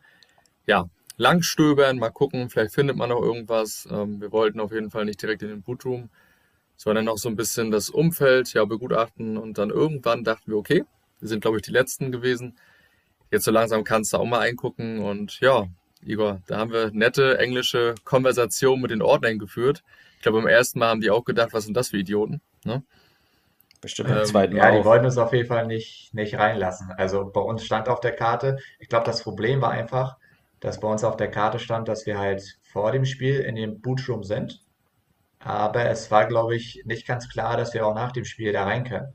ja, 0.67 0.89
langstöbern, 1.17 1.99
mal 1.99 2.09
gucken, 2.09 2.49
vielleicht 2.49 2.73
findet 2.73 2.97
man 2.97 3.09
noch 3.09 3.21
irgendwas. 3.21 3.87
Ähm, 3.91 4.19
wir 4.19 4.31
wollten 4.31 4.59
auf 4.59 4.71
jeden 4.71 4.91
Fall 4.91 5.05
nicht 5.05 5.21
direkt 5.21 5.43
in 5.43 5.49
den 5.49 5.61
Bootroom, 5.61 6.09
sondern 6.75 7.05
noch 7.05 7.17
so 7.17 7.29
ein 7.29 7.35
bisschen 7.35 7.71
das 7.71 7.89
Umfeld, 7.89 8.53
ja, 8.53 8.65
begutachten. 8.65 9.37
Und 9.37 9.57
dann 9.57 9.69
irgendwann 9.69 10.23
dachten 10.23 10.51
wir, 10.51 10.57
okay, 10.57 10.83
wir 11.19 11.29
sind, 11.29 11.41
glaube 11.41 11.57
ich, 11.57 11.63
die 11.63 11.71
Letzten 11.71 12.11
gewesen. 12.11 12.57
Jetzt 13.31 13.45
so 13.45 13.51
langsam 13.51 13.83
kannst 13.83 14.13
du 14.13 14.17
auch 14.17 14.25
mal 14.25 14.39
eingucken. 14.39 14.99
Und 14.99 15.39
ja, 15.39 15.67
Igor, 16.05 16.41
da 16.47 16.57
haben 16.57 16.71
wir 16.71 16.91
nette 16.91 17.37
englische 17.39 17.95
Konversationen 18.03 18.81
mit 18.81 18.91
den 18.91 19.01
Ordnern 19.01 19.39
geführt. 19.39 19.83
Ich 20.17 20.21
glaube, 20.21 20.39
beim 20.39 20.47
ersten 20.47 20.79
Mal 20.79 20.89
haben 20.89 21.01
die 21.01 21.11
auch 21.11 21.25
gedacht, 21.25 21.53
was 21.53 21.65
sind 21.65 21.75
das 21.75 21.89
für 21.89 21.97
Idioten? 21.97 22.41
Ne? 22.65 22.83
Bestimmt 23.81 24.09
beim 24.09 24.23
Ähm, 24.23 24.23
zweiten 24.23 24.55
Ja, 24.55 24.69
Mal 24.69 24.71
die 24.71 24.83
auch. 24.83 24.85
wollten 24.85 25.05
uns 25.05 25.17
auf 25.17 25.33
jeden 25.33 25.47
Fall 25.47 25.65
nicht, 25.67 26.13
nicht 26.13 26.35
reinlassen. 26.37 26.91
Also 26.97 27.29
bei 27.31 27.41
uns 27.41 27.65
stand 27.65 27.89
auf 27.89 27.99
der 28.01 28.15
Karte, 28.15 28.57
ich 28.79 28.87
glaube, 28.89 29.05
das 29.05 29.23
Problem 29.23 29.61
war 29.61 29.71
einfach, 29.71 30.17
dass 30.59 30.79
bei 30.79 30.87
uns 30.87 31.03
auf 31.03 31.17
der 31.17 31.29
Karte 31.31 31.59
stand, 31.59 31.87
dass 31.87 32.05
wir 32.05 32.17
halt 32.19 32.57
vor 32.63 32.91
dem 32.91 33.05
Spiel 33.05 33.39
in 33.39 33.55
dem 33.55 33.81
Bootroom 33.81 34.23
sind. 34.23 34.61
Aber 35.39 35.85
es 35.87 36.11
war, 36.11 36.27
glaube 36.27 36.55
ich, 36.55 36.83
nicht 36.85 37.07
ganz 37.07 37.29
klar, 37.29 37.57
dass 37.57 37.73
wir 37.73 37.85
auch 37.87 37.95
nach 37.95 38.11
dem 38.13 38.25
Spiel 38.25 38.53
da 38.53 38.65
rein 38.65 38.85
können. 38.85 39.13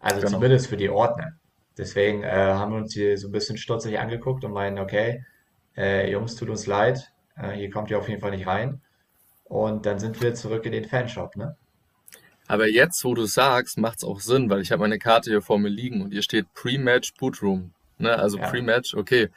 Also 0.00 0.22
Genau. 0.22 0.30
zumindest 0.30 0.68
für 0.68 0.76
die 0.76 0.90
Ordner. 0.90 1.32
Deswegen 1.78 2.22
äh, 2.24 2.30
haben 2.30 2.72
wir 2.72 2.78
uns 2.78 2.94
hier 2.94 3.18
so 3.18 3.28
ein 3.28 3.32
bisschen 3.32 3.58
stutzig 3.58 3.98
angeguckt 3.98 4.44
und 4.44 4.52
meinen, 4.52 4.78
okay, 4.78 5.24
äh, 5.76 6.10
Jungs, 6.10 6.36
tut 6.36 6.48
uns 6.50 6.66
leid, 6.66 7.10
äh, 7.36 7.52
hier 7.52 7.70
kommt 7.70 7.90
ihr 7.90 7.98
auf 7.98 8.08
jeden 8.08 8.20
Fall 8.20 8.30
nicht 8.32 8.46
rein. 8.46 8.80
Und 9.44 9.86
dann 9.86 9.98
sind 9.98 10.20
wir 10.22 10.34
zurück 10.34 10.64
in 10.66 10.72
den 10.72 10.84
Fanshop, 10.84 11.36
ne? 11.36 11.56
Aber 12.46 12.68
jetzt, 12.68 13.04
wo 13.04 13.14
du 13.14 13.24
sagst, 13.24 13.78
macht 13.78 13.98
es 13.98 14.04
auch 14.04 14.20
Sinn, 14.20 14.50
weil 14.50 14.60
ich 14.60 14.70
habe 14.72 14.80
meine 14.80 14.98
Karte 14.98 15.30
hier 15.30 15.40
vor 15.42 15.58
mir 15.58 15.68
liegen 15.70 16.02
und 16.02 16.10
hier 16.12 16.22
steht 16.22 16.52
Pre-Match 16.54 17.14
Bootroom. 17.14 17.72
Ne? 17.98 18.14
Also 18.18 18.38
Ja. 18.38 18.48
Pre-Match, 18.50 18.94
okay. 18.94 19.28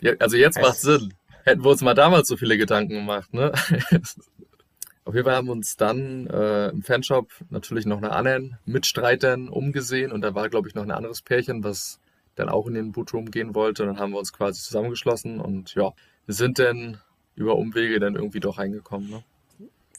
Ja, 0.00 0.12
also 0.18 0.36
jetzt 0.36 0.56
Es- 0.58 0.62
macht 0.62 0.76
Sinn. 0.78 1.14
Hätten 1.44 1.64
wir 1.64 1.70
uns 1.70 1.80
mal 1.80 1.94
damals 1.94 2.28
so 2.28 2.36
viele 2.36 2.58
Gedanken 2.58 2.94
gemacht. 2.94 3.32
Ne? 3.32 3.52
Auf 5.04 5.14
jeden 5.14 5.24
Fall 5.24 5.36
haben 5.36 5.46
wir 5.46 5.52
uns 5.52 5.76
dann 5.76 6.26
äh, 6.26 6.68
im 6.68 6.82
Fanshop 6.82 7.30
natürlich 7.48 7.86
noch 7.86 8.00
nach 8.00 8.12
anderen 8.12 8.58
Mitstreitern 8.66 9.48
umgesehen 9.48 10.12
und 10.12 10.20
da 10.20 10.34
war, 10.34 10.48
glaube 10.48 10.68
ich, 10.68 10.74
noch 10.74 10.82
ein 10.82 10.90
anderes 10.90 11.22
Pärchen, 11.22 11.64
was 11.64 11.98
dann 12.40 12.48
auch 12.48 12.66
in 12.66 12.74
den 12.74 12.92
Bootroom 12.92 13.30
gehen 13.30 13.54
wollte. 13.54 13.82
Und 13.82 13.88
dann 13.88 13.98
haben 13.98 14.12
wir 14.12 14.18
uns 14.18 14.32
quasi 14.32 14.60
zusammengeschlossen 14.60 15.40
und 15.40 15.74
ja, 15.74 15.92
wir 16.26 16.34
sind 16.34 16.58
dann 16.58 16.98
über 17.34 17.56
Umwege 17.56 18.00
dann 18.00 18.14
irgendwie 18.14 18.40
doch 18.40 18.58
reingekommen. 18.58 19.10
Ne? 19.10 19.22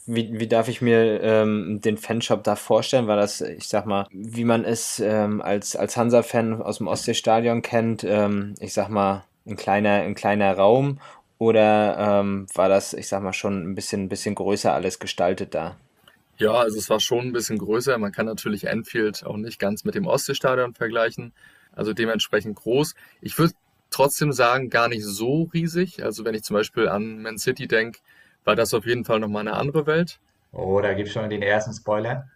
Wie, 0.06 0.38
wie 0.38 0.48
darf 0.48 0.68
ich 0.68 0.82
mir 0.82 1.22
ähm, 1.22 1.80
den 1.80 1.96
Fanshop 1.96 2.42
da 2.42 2.56
vorstellen? 2.56 3.06
War 3.06 3.16
das, 3.16 3.40
ich 3.40 3.68
sag 3.68 3.86
mal, 3.86 4.06
wie 4.10 4.44
man 4.44 4.64
es 4.64 5.00
ähm, 5.00 5.40
als, 5.40 5.76
als 5.76 5.96
Hansa-Fan 5.96 6.60
aus 6.60 6.78
dem 6.78 6.88
Ostseestadion 6.88 7.62
kennt, 7.62 8.02
ähm, 8.04 8.54
ich 8.60 8.72
sag 8.72 8.88
mal, 8.88 9.24
ein 9.46 9.56
kleiner, 9.56 10.02
ein 10.02 10.14
kleiner 10.14 10.56
Raum? 10.56 10.98
Oder 11.38 12.20
ähm, 12.20 12.46
war 12.54 12.68
das, 12.68 12.94
ich 12.94 13.08
sag 13.08 13.22
mal, 13.22 13.32
schon 13.32 13.62
ein 13.62 13.74
bisschen, 13.74 14.04
ein 14.04 14.08
bisschen 14.08 14.34
größer 14.34 14.72
alles 14.72 14.98
gestaltet 14.98 15.54
da? 15.54 15.76
Ja, 16.38 16.52
also 16.52 16.78
es 16.78 16.90
war 16.90 16.98
schon 16.98 17.26
ein 17.26 17.32
bisschen 17.32 17.58
größer. 17.58 17.98
Man 17.98 18.12
kann 18.12 18.26
natürlich 18.26 18.68
Anfield 18.68 19.24
auch 19.24 19.36
nicht 19.36 19.58
ganz 19.58 19.84
mit 19.84 19.94
dem 19.94 20.06
Ostseestadion 20.06 20.74
vergleichen. 20.74 21.32
Also 21.72 21.92
dementsprechend 21.92 22.56
groß. 22.56 22.94
Ich 23.20 23.38
würde 23.38 23.54
trotzdem 23.90 24.32
sagen, 24.32 24.70
gar 24.70 24.88
nicht 24.88 25.04
so 25.04 25.44
riesig. 25.52 26.02
Also 26.02 26.24
wenn 26.24 26.34
ich 26.34 26.42
zum 26.42 26.54
Beispiel 26.54 26.88
an 26.88 27.22
Man 27.22 27.38
City 27.38 27.66
denke, 27.66 28.00
war 28.44 28.56
das 28.56 28.74
auf 28.74 28.86
jeden 28.86 29.04
Fall 29.04 29.20
nochmal 29.20 29.46
eine 29.46 29.54
andere 29.54 29.86
Welt. 29.86 30.18
Oh, 30.52 30.80
da 30.80 30.92
gibt's 30.94 31.12
schon 31.12 31.30
den 31.30 31.42
ersten 31.42 31.72
Spoiler. 31.72 32.28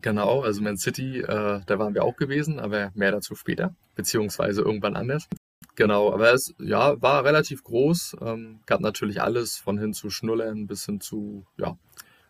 Genau, 0.00 0.42
also 0.42 0.62
Man 0.62 0.76
City, 0.76 1.20
äh, 1.20 1.60
da 1.66 1.78
waren 1.78 1.94
wir 1.94 2.04
auch 2.04 2.16
gewesen, 2.16 2.60
aber 2.60 2.90
mehr 2.94 3.10
dazu 3.10 3.34
später, 3.34 3.74
beziehungsweise 3.94 4.60
irgendwann 4.62 4.96
anders. 4.96 5.28
Genau, 5.76 6.12
aber 6.12 6.32
es 6.32 6.54
ja, 6.58 7.00
war 7.00 7.24
relativ 7.24 7.64
groß, 7.64 8.16
ähm, 8.20 8.60
gab 8.66 8.80
natürlich 8.80 9.22
alles 9.22 9.56
von 9.56 9.78
hin 9.78 9.92
zu 9.92 10.10
Schnullern 10.10 10.66
bis 10.66 10.84
hin 10.86 11.00
zu 11.00 11.46
ja, 11.56 11.76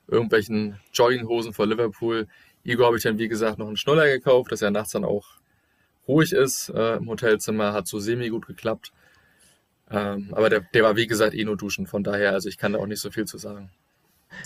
irgendwelchen 0.07 0.79
Jogginghosen 0.93 1.53
von 1.53 1.69
Liverpool. 1.69 2.29
Igor 2.63 2.87
habe 2.87 2.97
ich 2.97 3.03
dann, 3.03 3.19
wie 3.19 3.29
gesagt, 3.29 3.59
noch 3.59 3.67
einen 3.67 3.77
Schnuller 3.77 4.07
gekauft, 4.07 4.53
dass 4.53 4.63
er 4.63 4.71
nachts 4.71 4.93
dann 4.93 5.05
auch 5.05 5.27
ruhig 6.09 6.33
ist 6.33 6.71
äh, 6.71 6.97
im 6.97 7.09
Hotelzimmer, 7.09 7.73
hat 7.73 7.87
so 7.87 7.99
semi 7.99 8.29
gut 8.31 8.47
geklappt. 8.47 8.93
Ähm, 9.91 10.29
aber 10.33 10.51
der, 10.51 10.61
der 10.61 10.83
war, 10.83 10.97
wie 10.97 11.07
gesagt, 11.07 11.35
eh 11.35 11.45
nur 11.45 11.57
duschen, 11.57 11.87
von 11.87 12.03
daher, 12.03 12.33
also 12.33 12.49
ich 12.49 12.59
kann 12.59 12.73
da 12.73 12.79
auch 12.79 12.87
nicht 12.87 13.01
so 13.01 13.11
viel 13.11 13.25
zu 13.25 13.39
sagen. 13.39 13.71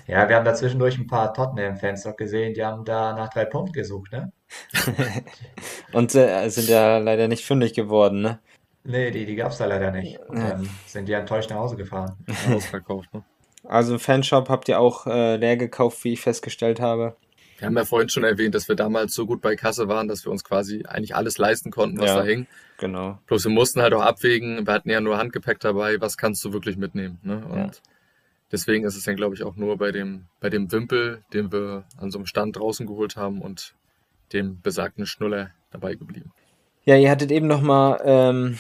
Ja, 0.07 0.29
wir 0.29 0.37
haben 0.37 0.45
da 0.45 0.55
zwischendurch 0.55 0.97
ein 0.99 1.09
paar 1.09 1.35
Tottenham-Fans 1.35 2.05
noch 2.05 2.17
gesehen, 2.17 2.55
die 2.55 2.65
haben 2.65 2.85
da 2.85 3.13
nach 3.15 3.29
drei 3.31 3.45
Punkten 3.45 3.73
gesucht, 3.73 4.13
ne? 4.13 4.33
Und 5.93 6.15
äh, 6.15 6.49
sind 6.49 6.69
ja 6.69 6.99
leider 6.99 7.29
nicht 7.29 7.45
fündig 7.45 7.75
geworden, 7.75 8.23
ne? 8.23 8.39
Nee, 8.85 9.11
die, 9.11 9.27
die 9.27 9.37
gab's 9.37 9.59
da 9.59 9.67
leider 9.67 9.91
nicht. 9.91 10.19
Und 10.29 10.39
Ja. 10.39 10.51
dann 10.51 10.69
sind 10.87 11.09
die 11.09 11.13
enttäuscht 11.13 11.51
nach 11.51 11.59
Hause 11.59 11.77
gefahren. 11.77 12.17
Ausverkauft, 12.49 13.13
ne? 13.15 13.25
Also 13.65 13.97
Fanshop 13.99 14.49
habt 14.49 14.69
ihr 14.69 14.81
auch 14.81 15.07
äh, 15.07 15.37
leer 15.37 15.57
gekauft, 15.57 16.03
wie 16.03 16.15
ich 16.15 16.21
festgestellt 16.21 16.81
habe. 16.81 17.15
Wir 17.63 17.67
haben 17.69 17.77
ja 17.77 17.85
vorhin 17.85 18.09
schon 18.09 18.25
erwähnt, 18.25 18.57
dass 18.57 18.67
wir 18.67 18.75
damals 18.75 19.15
so 19.15 19.25
gut 19.25 19.41
bei 19.41 19.55
Kasse 19.55 19.87
waren, 19.87 20.09
dass 20.09 20.25
wir 20.25 20.33
uns 20.33 20.43
quasi 20.43 20.83
eigentlich 20.85 21.15
alles 21.15 21.39
leisten 21.39 21.71
konnten, 21.71 21.97
was 22.01 22.09
Ja. 22.11 22.17
da 22.17 22.25
hing. 22.25 22.49
Genau. 22.79 23.21
Bloß 23.29 23.45
wir 23.45 23.53
mussten 23.53 23.81
halt 23.81 23.95
auch 23.95 24.03
abwägen, 24.03 24.67
wir 24.67 24.75
hatten 24.75 24.91
ja 24.91 25.01
nur 25.01 25.17
Handgepäck 25.17 25.61
dabei, 25.61 26.01
was 26.01 26.17
kannst 26.17 26.45
du 26.45 26.53
wirklich 26.53 26.77
mitnehmen. 26.77 27.21
Ne? 27.23 27.37
Und 27.49 27.57
Ja. 27.57 27.71
deswegen 28.51 28.85
ist 28.85 28.97
es 28.97 29.05
dann, 29.05 29.15
glaube 29.15 29.37
ich, 29.37 29.45
auch 29.45 29.55
nur 29.55 29.79
bei 29.79 29.93
dem, 29.93 30.25
bei 30.41 30.51
dem 30.51 30.73
Wimpel, 30.73 31.23
den 31.33 31.53
wir 31.53 31.85
an 31.99 32.11
so 32.11 32.19
einem 32.19 32.27
Stand 32.27 32.57
draußen 32.57 32.85
geholt 32.85 33.15
haben 33.15 33.41
und 33.41 33.75
dem 34.33 34.61
besagten 34.61 35.07
Schnuller 35.07 35.51
dabei 35.71 35.95
geblieben. 35.95 36.33
Ja, 36.85 36.97
ihr 36.97 37.13
hattet 37.13 37.31
eben 37.31 37.47
nochmal 37.47 38.01
ähm, 38.05 38.59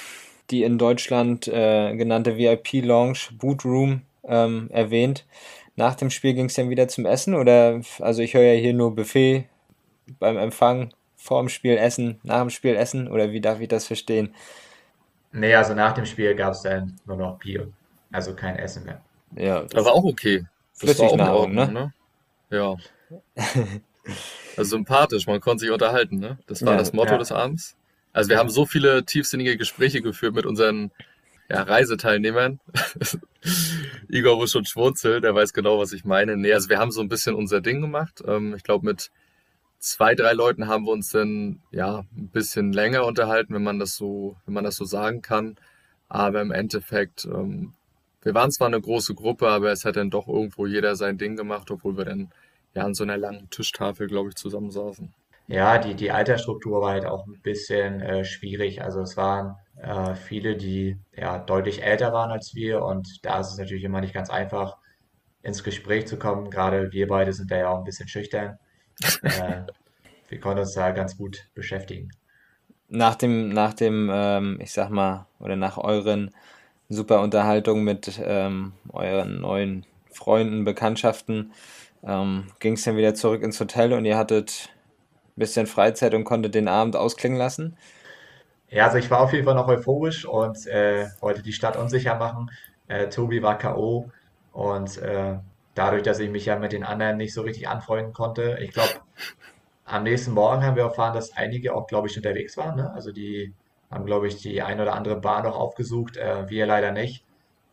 die 0.52 0.62
in 0.62 0.78
Deutschland 0.78 1.48
äh, 1.48 1.96
genannte 1.96 2.36
VIP-Lounge 2.36 3.18
Boot 3.32 3.64
Room 3.64 4.02
ähm, 4.22 4.68
erwähnt. 4.70 5.26
Nach 5.82 5.96
dem 5.96 6.10
Spiel 6.10 6.34
ging 6.34 6.44
es 6.46 6.54
dann 6.54 6.70
wieder 6.70 6.86
zum 6.86 7.06
Essen 7.06 7.34
oder 7.34 7.80
also 7.98 8.22
ich 8.22 8.34
höre 8.34 8.44
ja 8.44 8.60
hier 8.60 8.72
nur 8.72 8.94
Buffet 8.94 9.48
beim 10.20 10.36
Empfang, 10.36 10.94
vor 11.16 11.42
dem 11.42 11.48
Spiel 11.48 11.76
essen, 11.76 12.20
nach 12.22 12.38
dem 12.38 12.50
Spiel 12.50 12.76
essen 12.76 13.08
oder 13.08 13.32
wie 13.32 13.40
darf 13.40 13.58
ich 13.58 13.66
das 13.66 13.88
verstehen? 13.88 14.32
Nee, 15.32 15.52
also 15.56 15.74
nach 15.74 15.90
dem 15.90 16.06
Spiel 16.06 16.36
gab 16.36 16.52
es 16.52 16.62
dann 16.62 17.00
nur 17.04 17.16
noch 17.16 17.36
Bier. 17.40 17.66
Also 18.12 18.32
kein 18.36 18.54
Essen 18.60 18.84
mehr. 18.84 19.02
Ja, 19.34 19.64
das 19.64 19.84
war 19.84 19.94
auch 19.94 20.04
okay. 20.04 20.44
Das 20.80 20.96
war 21.00 21.08
auch 21.08 21.18
Ordnung, 21.18 21.72
ne? 21.72 21.72
ne? 21.72 21.92
Ja. 22.50 22.76
Also 24.56 24.76
sympathisch, 24.76 25.26
man 25.26 25.40
konnte 25.40 25.62
sich 25.62 25.70
unterhalten, 25.72 26.18
ne? 26.18 26.38
Das 26.46 26.62
war 26.62 26.74
Ja, 26.74 26.78
das 26.78 26.92
Motto 26.92 27.12
Ja, 27.12 27.18
des 27.18 27.32
Abends. 27.32 27.74
Also 28.12 28.30
wir 28.30 28.38
haben 28.38 28.50
so 28.50 28.66
viele 28.66 29.04
tiefsinnige 29.04 29.56
Gespräche 29.56 30.00
geführt 30.00 30.34
mit 30.34 30.46
unseren 30.46 30.92
ja, 31.48 31.62
Reiseteilnehmern. 31.62 32.60
Igor 34.08 34.36
muss 34.36 34.52
schon 34.52 34.64
schmunzeln, 34.64 35.22
der 35.22 35.34
weiß 35.34 35.52
genau, 35.52 35.78
was 35.78 35.92
ich 35.92 36.04
meine. 36.04 36.36
Nee, 36.36 36.52
also 36.52 36.68
wir 36.68 36.78
haben 36.78 36.90
so 36.90 37.00
ein 37.00 37.08
bisschen 37.08 37.34
unser 37.34 37.60
Ding 37.60 37.80
gemacht. 37.80 38.22
Ähm, 38.26 38.54
ich 38.56 38.62
glaube, 38.62 38.86
mit 38.86 39.10
zwei, 39.78 40.14
drei 40.14 40.32
Leuten 40.32 40.68
haben 40.68 40.86
wir 40.86 40.92
uns 40.92 41.10
dann 41.10 41.60
ja 41.70 42.04
ein 42.16 42.28
bisschen 42.28 42.72
länger 42.72 43.04
unterhalten, 43.04 43.54
wenn 43.54 43.64
man 43.64 43.78
das 43.78 43.96
so, 43.96 44.36
wenn 44.46 44.54
man 44.54 44.64
das 44.64 44.76
so 44.76 44.84
sagen 44.84 45.22
kann. 45.22 45.56
Aber 46.08 46.40
im 46.40 46.52
Endeffekt, 46.52 47.24
ähm, 47.24 47.74
wir 48.22 48.34
waren 48.34 48.52
zwar 48.52 48.68
eine 48.68 48.80
große 48.80 49.14
Gruppe, 49.14 49.48
aber 49.48 49.72
es 49.72 49.84
hat 49.84 49.96
dann 49.96 50.10
doch 50.10 50.28
irgendwo 50.28 50.66
jeder 50.66 50.94
sein 50.94 51.18
Ding 51.18 51.36
gemacht, 51.36 51.70
obwohl 51.70 51.96
wir 51.96 52.04
dann 52.04 52.30
ja 52.74 52.84
an 52.84 52.94
so 52.94 53.02
einer 53.02 53.16
langen 53.16 53.50
Tischtafel, 53.50 54.06
glaube 54.06 54.30
ich, 54.30 54.36
zusammensaßen. 54.36 55.12
Ja, 55.48 55.78
die, 55.78 55.94
die 55.94 56.12
Altersstruktur 56.12 56.80
war 56.80 56.92
halt 56.92 57.04
auch 57.04 57.26
ein 57.26 57.40
bisschen 57.42 58.00
äh, 58.00 58.24
schwierig. 58.24 58.82
Also 58.82 59.00
es 59.00 59.16
waren 59.16 59.56
äh, 59.76 60.14
viele, 60.14 60.56
die 60.56 60.98
ja 61.16 61.38
deutlich 61.38 61.82
älter 61.82 62.12
waren 62.12 62.30
als 62.30 62.54
wir 62.54 62.82
und 62.84 63.24
da 63.24 63.40
ist 63.40 63.52
es 63.52 63.58
natürlich 63.58 63.84
immer 63.84 64.00
nicht 64.00 64.14
ganz 64.14 64.30
einfach, 64.30 64.76
ins 65.42 65.64
Gespräch 65.64 66.06
zu 66.06 66.18
kommen. 66.18 66.50
Gerade 66.50 66.92
wir 66.92 67.08
beide 67.08 67.32
sind 67.32 67.50
da 67.50 67.56
ja 67.56 67.68
auch 67.68 67.78
ein 67.78 67.84
bisschen 67.84 68.08
schüchtern. 68.08 68.58
Äh, 69.22 69.62
wir 70.28 70.40
konnten 70.40 70.60
uns 70.60 70.74
da 70.74 70.92
ganz 70.92 71.16
gut 71.16 71.48
beschäftigen. 71.54 72.10
Nach 72.88 73.14
dem, 73.16 73.50
nach 73.50 73.74
dem, 73.74 74.10
ähm, 74.12 74.58
ich 74.62 74.72
sag 74.72 74.90
mal, 74.90 75.26
oder 75.40 75.56
nach 75.56 75.76
euren 75.76 76.30
super 76.88 77.20
Unterhaltungen 77.20 77.84
mit 77.84 78.20
ähm, 78.22 78.72
euren 78.90 79.40
neuen 79.40 79.84
Freunden, 80.10 80.64
Bekanntschaften, 80.64 81.52
ähm, 82.02 82.46
ging 82.60 82.74
es 82.74 82.84
dann 82.84 82.96
wieder 82.96 83.14
zurück 83.14 83.42
ins 83.42 83.60
Hotel 83.60 83.92
und 83.92 84.04
ihr 84.04 84.16
hattet 84.16 84.70
ein 85.36 85.40
bisschen 85.40 85.66
Freizeit 85.66 86.14
und 86.14 86.24
konntet 86.24 86.54
den 86.54 86.68
Abend 86.68 86.96
ausklingen 86.96 87.38
lassen. 87.38 87.76
Ja, 88.72 88.86
also 88.86 88.96
ich 88.96 89.10
war 89.10 89.20
auf 89.20 89.34
jeden 89.34 89.44
Fall 89.44 89.54
noch 89.54 89.68
euphorisch 89.68 90.24
und 90.24 90.66
äh, 90.66 91.06
wollte 91.20 91.42
die 91.42 91.52
Stadt 91.52 91.76
unsicher 91.76 92.14
machen. 92.14 92.50
Äh, 92.88 93.10
Tobi 93.10 93.42
war 93.42 93.58
K.O. 93.58 94.10
und 94.52 94.96
äh, 94.96 95.34
dadurch, 95.74 96.02
dass 96.02 96.20
ich 96.20 96.30
mich 96.30 96.46
ja 96.46 96.58
mit 96.58 96.72
den 96.72 96.82
anderen 96.82 97.18
nicht 97.18 97.34
so 97.34 97.42
richtig 97.42 97.68
anfreunden 97.68 98.14
konnte, 98.14 98.58
ich 98.62 98.72
glaube, 98.72 98.94
am 99.84 100.04
nächsten 100.04 100.32
Morgen 100.32 100.62
haben 100.62 100.76
wir 100.76 100.84
erfahren, 100.84 101.12
dass 101.12 101.36
einige 101.36 101.74
auch, 101.74 101.86
glaube 101.86 102.08
ich, 102.08 102.16
unterwegs 102.16 102.56
waren. 102.56 102.76
Ne? 102.76 102.90
Also 102.94 103.12
die 103.12 103.52
haben, 103.90 104.06
glaube 104.06 104.26
ich, 104.26 104.36
die 104.40 104.62
ein 104.62 104.80
oder 104.80 104.94
andere 104.94 105.16
Bar 105.20 105.42
noch 105.42 105.58
aufgesucht, 105.58 106.16
äh, 106.16 106.48
wir 106.48 106.64
leider 106.64 106.92
nicht. 106.92 107.26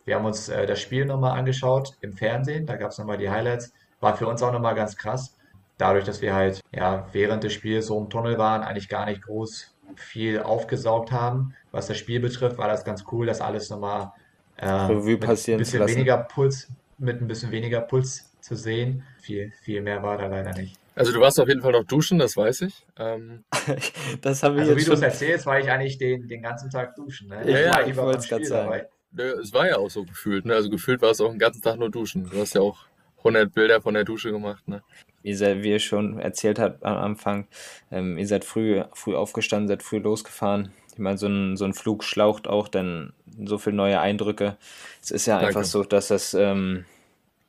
Wir 0.04 0.16
haben 0.16 0.26
uns 0.26 0.50
äh, 0.50 0.66
das 0.66 0.80
Spiel 0.80 1.06
nochmal 1.06 1.38
angeschaut 1.38 1.94
im 2.02 2.12
Fernsehen, 2.12 2.66
da 2.66 2.76
gab 2.76 2.90
es 2.90 2.98
nochmal 2.98 3.16
die 3.16 3.30
Highlights. 3.30 3.72
War 4.00 4.18
für 4.18 4.26
uns 4.26 4.42
auch 4.42 4.52
nochmal 4.52 4.74
ganz 4.74 4.98
krass. 4.98 5.34
Dadurch, 5.78 6.04
dass 6.04 6.20
wir 6.20 6.34
halt 6.34 6.60
ja 6.74 7.06
während 7.12 7.42
des 7.42 7.54
Spiels 7.54 7.86
so 7.86 7.98
im 7.98 8.10
Tunnel 8.10 8.36
waren, 8.36 8.62
eigentlich 8.62 8.90
gar 8.90 9.06
nicht 9.06 9.22
groß 9.22 9.74
viel 9.96 10.40
aufgesaugt 10.40 11.12
haben. 11.12 11.54
Was 11.70 11.86
das 11.86 11.98
Spiel 11.98 12.20
betrifft, 12.20 12.58
war 12.58 12.68
das 12.68 12.84
ganz 12.84 13.04
cool, 13.12 13.26
das 13.26 13.40
alles 13.40 13.70
nochmal 13.70 14.12
äh, 14.56 14.68
Revue 14.68 15.12
mit 15.12 15.22
ein 15.22 15.26
passieren 15.26 15.58
bisschen 15.58 15.86
weniger 15.86 16.18
Puls, 16.18 16.68
mit 16.98 17.20
ein 17.20 17.28
bisschen 17.28 17.50
weniger 17.50 17.80
Puls 17.80 18.30
zu 18.40 18.56
sehen. 18.56 19.04
Viel, 19.20 19.52
viel 19.62 19.80
mehr 19.82 20.02
war 20.02 20.18
da 20.18 20.26
leider 20.26 20.52
nicht. 20.52 20.76
Also 20.94 21.12
du 21.12 21.20
warst 21.20 21.40
auf 21.40 21.48
jeden 21.48 21.62
Fall 21.62 21.72
noch 21.72 21.84
duschen, 21.84 22.18
das 22.18 22.36
weiß 22.36 22.62
ich. 22.62 22.86
Ähm, 22.98 23.44
Das 24.20 24.42
haben 24.42 24.56
wir 24.56 24.62
Also 24.62 24.74
wie 24.74 24.78
jetzt 24.78 24.88
du 24.88 24.92
es 24.92 25.02
erzählst, 25.02 25.46
war 25.46 25.58
ich 25.58 25.70
eigentlich 25.70 25.98
den, 25.98 26.28
den 26.28 26.42
ganzen 26.42 26.68
Tag 26.70 26.94
duschen. 26.94 27.28
Ne? 27.28 27.42
Ich, 27.42 27.48
ja, 27.48 27.70
war 27.70 27.80
ja, 27.80 27.86
ich 27.86 27.96
wollte 27.96 28.18
es 28.18 28.28
gerade 28.28 28.44
sagen. 28.44 28.66
dabei. 28.66 28.88
nö, 29.12 29.40
es 29.40 29.52
war 29.52 29.66
ja 29.66 29.76
auch 29.76 29.88
so 29.88 30.04
gefühlt, 30.04 30.44
ne? 30.44 30.54
Also 30.54 30.68
gefühlt 30.68 31.00
war 31.00 31.10
es 31.10 31.20
auch 31.20 31.30
den 31.30 31.38
ganzen 31.38 31.62
Tag 31.62 31.78
nur 31.78 31.90
duschen. 31.90 32.28
Du 32.28 32.38
hast 32.38 32.54
ja 32.54 32.60
auch 32.60 32.86
100 33.18 33.52
Bilder 33.52 33.80
von 33.80 33.94
der 33.94 34.04
Dusche 34.04 34.30
gemacht, 34.30 34.66
ne? 34.68 34.82
Wie, 35.22 35.32
ihr 35.32 35.78
schon 35.78 36.18
erzählt 36.18 36.58
habt 36.58 36.84
am 36.84 36.96
Anfang, 36.96 37.46
ähm, 37.90 38.16
ihr 38.18 38.26
seid 38.26 38.44
früh, 38.44 38.82
früh 38.94 39.14
aufgestanden, 39.14 39.68
seid 39.68 39.82
früh 39.82 39.98
losgefahren. 39.98 40.72
Ich 40.92 40.98
meine, 40.98 41.18
so 41.18 41.26
ein, 41.26 41.56
so 41.56 41.64
ein 41.64 41.74
Flug 41.74 42.04
schlaucht 42.04 42.48
auch 42.48 42.68
dann 42.68 43.12
so 43.44 43.58
viele 43.58 43.76
neue 43.76 44.00
Eindrücke. 44.00 44.56
Es 45.02 45.10
ist 45.10 45.26
ja 45.26 45.38
einfach 45.38 45.54
Danke, 45.54 45.68
so, 45.68 45.84
dass 45.84 46.08
das, 46.08 46.34
ähm, 46.34 46.84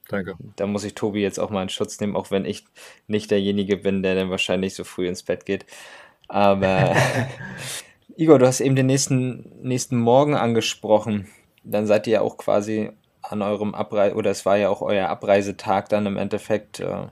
danke. 0.09 0.35
da 0.55 0.67
muss 0.67 0.83
ich 0.83 0.95
Tobi 0.95 1.21
jetzt 1.21 1.39
auch 1.39 1.49
mal 1.49 1.63
in 1.63 1.69
Schutz 1.69 1.99
nehmen, 1.99 2.15
auch 2.15 2.31
wenn 2.31 2.45
ich 2.45 2.65
nicht 3.07 3.31
derjenige 3.31 3.77
bin, 3.77 4.03
der 4.03 4.15
dann 4.15 4.29
wahrscheinlich 4.29 4.75
so 4.75 4.83
früh 4.83 5.07
ins 5.07 5.23
Bett 5.23 5.45
geht. 5.45 5.65
Aber 6.27 6.95
Igor, 8.15 8.39
du 8.39 8.47
hast 8.47 8.61
eben 8.61 8.75
den 8.75 8.85
nächsten, 8.85 9.51
nächsten 9.61 9.97
Morgen 9.97 10.35
angesprochen. 10.35 11.27
Dann 11.63 11.87
seid 11.87 12.07
ihr 12.07 12.13
ja 12.13 12.21
auch 12.21 12.37
quasi 12.37 12.91
an 13.21 13.41
eurem 13.41 13.75
Abreise, 13.75 14.15
oder 14.15 14.31
es 14.31 14.45
war 14.45 14.57
ja 14.57 14.69
auch 14.69 14.81
euer 14.81 15.09
Abreisetag 15.09 15.89
dann 15.89 16.05
im 16.05 16.17
Endeffekt. 16.17 16.79
Äh, 16.79 17.07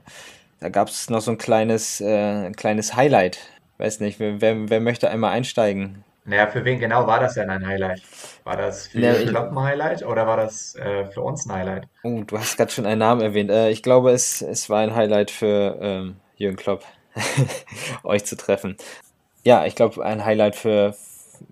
da 0.60 0.68
gab 0.68 0.88
es 0.88 1.10
noch 1.10 1.20
so 1.20 1.30
ein 1.32 1.38
kleines, 1.38 2.00
äh, 2.00 2.46
ein 2.46 2.56
kleines 2.56 2.94
Highlight. 2.96 3.38
Weiß 3.78 4.00
nicht, 4.00 4.18
wer, 4.20 4.40
wer, 4.40 4.68
wer 4.70 4.80
möchte 4.80 5.10
einmal 5.10 5.32
einsteigen? 5.32 6.04
Naja, 6.24 6.46
für 6.50 6.64
wen 6.64 6.78
genau 6.78 7.06
war 7.06 7.20
das 7.20 7.34
denn 7.34 7.50
ein 7.50 7.66
Highlight? 7.66 8.02
War 8.44 8.56
das 8.56 8.86
für 8.86 9.00
Ja, 9.00 9.24
Klopp 9.26 9.50
ein 9.52 9.58
Highlight 9.60 10.02
oder 10.02 10.26
war 10.26 10.36
das 10.38 10.74
äh, 10.76 11.10
für 11.10 11.20
uns 11.22 11.46
ein 11.46 11.52
Highlight? 11.52 11.88
oh, 12.02 12.22
du 12.26 12.38
hast 12.38 12.56
gerade 12.56 12.70
schon 12.72 12.86
einen 12.86 12.98
Namen 13.00 13.20
erwähnt. 13.22 13.50
Äh, 13.50 13.70
ich 13.70 13.82
glaube, 13.82 14.10
es, 14.12 14.42
es 14.42 14.68
war 14.70 14.80
ein 14.80 14.94
Highlight 14.94 15.30
für 15.30 15.78
ähm, 15.80 16.16
Jürgen 16.36 16.56
Klopp, 16.56 16.84
euch 18.04 18.24
zu 18.24 18.36
treffen. 18.36 18.76
Ja, 19.44 19.66
ich 19.66 19.74
glaube, 19.76 20.04
ein 20.04 20.24
Highlight 20.24 20.56
für 20.56 20.96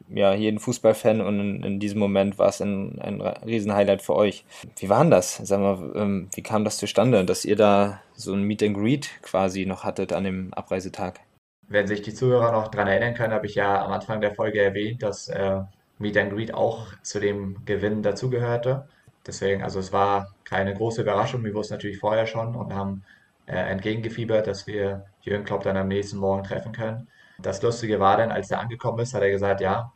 ja, 0.08 0.34
jeden 0.34 0.58
Fußballfan 0.58 1.20
und 1.20 1.40
in, 1.40 1.62
in 1.62 1.80
diesem 1.80 1.98
Moment 1.98 2.38
war 2.38 2.48
es 2.48 2.60
ein, 2.60 2.98
ein 3.00 3.20
Riesenhighlight 3.20 4.02
für 4.02 4.14
euch. 4.14 4.44
Wie 4.78 4.88
war 4.88 5.00
denn 5.02 5.10
das? 5.10 5.36
Sag 5.36 5.60
mal, 5.60 5.92
ähm, 5.94 6.28
wie 6.34 6.42
kam 6.42 6.64
das 6.64 6.78
zustande, 6.78 7.24
dass 7.24 7.44
ihr 7.44 7.56
da 7.56 8.00
so 8.14 8.32
ein 8.32 8.42
Meet 8.42 8.62
and 8.62 8.76
Greet 8.76 9.10
quasi 9.22 9.66
noch 9.66 9.84
hattet 9.84 10.12
an 10.12 10.24
dem 10.24 10.54
Abreisetag? 10.54 11.20
Wenn 11.68 11.86
sich 11.86 12.02
die 12.02 12.14
Zuhörer 12.14 12.52
noch 12.52 12.68
dran 12.68 12.88
erinnern 12.88 13.14
können, 13.14 13.34
habe 13.34 13.46
ich 13.46 13.54
ja 13.54 13.84
am 13.84 13.92
Anfang 13.92 14.20
der 14.20 14.34
Folge 14.34 14.62
erwähnt, 14.62 15.02
dass 15.02 15.28
äh, 15.28 15.60
Meet 15.98 16.16
and 16.16 16.32
Greet 16.32 16.54
auch 16.54 16.86
zu 17.02 17.20
dem 17.20 17.64
Gewinn 17.66 18.02
dazugehörte. 18.02 18.88
Deswegen, 19.26 19.62
also 19.62 19.78
es 19.78 19.92
war 19.92 20.34
keine 20.44 20.72
große 20.74 21.02
Überraschung. 21.02 21.44
Wir 21.44 21.52
wussten 21.54 21.74
natürlich 21.74 21.98
vorher 21.98 22.26
schon 22.26 22.54
und 22.54 22.74
haben 22.74 23.04
äh, 23.46 23.56
entgegengefiebert, 23.56 24.46
dass 24.46 24.66
wir 24.66 25.04
Jürgen 25.22 25.44
Klopp 25.44 25.64
dann 25.64 25.76
am 25.76 25.88
nächsten 25.88 26.18
Morgen 26.18 26.44
treffen 26.44 26.72
können. 26.72 27.08
Das 27.40 27.62
Lustige 27.62 28.00
war 28.00 28.16
dann, 28.16 28.32
als 28.32 28.50
er 28.50 28.60
angekommen 28.60 28.98
ist, 28.98 29.14
hat 29.14 29.22
er 29.22 29.30
gesagt, 29.30 29.60
ja, 29.60 29.92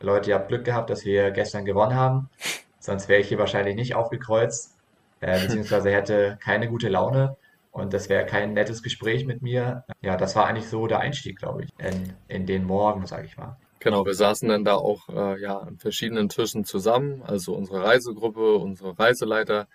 Leute, 0.00 0.30
ihr 0.30 0.36
habt 0.36 0.48
Glück 0.48 0.64
gehabt, 0.64 0.88
dass 0.88 1.04
wir 1.04 1.30
gestern 1.30 1.64
gewonnen 1.64 1.94
haben. 1.94 2.30
Sonst 2.78 3.08
wäre 3.08 3.20
ich 3.20 3.28
hier 3.28 3.38
wahrscheinlich 3.38 3.76
nicht 3.76 3.94
aufgekreuzt, 3.94 4.76
äh, 5.20 5.40
beziehungsweise 5.46 5.90
hätte 5.90 6.38
keine 6.42 6.68
gute 6.68 6.88
Laune 6.88 7.36
und 7.70 7.92
das 7.92 8.08
wäre 8.08 8.24
kein 8.24 8.54
nettes 8.54 8.82
Gespräch 8.82 9.26
mit 9.26 9.42
mir. 9.42 9.84
Ja, 10.00 10.16
das 10.16 10.34
war 10.36 10.46
eigentlich 10.46 10.68
so 10.68 10.86
der 10.86 11.00
Einstieg, 11.00 11.38
glaube 11.38 11.64
ich, 11.64 11.70
in, 11.78 12.14
in 12.28 12.46
den 12.46 12.64
Morgen, 12.64 13.06
sage 13.06 13.26
ich 13.26 13.36
mal. 13.36 13.58
Genau, 13.80 14.06
wir 14.06 14.14
saßen 14.14 14.48
dann 14.48 14.64
da 14.64 14.74
auch 14.74 15.08
äh, 15.10 15.40
ja 15.40 15.58
an 15.58 15.78
verschiedenen 15.78 16.30
Tischen 16.30 16.64
zusammen, 16.64 17.22
also 17.22 17.54
unsere 17.54 17.84
Reisegruppe, 17.84 18.54
unsere 18.56 18.98
Reiseleiter. 18.98 19.68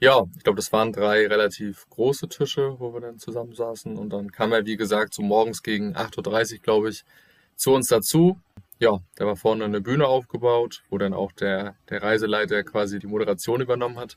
Ja, 0.00 0.24
ich 0.36 0.42
glaube, 0.42 0.56
das 0.56 0.72
waren 0.72 0.92
drei 0.92 1.26
relativ 1.26 1.88
große 1.88 2.28
Tische, 2.28 2.76
wo 2.78 2.92
wir 2.92 3.00
dann 3.00 3.18
zusammen 3.18 3.54
saßen. 3.54 3.96
Und 3.96 4.10
dann 4.10 4.32
kam 4.32 4.52
er, 4.52 4.66
wie 4.66 4.76
gesagt, 4.76 5.14
so 5.14 5.22
morgens 5.22 5.62
gegen 5.62 5.96
8.30 5.96 6.54
Uhr, 6.54 6.58
glaube 6.60 6.90
ich, 6.90 7.04
zu 7.56 7.72
uns 7.72 7.88
dazu. 7.88 8.38
Ja, 8.78 8.98
da 9.14 9.26
war 9.26 9.36
vorne 9.36 9.64
eine 9.64 9.80
Bühne 9.80 10.06
aufgebaut, 10.06 10.82
wo 10.90 10.98
dann 10.98 11.14
auch 11.14 11.32
der, 11.32 11.76
der 11.88 12.02
Reiseleiter 12.02 12.64
quasi 12.64 12.98
die 12.98 13.06
Moderation 13.06 13.60
übernommen 13.60 13.98
hat. 13.98 14.16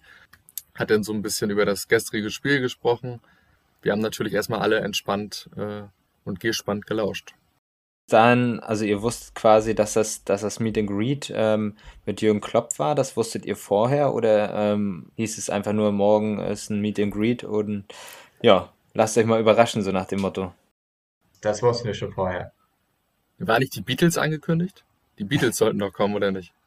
Hat 0.74 0.90
dann 0.90 1.04
so 1.04 1.14
ein 1.14 1.22
bisschen 1.22 1.52
über 1.52 1.66
das 1.66 1.88
gestrige 1.88 2.32
Spiel 2.32 2.60
gesprochen. 2.60 3.22
Wir 3.82 3.92
haben 3.92 4.02
natürlich 4.02 4.34
erstmal 4.34 4.60
alle 4.60 4.80
entspannt 4.80 5.50
äh, 5.56 5.84
und 6.26 6.40
gespannt 6.40 6.88
gelauscht. 6.88 7.36
Dann, 8.10 8.62
also 8.62 8.86
ihr 8.86 9.02
wusstet 9.02 9.36
quasi, 9.36 9.76
dass 9.76 9.94
das, 9.94 10.24
dass 10.24 10.42
das 10.42 10.62
Meet 10.62 10.78
and 10.78 10.90
Greet 10.90 11.32
ähm, 11.36 11.76
mit 12.06 12.22
Jürgen 12.22 12.40
Klopp 12.40 12.80
war, 12.80 12.96
das 12.96 13.18
wusstet 13.18 13.46
ihr 13.46 13.58
vorher 13.58 14.14
oder 14.14 14.54
ähm, 14.54 15.12
hieß 15.16 15.38
es 15.38 15.50
einfach 15.50 15.74
nur, 15.74 15.92
morgen 15.92 16.40
ist 16.40 16.70
ein 16.70 16.80
Meet 16.80 17.00
and 17.00 17.14
Greet 17.14 17.44
und 17.44 17.84
ja, 18.42 18.70
lasst 18.94 19.18
euch 19.18 19.26
mal 19.26 19.42
überraschen, 19.42 19.82
so 19.82 19.92
nach 19.92 20.06
dem 20.06 20.22
Motto. 20.22 20.54
Das 21.42 21.62
wussten 21.62 21.88
wir 21.88 21.94
schon 21.94 22.14
vorher. 22.14 22.54
War 23.40 23.60
nicht 23.60 23.76
die 23.76 23.82
Beatles 23.82 24.18
angekündigt? 24.18 24.84
Die 25.20 25.24
Beatles 25.24 25.58
sollten 25.58 25.80
doch 25.80 25.94
kommen, 25.94 26.16
oder 26.16 26.32
nicht? 26.32 26.54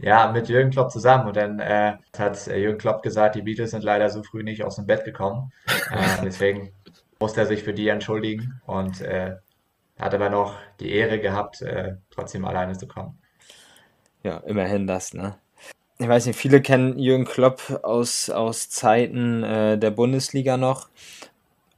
Ja, 0.00 0.30
mit 0.30 0.48
Jürgen 0.48 0.70
Klopp 0.70 0.92
zusammen. 0.92 1.26
Und 1.26 1.36
dann 1.36 1.58
äh, 1.58 1.96
hat 2.16 2.46
äh, 2.46 2.58
Jürgen 2.58 2.78
Klopp 2.78 3.02
gesagt, 3.02 3.34
die 3.34 3.42
Beatles 3.42 3.72
sind 3.72 3.82
leider 3.82 4.08
so 4.08 4.22
früh 4.22 4.44
nicht 4.44 4.62
aus 4.62 4.76
dem 4.76 4.86
Bett 4.86 5.04
gekommen. 5.04 5.52
Äh, 5.90 6.22
deswegen 6.22 6.72
musste 7.18 7.40
er 7.40 7.46
sich 7.46 7.62
für 7.64 7.72
die 7.72 7.88
entschuldigen. 7.88 8.60
Und 8.66 9.00
äh, 9.00 9.36
hat 9.98 10.14
aber 10.14 10.30
noch 10.30 10.56
die 10.80 10.90
Ehre 10.90 11.20
gehabt, 11.20 11.60
äh, 11.62 11.96
trotzdem 12.10 12.44
alleine 12.44 12.76
zu 12.76 12.86
kommen. 12.86 13.18
Ja, 14.22 14.38
immerhin 14.38 14.86
das, 14.86 15.14
ne? 15.14 15.36
Ich 15.98 16.08
weiß 16.08 16.26
nicht, 16.26 16.38
viele 16.38 16.62
kennen 16.62 16.98
Jürgen 16.98 17.24
Klopp 17.24 17.80
aus, 17.82 18.30
aus 18.30 18.70
Zeiten 18.70 19.42
äh, 19.42 19.78
der 19.78 19.90
Bundesliga 19.90 20.56
noch, 20.56 20.88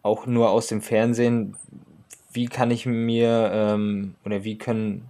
auch 0.02 0.26
nur 0.26 0.50
aus 0.50 0.66
dem 0.66 0.82
Fernsehen. 0.82 1.56
Wie 2.30 2.46
kann 2.46 2.70
ich 2.70 2.84
mir 2.84 3.50
ähm, 3.52 4.14
oder 4.24 4.44
wie 4.44 4.58
können 4.58 5.08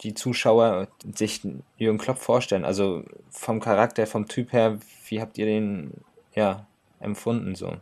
die 0.00 0.14
Zuschauer 0.14 0.88
sich 1.14 1.42
Jürgen 1.76 1.98
Klopp 1.98 2.18
vorstellen? 2.18 2.64
Also 2.64 3.04
vom 3.30 3.60
Charakter, 3.60 4.06
vom 4.06 4.26
Typ 4.26 4.52
her, 4.52 4.78
wie 5.08 5.20
habt 5.20 5.38
ihr 5.38 5.46
den 5.46 5.92
ja 6.34 6.66
empfunden 6.98 7.54
so? 7.54 7.76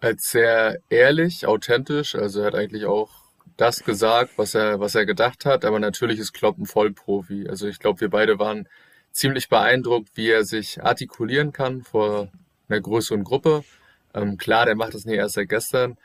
Als 0.00 0.30
sehr 0.30 0.78
ehrlich, 0.88 1.46
authentisch. 1.46 2.14
Also 2.14 2.40
er 2.40 2.46
hat 2.46 2.54
eigentlich 2.54 2.86
auch 2.86 3.23
das 3.56 3.84
gesagt, 3.84 4.32
was 4.36 4.54
er, 4.54 4.80
was 4.80 4.94
er 4.94 5.06
gedacht 5.06 5.44
hat. 5.44 5.64
Aber 5.64 5.78
natürlich 5.78 6.18
ist 6.18 6.32
Klopp 6.32 6.58
ein 6.58 6.66
Vollprofi. 6.66 7.48
Also 7.48 7.68
ich 7.68 7.78
glaube, 7.78 8.00
wir 8.00 8.10
beide 8.10 8.38
waren 8.38 8.68
ziemlich 9.12 9.48
beeindruckt, 9.48 10.10
wie 10.14 10.30
er 10.30 10.44
sich 10.44 10.82
artikulieren 10.82 11.52
kann 11.52 11.82
vor 11.82 12.30
einer 12.68 12.80
größeren 12.80 13.24
Gruppe. 13.24 13.64
Ähm, 14.12 14.36
klar, 14.38 14.66
der 14.66 14.76
macht 14.76 14.94
das 14.94 15.04
nicht 15.04 15.16
erst 15.16 15.34
seit 15.34 15.48
gestern. 15.48 15.96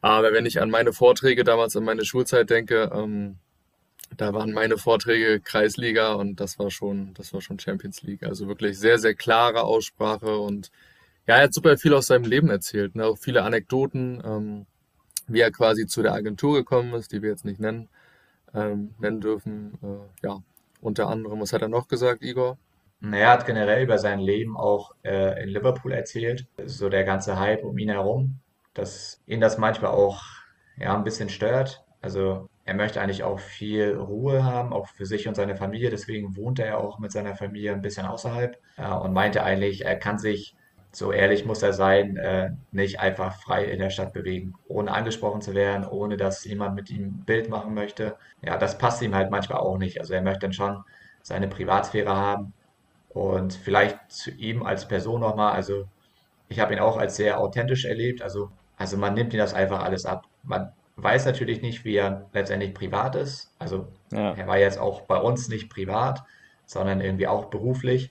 Aber 0.00 0.32
wenn 0.32 0.46
ich 0.46 0.60
an 0.60 0.70
meine 0.70 0.92
Vorträge 0.92 1.44
damals 1.44 1.74
in 1.74 1.84
meine 1.84 2.04
Schulzeit 2.04 2.50
denke, 2.50 2.90
ähm, 2.94 3.38
da 4.16 4.34
waren 4.34 4.52
meine 4.52 4.78
Vorträge 4.78 5.40
Kreisliga 5.40 6.14
und 6.14 6.40
das 6.40 6.58
war 6.58 6.70
schon, 6.70 7.14
das 7.14 7.32
war 7.32 7.40
schon 7.40 7.58
Champions 7.58 8.02
League. 8.02 8.22
Also 8.24 8.48
wirklich 8.48 8.78
sehr, 8.78 8.98
sehr 8.98 9.14
klare 9.14 9.62
Aussprache 9.62 10.36
und 10.38 10.70
ja, 11.26 11.36
er 11.36 11.44
hat 11.44 11.54
super 11.54 11.78
viel 11.78 11.94
aus 11.94 12.08
seinem 12.08 12.24
Leben 12.24 12.50
erzählt, 12.50 12.96
ne? 12.96 13.06
auch 13.06 13.18
viele 13.18 13.44
Anekdoten, 13.44 14.20
ähm, 14.24 14.66
wie 15.28 15.40
er 15.40 15.50
quasi 15.50 15.86
zu 15.86 16.02
der 16.02 16.12
Agentur 16.12 16.54
gekommen 16.54 16.94
ist, 16.94 17.12
die 17.12 17.22
wir 17.22 17.30
jetzt 17.30 17.44
nicht 17.44 17.60
nennen, 17.60 17.88
ähm, 18.54 18.94
nennen 18.98 19.20
dürfen. 19.20 19.78
Äh, 19.82 20.26
ja, 20.26 20.42
unter 20.80 21.08
anderem, 21.08 21.40
was 21.40 21.52
hat 21.52 21.62
er 21.62 21.68
noch 21.68 21.88
gesagt, 21.88 22.22
Igor? 22.22 22.58
Er 23.10 23.30
hat 23.30 23.46
generell 23.46 23.82
über 23.82 23.98
sein 23.98 24.20
Leben 24.20 24.56
auch 24.56 24.92
äh, 25.02 25.42
in 25.42 25.48
Liverpool 25.48 25.92
erzählt, 25.92 26.46
so 26.66 26.88
der 26.88 27.02
ganze 27.02 27.38
Hype 27.38 27.64
um 27.64 27.76
ihn 27.78 27.88
herum, 27.88 28.38
dass 28.74 29.20
ihn 29.26 29.40
das 29.40 29.58
manchmal 29.58 29.90
auch 29.90 30.22
ja, 30.76 30.94
ein 30.96 31.02
bisschen 31.02 31.28
stört. 31.28 31.84
Also 32.00 32.48
er 32.64 32.74
möchte 32.74 33.00
eigentlich 33.00 33.24
auch 33.24 33.40
viel 33.40 33.96
Ruhe 33.96 34.44
haben, 34.44 34.72
auch 34.72 34.86
für 34.86 35.04
sich 35.04 35.26
und 35.26 35.34
seine 35.34 35.56
Familie. 35.56 35.90
Deswegen 35.90 36.36
wohnt 36.36 36.60
er 36.60 36.78
auch 36.78 37.00
mit 37.00 37.10
seiner 37.10 37.34
Familie 37.34 37.72
ein 37.72 37.82
bisschen 37.82 38.06
außerhalb 38.06 38.56
äh, 38.76 38.88
und 38.88 39.12
meinte 39.12 39.42
eigentlich, 39.42 39.84
er 39.84 39.96
kann 39.96 40.18
sich, 40.18 40.54
so 40.92 41.10
ehrlich 41.10 41.46
muss 41.46 41.62
er 41.62 41.72
sein, 41.72 42.16
äh, 42.18 42.50
nicht 42.70 43.00
einfach 43.00 43.34
frei 43.40 43.64
in 43.64 43.78
der 43.78 43.88
Stadt 43.88 44.12
bewegen, 44.12 44.54
ohne 44.68 44.92
angesprochen 44.92 45.40
zu 45.40 45.54
werden, 45.54 45.86
ohne 45.86 46.18
dass 46.18 46.44
jemand 46.44 46.74
mit 46.74 46.90
ihm 46.90 47.04
ein 47.06 47.24
Bild 47.24 47.48
machen 47.48 47.72
möchte. 47.72 48.16
Ja, 48.42 48.58
das 48.58 48.76
passt 48.76 49.00
ihm 49.00 49.14
halt 49.14 49.30
manchmal 49.30 49.60
auch 49.60 49.78
nicht. 49.78 50.00
Also 50.00 50.12
er 50.12 50.20
möchte 50.20 50.40
dann 50.40 50.52
schon 50.52 50.84
seine 51.22 51.48
Privatsphäre 51.48 52.14
haben 52.14 52.52
und 53.08 53.54
vielleicht 53.54 53.98
zu 54.08 54.30
ihm 54.32 54.62
als 54.62 54.86
Person 54.86 55.22
nochmal. 55.22 55.52
Also 55.52 55.86
ich 56.48 56.60
habe 56.60 56.74
ihn 56.74 56.80
auch 56.80 56.98
als 56.98 57.16
sehr 57.16 57.40
authentisch 57.40 57.86
erlebt. 57.86 58.20
Also, 58.20 58.50
also 58.76 58.98
man 58.98 59.14
nimmt 59.14 59.32
ihm 59.32 59.38
das 59.38 59.54
einfach 59.54 59.82
alles 59.82 60.04
ab. 60.04 60.26
Man 60.42 60.72
weiß 60.96 61.24
natürlich 61.24 61.62
nicht, 61.62 61.86
wie 61.86 61.96
er 61.96 62.28
letztendlich 62.34 62.74
privat 62.74 63.16
ist. 63.16 63.54
Also 63.58 63.88
ja. 64.12 64.34
er 64.34 64.46
war 64.46 64.58
jetzt 64.58 64.78
auch 64.78 65.02
bei 65.02 65.16
uns 65.16 65.48
nicht 65.48 65.70
privat, 65.70 66.22
sondern 66.66 67.00
irgendwie 67.00 67.26
auch 67.26 67.46
beruflich. 67.46 68.10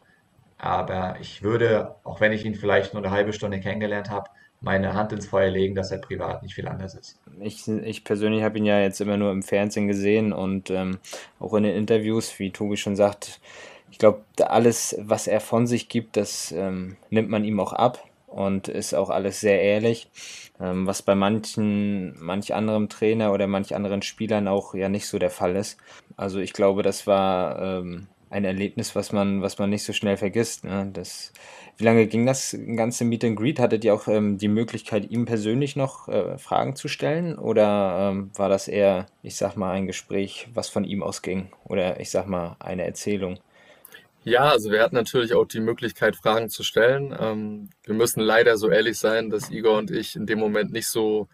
Aber 0.63 1.15
ich 1.19 1.41
würde, 1.41 1.95
auch 2.03 2.21
wenn 2.21 2.31
ich 2.31 2.45
ihn 2.45 2.53
vielleicht 2.53 2.93
nur 2.93 3.01
eine 3.01 3.11
halbe 3.11 3.33
Stunde 3.33 3.59
kennengelernt 3.59 4.11
habe, 4.11 4.29
meine 4.59 4.93
Hand 4.93 5.11
ins 5.11 5.25
Feuer 5.25 5.49
legen, 5.49 5.73
dass 5.73 5.89
er 5.89 5.97
privat 5.97 6.43
nicht 6.43 6.53
viel 6.53 6.67
anders 6.67 6.93
ist. 6.93 7.19
Ich, 7.39 7.67
ich 7.67 8.03
persönlich 8.03 8.43
habe 8.43 8.59
ihn 8.59 8.65
ja 8.65 8.79
jetzt 8.79 9.01
immer 9.01 9.17
nur 9.17 9.31
im 9.31 9.41
Fernsehen 9.41 9.87
gesehen 9.87 10.31
und 10.31 10.69
ähm, 10.69 10.99
auch 11.39 11.55
in 11.55 11.63
den 11.63 11.75
Interviews, 11.75 12.37
wie 12.37 12.51
Tobi 12.51 12.77
schon 12.77 12.95
sagt, 12.95 13.41
ich 13.89 13.97
glaube, 13.97 14.21
alles, 14.37 14.95
was 14.99 15.25
er 15.25 15.39
von 15.39 15.65
sich 15.65 15.89
gibt, 15.89 16.15
das 16.15 16.51
ähm, 16.51 16.95
nimmt 17.09 17.29
man 17.29 17.43
ihm 17.43 17.59
auch 17.59 17.73
ab 17.73 18.07
und 18.27 18.67
ist 18.67 18.93
auch 18.93 19.09
alles 19.09 19.39
sehr 19.39 19.63
ehrlich, 19.63 20.11
ähm, 20.59 20.85
was 20.85 21.01
bei 21.01 21.15
manchen, 21.15 22.23
manch 22.23 22.53
anderem 22.53 22.87
Trainer 22.87 23.33
oder 23.33 23.47
manch 23.47 23.73
anderen 23.73 24.03
Spielern 24.03 24.47
auch 24.47 24.75
ja 24.75 24.89
nicht 24.89 25.07
so 25.07 25.17
der 25.17 25.31
Fall 25.31 25.55
ist. 25.55 25.79
Also 26.17 26.37
ich 26.37 26.53
glaube, 26.53 26.83
das 26.83 27.07
war 27.07 27.59
ähm, 27.79 28.07
ein 28.31 28.45
Erlebnis, 28.45 28.95
was 28.95 29.11
man, 29.11 29.41
was 29.41 29.59
man 29.59 29.69
nicht 29.69 29.83
so 29.83 29.93
schnell 29.93 30.17
vergisst. 30.17 30.63
Ne? 30.63 30.89
Das, 30.93 31.33
wie 31.77 31.83
lange 31.83 32.07
ging 32.07 32.25
das 32.25 32.57
ganze 32.75 33.03
Meet 33.03 33.25
and 33.25 33.35
Greet? 33.37 33.59
Hattet 33.59 33.83
ihr 33.83 33.93
auch 33.93 34.07
ähm, 34.07 34.37
die 34.37 34.47
Möglichkeit, 34.47 35.11
ihm 35.11 35.25
persönlich 35.25 35.75
noch 35.75 36.07
äh, 36.07 36.37
Fragen 36.37 36.75
zu 36.75 36.87
stellen? 36.87 37.37
Oder 37.37 38.09
ähm, 38.11 38.31
war 38.35 38.49
das 38.49 38.67
eher, 38.67 39.05
ich 39.21 39.35
sag 39.35 39.57
mal, 39.57 39.71
ein 39.71 39.85
Gespräch, 39.85 40.47
was 40.53 40.69
von 40.69 40.85
ihm 40.85 41.03
ausging? 41.03 41.51
Oder 41.65 41.99
ich 41.99 42.09
sag 42.09 42.27
mal, 42.27 42.55
eine 42.59 42.85
Erzählung? 42.85 43.39
Ja, 44.23 44.49
also 44.49 44.71
wir 44.71 44.81
hatten 44.81 44.95
natürlich 44.95 45.33
auch 45.33 45.45
die 45.45 45.59
Möglichkeit, 45.59 46.15
Fragen 46.15 46.49
zu 46.49 46.63
stellen. 46.63 47.15
Ähm, 47.19 47.69
wir 47.83 47.95
müssen 47.95 48.21
leider 48.21 48.55
so 48.57 48.69
ehrlich 48.69 48.97
sein, 48.97 49.29
dass 49.29 49.51
Igor 49.51 49.77
und 49.77 49.91
ich 49.91 50.15
in 50.15 50.25
dem 50.25 50.39
Moment 50.39 50.71
nicht 50.71 50.87
so 50.87 51.27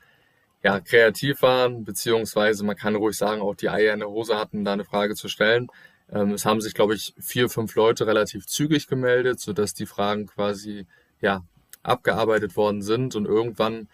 ja, 0.63 0.79
kreativ 0.79 1.43
waren, 1.43 1.83
beziehungsweise 1.83 2.65
man 2.65 2.75
kann 2.75 2.95
ruhig 2.95 3.15
sagen, 3.15 3.41
auch 3.41 3.55
die 3.55 3.69
Eier 3.69 3.93
in 3.93 3.99
der 3.99 4.09
Hose 4.09 4.37
hatten, 4.37 4.65
da 4.65 4.73
eine 4.73 4.85
Frage 4.85 5.13
zu 5.13 5.27
stellen. 5.27 5.67
Ähm, 6.11 6.31
es 6.31 6.45
haben 6.45 6.61
sich, 6.61 6.73
glaube 6.73 6.95
ich, 6.95 7.13
vier, 7.19 7.49
fünf 7.49 7.75
Leute 7.75 8.07
relativ 8.07 8.47
zügig 8.47 8.87
gemeldet, 8.87 9.39
sodass 9.39 9.73
die 9.73 9.85
Fragen 9.85 10.27
quasi 10.27 10.87
ja, 11.21 11.43
abgearbeitet 11.83 12.55
worden 12.55 12.81
sind. 12.81 13.15
Und 13.15 13.25
irgendwann 13.25 13.89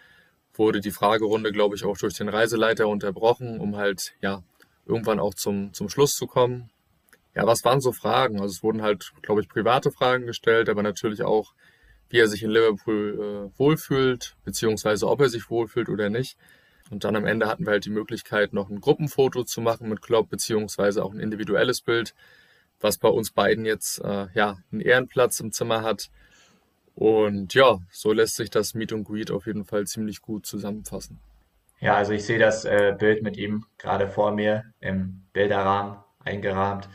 wurde 0.52 0.80
die 0.80 0.90
Fragerunde, 0.90 1.52
glaube 1.52 1.74
ich, 1.76 1.84
auch 1.84 1.96
durch 1.96 2.14
den 2.14 2.28
Reiseleiter 2.28 2.88
unterbrochen, 2.88 3.58
um 3.58 3.76
halt 3.76 4.14
ja 4.20 4.42
irgendwann 4.86 5.18
auch 5.18 5.34
zum, 5.34 5.72
zum 5.72 5.88
Schluss 5.88 6.14
zu 6.14 6.26
kommen. 6.26 6.70
Ja, 7.34 7.46
was 7.46 7.64
waren 7.64 7.80
so 7.80 7.92
Fragen? 7.92 8.40
Also 8.40 8.52
es 8.52 8.62
wurden 8.62 8.82
halt, 8.82 9.12
glaube 9.22 9.40
ich, 9.40 9.48
private 9.48 9.90
Fragen 9.90 10.26
gestellt, 10.26 10.68
aber 10.68 10.82
natürlich 10.82 11.22
auch, 11.22 11.54
wie 12.08 12.18
er 12.18 12.28
sich 12.28 12.44
in 12.44 12.50
Liverpool 12.50 13.50
äh, 13.54 13.58
wohlfühlt, 13.58 14.36
beziehungsweise 14.44 15.08
ob 15.08 15.20
er 15.20 15.28
sich 15.28 15.50
wohlfühlt 15.50 15.88
oder 15.88 16.10
nicht. 16.10 16.36
Und 16.90 17.04
dann 17.04 17.16
am 17.16 17.26
Ende 17.26 17.48
hatten 17.48 17.64
wir 17.64 17.72
halt 17.72 17.86
die 17.86 17.90
Möglichkeit, 17.90 18.52
noch 18.52 18.68
ein 18.68 18.80
Gruppenfoto 18.80 19.44
zu 19.44 19.60
machen 19.60 19.88
mit 19.88 20.02
Klopp, 20.02 20.28
beziehungsweise 20.28 21.04
auch 21.04 21.12
ein 21.12 21.20
individuelles 21.20 21.80
Bild, 21.80 22.14
was 22.80 22.98
bei 22.98 23.08
uns 23.08 23.30
beiden 23.30 23.64
jetzt 23.64 23.98
äh, 24.04 24.26
ja 24.34 24.58
einen 24.70 24.80
Ehrenplatz 24.80 25.40
im 25.40 25.52
Zimmer 25.52 25.82
hat. 25.82 26.10
Und 26.94 27.54
ja, 27.54 27.78
so 27.90 28.12
lässt 28.12 28.36
sich 28.36 28.50
das 28.50 28.74
Meet 28.74 28.92
and 28.92 29.06
Greet 29.06 29.30
auf 29.30 29.46
jeden 29.46 29.64
Fall 29.64 29.86
ziemlich 29.86 30.20
gut 30.20 30.46
zusammenfassen. 30.46 31.18
Ja, 31.80 31.96
also 31.96 32.12
ich 32.12 32.24
sehe 32.24 32.38
das 32.38 32.64
äh, 32.64 32.94
Bild 32.96 33.22
mit 33.22 33.36
ihm 33.36 33.66
gerade 33.78 34.08
vor 34.08 34.32
mir 34.32 34.64
im 34.80 35.26
Bilderrahmen 35.32 35.98
eingerahmt. 36.20 36.88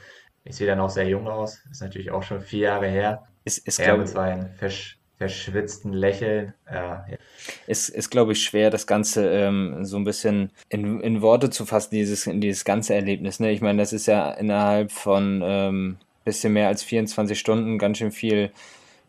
Ich 0.44 0.56
sehe 0.56 0.68
dann 0.68 0.80
auch 0.80 0.90
sehr 0.90 1.08
jung 1.08 1.28
aus. 1.28 1.64
Ist 1.70 1.82
natürlich 1.82 2.12
auch 2.12 2.24
schon 2.24 2.42
vier 2.42 2.70
Jahre 2.70 2.88
her. 2.88 3.28
Ist, 3.44 3.68
ist, 3.68 3.80
er 3.80 3.98
mit 3.98 4.08
seinem 4.08 4.52
versch 4.54 4.98
verschwitzten 5.18 5.92
Lächeln. 5.92 6.54
Äh, 6.66 6.76
ja. 6.76 7.06
Ist, 7.68 7.90
ist 7.90 8.10
glaube 8.10 8.34
ich, 8.34 8.44
schwer, 8.44 8.70
das 8.70 8.88
Ganze 8.88 9.30
ähm, 9.30 9.86
so 9.86 9.98
ein 9.98 10.04
bisschen 10.04 10.52
in, 10.70 11.02
in 11.02 11.22
Worte 11.22 11.50
zu 11.50 11.66
fassen, 11.66 11.92
dieses, 11.92 12.30
dieses 12.32 12.66
ganze 12.66 12.94
Erlebnis. 12.94 13.40
Ne? 13.40 13.52
Ich 13.52 13.62
meine, 13.62 13.80
das 13.80 13.94
ist 13.94 14.08
ja 14.08 14.32
innerhalb 14.32 14.92
von 14.92 15.42
ähm, 15.44 15.98
bisschen 16.30 16.54
mehr 16.54 16.68
als 16.68 16.84
24 16.84 17.40
Stunden 17.40 17.78
ganz 17.80 17.98
schön 17.98 18.12
viel, 18.12 18.52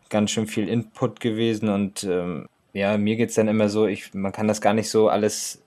ganz 0.09 0.31
schön 0.31 0.47
viel 0.47 0.67
Input 0.67 1.19
gewesen 1.19 1.69
und 1.69 2.03
ähm, 2.03 2.47
ja, 2.73 2.97
mir 2.97 3.15
geht 3.15 3.29
es 3.29 3.35
dann 3.35 3.47
immer 3.47 3.69
so, 3.69 3.85
ich, 3.85 4.13
man 4.13 4.31
kann 4.31 4.47
das 4.47 4.61
gar 4.61 4.73
nicht 4.73 4.89
so 4.89 5.09
alles 5.09 5.61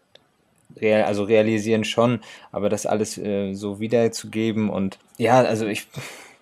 real, 0.81 1.05
also 1.05 1.25
realisieren 1.25 1.85
schon, 1.85 2.21
aber 2.51 2.69
das 2.69 2.87
alles 2.87 3.19
äh, 3.19 3.55
so 3.55 3.79
wiederzugeben 3.81 4.71
und 4.71 4.99
ja, 5.19 5.43
also 5.43 5.67
ich, 5.67 5.87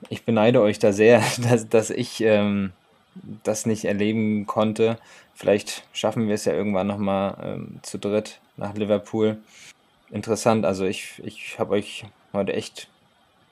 ich 0.08 0.24
beneide 0.24 0.60
euch 0.60 0.78
da 0.78 0.92
sehr, 0.92 1.22
dass, 1.50 1.68
dass 1.68 1.90
ich 1.90 2.20
ähm, 2.22 2.72
das 3.42 3.66
nicht 3.66 3.84
erleben 3.84 4.46
konnte. 4.46 4.98
Vielleicht 5.34 5.84
schaffen 5.92 6.28
wir 6.28 6.34
es 6.34 6.44
ja 6.44 6.52
irgendwann 6.52 6.86
nochmal 6.86 7.36
ähm, 7.42 7.80
zu 7.82 7.98
dritt 7.98 8.40
nach 8.56 8.74
Liverpool. 8.74 9.38
Interessant, 10.10 10.64
also 10.64 10.84
ich, 10.84 11.20
ich 11.24 11.58
habe 11.58 11.72
euch 11.72 12.04
heute 12.32 12.52
echt 12.52 12.88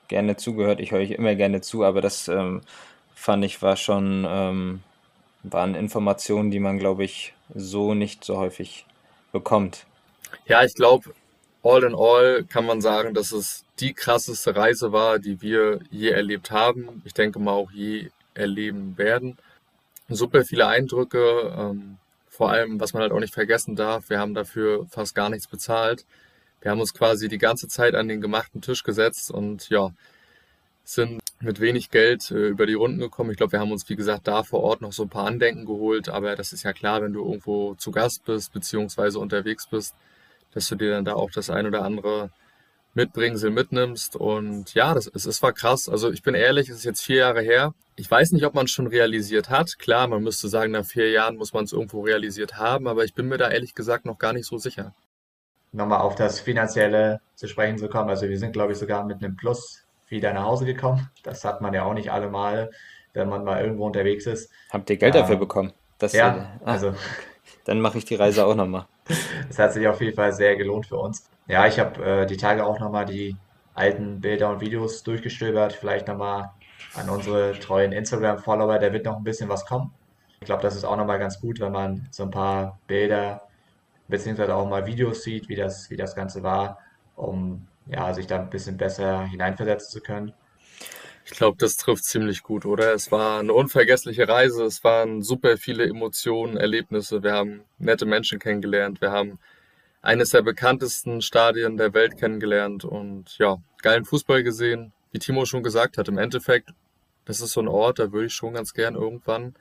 gerne 0.07 0.37
zugehört. 0.37 0.79
Ich 0.79 0.91
höre 0.91 0.99
euch 0.99 1.11
immer 1.11 1.35
gerne 1.35 1.61
zu, 1.61 1.83
aber 1.83 2.01
das 2.01 2.27
ähm, 2.27 2.61
fand 3.15 3.43
ich 3.45 3.61
war 3.61 3.77
schon, 3.77 4.25
ähm, 4.27 4.81
waren 5.43 5.75
Informationen, 5.75 6.51
die 6.51 6.59
man, 6.59 6.77
glaube 6.77 7.03
ich, 7.03 7.33
so 7.53 7.93
nicht 7.93 8.23
so 8.23 8.37
häufig 8.37 8.85
bekommt. 9.31 9.85
Ja, 10.45 10.63
ich 10.63 10.75
glaube, 10.75 11.13
all 11.63 11.83
in 11.83 11.95
all 11.95 12.43
kann 12.43 12.65
man 12.65 12.81
sagen, 12.81 13.13
dass 13.13 13.31
es 13.31 13.65
die 13.79 13.93
krasseste 13.93 14.55
Reise 14.55 14.91
war, 14.91 15.19
die 15.19 15.41
wir 15.41 15.79
je 15.89 16.09
erlebt 16.09 16.51
haben. 16.51 17.01
Ich 17.05 17.13
denke 17.13 17.39
mal 17.39 17.53
auch 17.53 17.71
je 17.71 18.09
erleben 18.33 18.97
werden. 18.97 19.37
Super 20.13 20.43
viele 20.43 20.67
Eindrücke. 20.67 21.53
Ähm, 21.57 21.97
vor 22.27 22.51
allem, 22.51 22.79
was 22.79 22.93
man 22.93 23.01
halt 23.03 23.11
auch 23.11 23.19
nicht 23.19 23.33
vergessen 23.33 23.75
darf, 23.75 24.09
wir 24.09 24.19
haben 24.19 24.33
dafür 24.33 24.85
fast 24.89 25.15
gar 25.15 25.29
nichts 25.29 25.47
bezahlt. 25.47 26.05
Wir 26.61 26.71
haben 26.71 26.79
uns 26.79 26.93
quasi 26.93 27.27
die 27.27 27.37
ganze 27.37 27.67
Zeit 27.67 27.95
an 27.95 28.07
den 28.07 28.21
gemachten 28.21 28.61
Tisch 28.61 28.83
gesetzt 28.83 29.31
und 29.31 29.69
ja, 29.69 29.91
sind 30.83 31.21
mit 31.39 31.59
wenig 31.59 31.89
Geld 31.89 32.29
äh, 32.31 32.49
über 32.49 32.65
die 32.65 32.73
Runden 32.73 32.99
gekommen. 32.99 33.31
Ich 33.31 33.37
glaube, 33.37 33.53
wir 33.53 33.59
haben 33.59 33.71
uns, 33.71 33.87
wie 33.89 33.95
gesagt, 33.95 34.27
da 34.27 34.43
vor 34.43 34.61
Ort 34.61 34.81
noch 34.81 34.93
so 34.93 35.03
ein 35.03 35.09
paar 35.09 35.25
Andenken 35.25 35.65
geholt, 35.65 36.09
aber 36.09 36.35
das 36.35 36.53
ist 36.53 36.63
ja 36.63 36.73
klar, 36.73 37.01
wenn 37.01 37.13
du 37.13 37.23
irgendwo 37.23 37.75
zu 37.75 37.91
Gast 37.91 38.25
bist, 38.25 38.53
beziehungsweise 38.53 39.19
unterwegs 39.19 39.67
bist, 39.67 39.95
dass 40.53 40.67
du 40.67 40.75
dir 40.75 40.91
dann 40.91 41.05
da 41.05 41.13
auch 41.13 41.31
das 41.31 41.49
ein 41.49 41.65
oder 41.65 41.83
andere 41.83 42.31
Mitbringsel 42.93 43.51
mitnimmst. 43.51 44.15
Und 44.15 44.73
ja, 44.73 44.93
das, 44.93 45.07
es, 45.07 45.25
es 45.25 45.41
war 45.41 45.53
krass. 45.53 45.89
Also 45.89 46.11
ich 46.11 46.23
bin 46.23 46.35
ehrlich, 46.35 46.69
es 46.69 46.77
ist 46.77 46.85
jetzt 46.85 47.01
vier 47.01 47.17
Jahre 47.17 47.41
her. 47.41 47.73
Ich 47.95 48.09
weiß 48.09 48.31
nicht, 48.31 48.45
ob 48.45 48.53
man 48.53 48.65
es 48.65 48.71
schon 48.71 48.87
realisiert 48.87 49.49
hat. 49.49 49.77
Klar, 49.79 50.07
man 50.07 50.23
müsste 50.23 50.47
sagen, 50.49 50.71
nach 50.71 50.85
vier 50.85 51.11
Jahren 51.11 51.37
muss 51.37 51.53
man 51.53 51.65
es 51.65 51.73
irgendwo 51.73 52.01
realisiert 52.01 52.57
haben, 52.57 52.87
aber 52.87 53.03
ich 53.03 53.13
bin 53.13 53.27
mir 53.27 53.37
da 53.37 53.49
ehrlich 53.49 53.75
gesagt 53.75 54.05
noch 54.05 54.17
gar 54.17 54.33
nicht 54.33 54.45
so 54.47 54.57
sicher. 54.57 54.93
Nochmal 55.73 56.01
auf 56.01 56.15
das 56.15 56.39
Finanzielle 56.39 57.21
zu 57.35 57.47
sprechen 57.47 57.77
zu 57.77 57.87
kommen. 57.87 58.09
Also 58.09 58.27
wir 58.27 58.37
sind, 58.37 58.51
glaube 58.53 58.73
ich, 58.73 58.77
sogar 58.77 59.05
mit 59.05 59.23
einem 59.23 59.35
Plus 59.37 59.83
wieder 60.09 60.33
nach 60.33 60.43
Hause 60.43 60.65
gekommen. 60.65 61.09
Das 61.23 61.45
hat 61.45 61.61
man 61.61 61.73
ja 61.73 61.83
auch 61.83 61.93
nicht 61.93 62.11
alle 62.11 62.29
Mal, 62.29 62.71
wenn 63.13 63.29
man 63.29 63.43
mal 63.43 63.61
irgendwo 63.63 63.85
unterwegs 63.85 64.25
ist. 64.25 64.51
Habt 64.69 64.89
ihr 64.89 64.97
Geld 64.97 65.15
dafür 65.15 65.35
Ähm, 65.35 65.39
bekommen? 65.39 65.73
Das, 65.97 66.13
ja, 66.13 66.59
äh, 66.61 66.65
ah, 66.65 66.73
also 66.73 66.95
dann 67.65 67.81
mache 67.81 67.97
ich 67.97 68.05
die 68.05 68.15
Reise 68.15 68.45
auch 68.45 68.55
nochmal. 68.55 68.87
es 69.49 69.59
hat 69.59 69.73
sich 69.73 69.87
auf 69.87 70.01
jeden 70.01 70.15
Fall 70.15 70.33
sehr 70.33 70.55
gelohnt 70.57 70.87
für 70.87 70.97
uns. 70.97 71.25
Ja, 71.51 71.67
ich 71.67 71.77
habe 71.79 72.01
äh, 72.21 72.25
die 72.25 72.37
Tage 72.37 72.65
auch 72.65 72.79
nochmal 72.79 73.05
die 73.05 73.35
alten 73.73 74.21
Bilder 74.21 74.51
und 74.51 74.61
Videos 74.61 75.03
durchgestöbert. 75.03 75.73
Vielleicht 75.73 76.07
nochmal 76.07 76.51
an 76.95 77.09
unsere 77.09 77.59
treuen 77.59 77.91
Instagram-Follower, 77.91 78.79
da 78.79 78.93
wird 78.93 79.03
noch 79.03 79.17
ein 79.17 79.25
bisschen 79.25 79.49
was 79.49 79.65
kommen. 79.65 79.93
Ich 80.39 80.45
glaube, 80.45 80.61
das 80.61 80.77
ist 80.77 80.85
auch 80.85 80.95
nochmal 80.95 81.19
ganz 81.19 81.41
gut, 81.41 81.59
wenn 81.59 81.73
man 81.73 82.07
so 82.09 82.23
ein 82.23 82.31
paar 82.31 82.79
Bilder 82.87 83.41
beziehungsweise 84.07 84.55
auch 84.55 84.65
mal 84.65 84.85
Videos 84.85 85.23
sieht, 85.23 85.49
wie 85.49 85.57
das, 85.57 85.89
wie 85.89 85.97
das 85.97 86.15
Ganze 86.15 86.41
war, 86.41 86.79
um 87.17 87.67
ja, 87.85 88.13
sich 88.13 88.27
da 88.27 88.39
ein 88.39 88.49
bisschen 88.49 88.77
besser 88.77 89.25
hineinversetzen 89.25 89.89
zu 89.89 89.99
können. 89.99 90.31
Ich 91.25 91.31
glaube, 91.31 91.57
das 91.59 91.75
trifft 91.75 92.05
ziemlich 92.05 92.43
gut, 92.43 92.65
oder? 92.65 92.93
Es 92.93 93.11
war 93.11 93.41
eine 93.41 93.53
unvergessliche 93.53 94.25
Reise, 94.25 94.63
es 94.63 94.85
waren 94.85 95.21
super 95.21 95.57
viele 95.57 95.83
Emotionen, 95.83 96.55
Erlebnisse, 96.55 97.23
wir 97.23 97.33
haben 97.33 97.65
nette 97.77 98.05
Menschen 98.05 98.39
kennengelernt, 98.39 99.01
wir 99.01 99.11
haben 99.11 99.37
eines 100.01 100.29
der 100.29 100.41
bekanntesten 100.41 101.21
Stadien 101.21 101.77
der 101.77 101.93
Welt 101.93 102.17
kennengelernt 102.17 102.85
und 102.85 103.37
ja, 103.37 103.57
geilen 103.81 104.05
Fußball 104.05 104.43
gesehen. 104.43 104.93
Wie 105.11 105.19
Timo 105.19 105.45
schon 105.45 105.63
gesagt 105.63 105.97
hat, 105.97 106.07
im 106.07 106.17
Endeffekt, 106.17 106.71
das 107.25 107.41
ist 107.41 107.51
so 107.51 107.61
ein 107.61 107.67
Ort, 107.67 107.99
da 107.99 108.11
würde 108.11 108.27
ich 108.27 108.33
schon 108.33 108.53
ganz 108.53 108.73
gern 108.73 108.95
irgendwann 108.95 109.55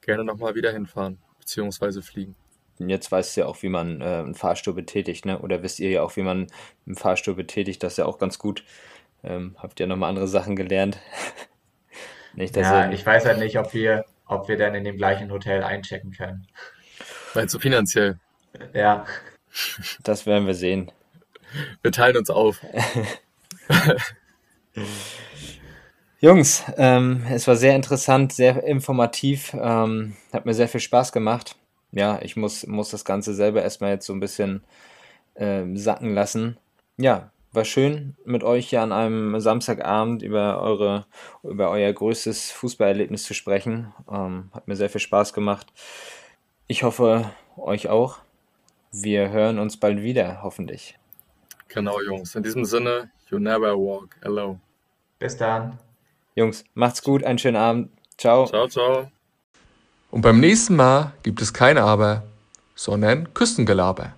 gerne 0.00 0.24
nochmal 0.24 0.54
wieder 0.54 0.72
hinfahren, 0.72 1.18
beziehungsweise 1.38 2.02
fliegen. 2.02 2.34
Und 2.78 2.88
jetzt 2.90 3.10
weißt 3.12 3.36
du 3.36 3.42
ja 3.42 3.46
auch, 3.46 3.62
wie 3.62 3.68
man 3.68 4.00
äh, 4.00 4.04
einen 4.04 4.34
Fahrstuhl 4.34 4.74
betätigt, 4.74 5.26
ne? 5.26 5.38
Oder 5.38 5.62
wisst 5.62 5.78
ihr 5.78 5.90
ja 5.90 6.02
auch, 6.02 6.16
wie 6.16 6.22
man 6.22 6.48
einen 6.86 6.96
Fahrstuhl 6.96 7.34
betätigt, 7.34 7.82
das 7.82 7.92
ist 7.94 7.96
ja 7.98 8.06
auch 8.06 8.18
ganz 8.18 8.38
gut. 8.38 8.64
Ähm, 9.22 9.56
habt 9.58 9.78
ihr 9.78 9.86
nochmal 9.86 10.10
andere 10.10 10.28
Sachen 10.28 10.56
gelernt? 10.56 10.98
Nicht, 12.34 12.56
dass 12.56 12.66
Ja, 12.66 12.86
ihr, 12.86 12.92
ich 12.92 13.06
weiß 13.06 13.26
halt 13.26 13.38
nicht, 13.38 13.58
ob 13.58 13.72
wir, 13.74 14.04
ob 14.26 14.48
wir 14.48 14.56
dann 14.56 14.74
in 14.74 14.82
dem 14.84 14.96
gleichen 14.96 15.30
Hotel 15.30 15.62
einchecken 15.62 16.10
können. 16.10 16.48
Meinst 17.34 17.54
du 17.54 17.58
finanziell? 17.60 18.18
Ja, 18.72 19.04
das 20.02 20.26
werden 20.26 20.46
wir 20.46 20.54
sehen. 20.54 20.90
Wir 21.82 21.92
teilen 21.92 22.16
uns 22.16 22.30
auf. 22.30 22.60
Jungs, 26.20 26.64
ähm, 26.78 27.24
es 27.30 27.46
war 27.46 27.56
sehr 27.56 27.76
interessant, 27.76 28.32
sehr 28.32 28.64
informativ, 28.64 29.54
ähm, 29.60 30.16
hat 30.32 30.46
mir 30.46 30.54
sehr 30.54 30.68
viel 30.68 30.80
Spaß 30.80 31.12
gemacht. 31.12 31.56
Ja, 31.92 32.18
ich 32.22 32.34
muss, 32.34 32.66
muss 32.66 32.90
das 32.90 33.04
Ganze 33.04 33.34
selber 33.34 33.62
erstmal 33.62 33.90
jetzt 33.92 34.06
so 34.06 34.12
ein 34.12 34.20
bisschen 34.20 34.64
ähm, 35.36 35.76
sacken 35.76 36.14
lassen. 36.14 36.56
Ja, 36.96 37.30
war 37.52 37.64
schön 37.64 38.16
mit 38.24 38.42
euch 38.42 38.70
hier 38.70 38.82
an 38.82 38.90
einem 38.90 39.38
Samstagabend 39.38 40.22
über 40.22 40.60
eure, 40.60 41.06
über 41.42 41.70
euer 41.70 41.92
größtes 41.92 42.50
Fußballerlebnis 42.50 43.24
zu 43.24 43.34
sprechen. 43.34 43.92
Ähm, 44.10 44.50
hat 44.52 44.66
mir 44.66 44.76
sehr 44.76 44.90
viel 44.90 45.00
Spaß 45.00 45.32
gemacht. 45.34 45.72
Ich 46.66 46.82
hoffe, 46.82 47.30
euch 47.56 47.88
auch. 47.88 48.23
Wir 48.96 49.30
hören 49.30 49.58
uns 49.58 49.76
bald 49.76 50.02
wieder, 50.02 50.40
hoffentlich. 50.42 50.96
Genau, 51.66 52.00
Jungs. 52.00 52.36
In 52.36 52.44
diesem 52.44 52.64
Sinne, 52.64 53.10
you 53.28 53.40
never 53.40 53.76
walk 53.76 54.16
alone. 54.22 54.60
bis 55.18 55.36
dann. 55.36 55.78
Jungs, 56.36 56.64
macht's 56.74 57.02
gut, 57.02 57.24
einen 57.24 57.38
schönen 57.38 57.56
Abend. 57.56 57.90
Ciao. 58.16 58.46
Ciao, 58.46 58.68
ciao. 58.68 59.10
Und 60.12 60.20
beim 60.20 60.38
nächsten 60.38 60.76
Mal 60.76 61.12
gibt 61.24 61.42
es 61.42 61.52
kein 61.52 61.76
Aber, 61.76 62.22
sondern 62.76 63.34
Küstengelaber. 63.34 64.14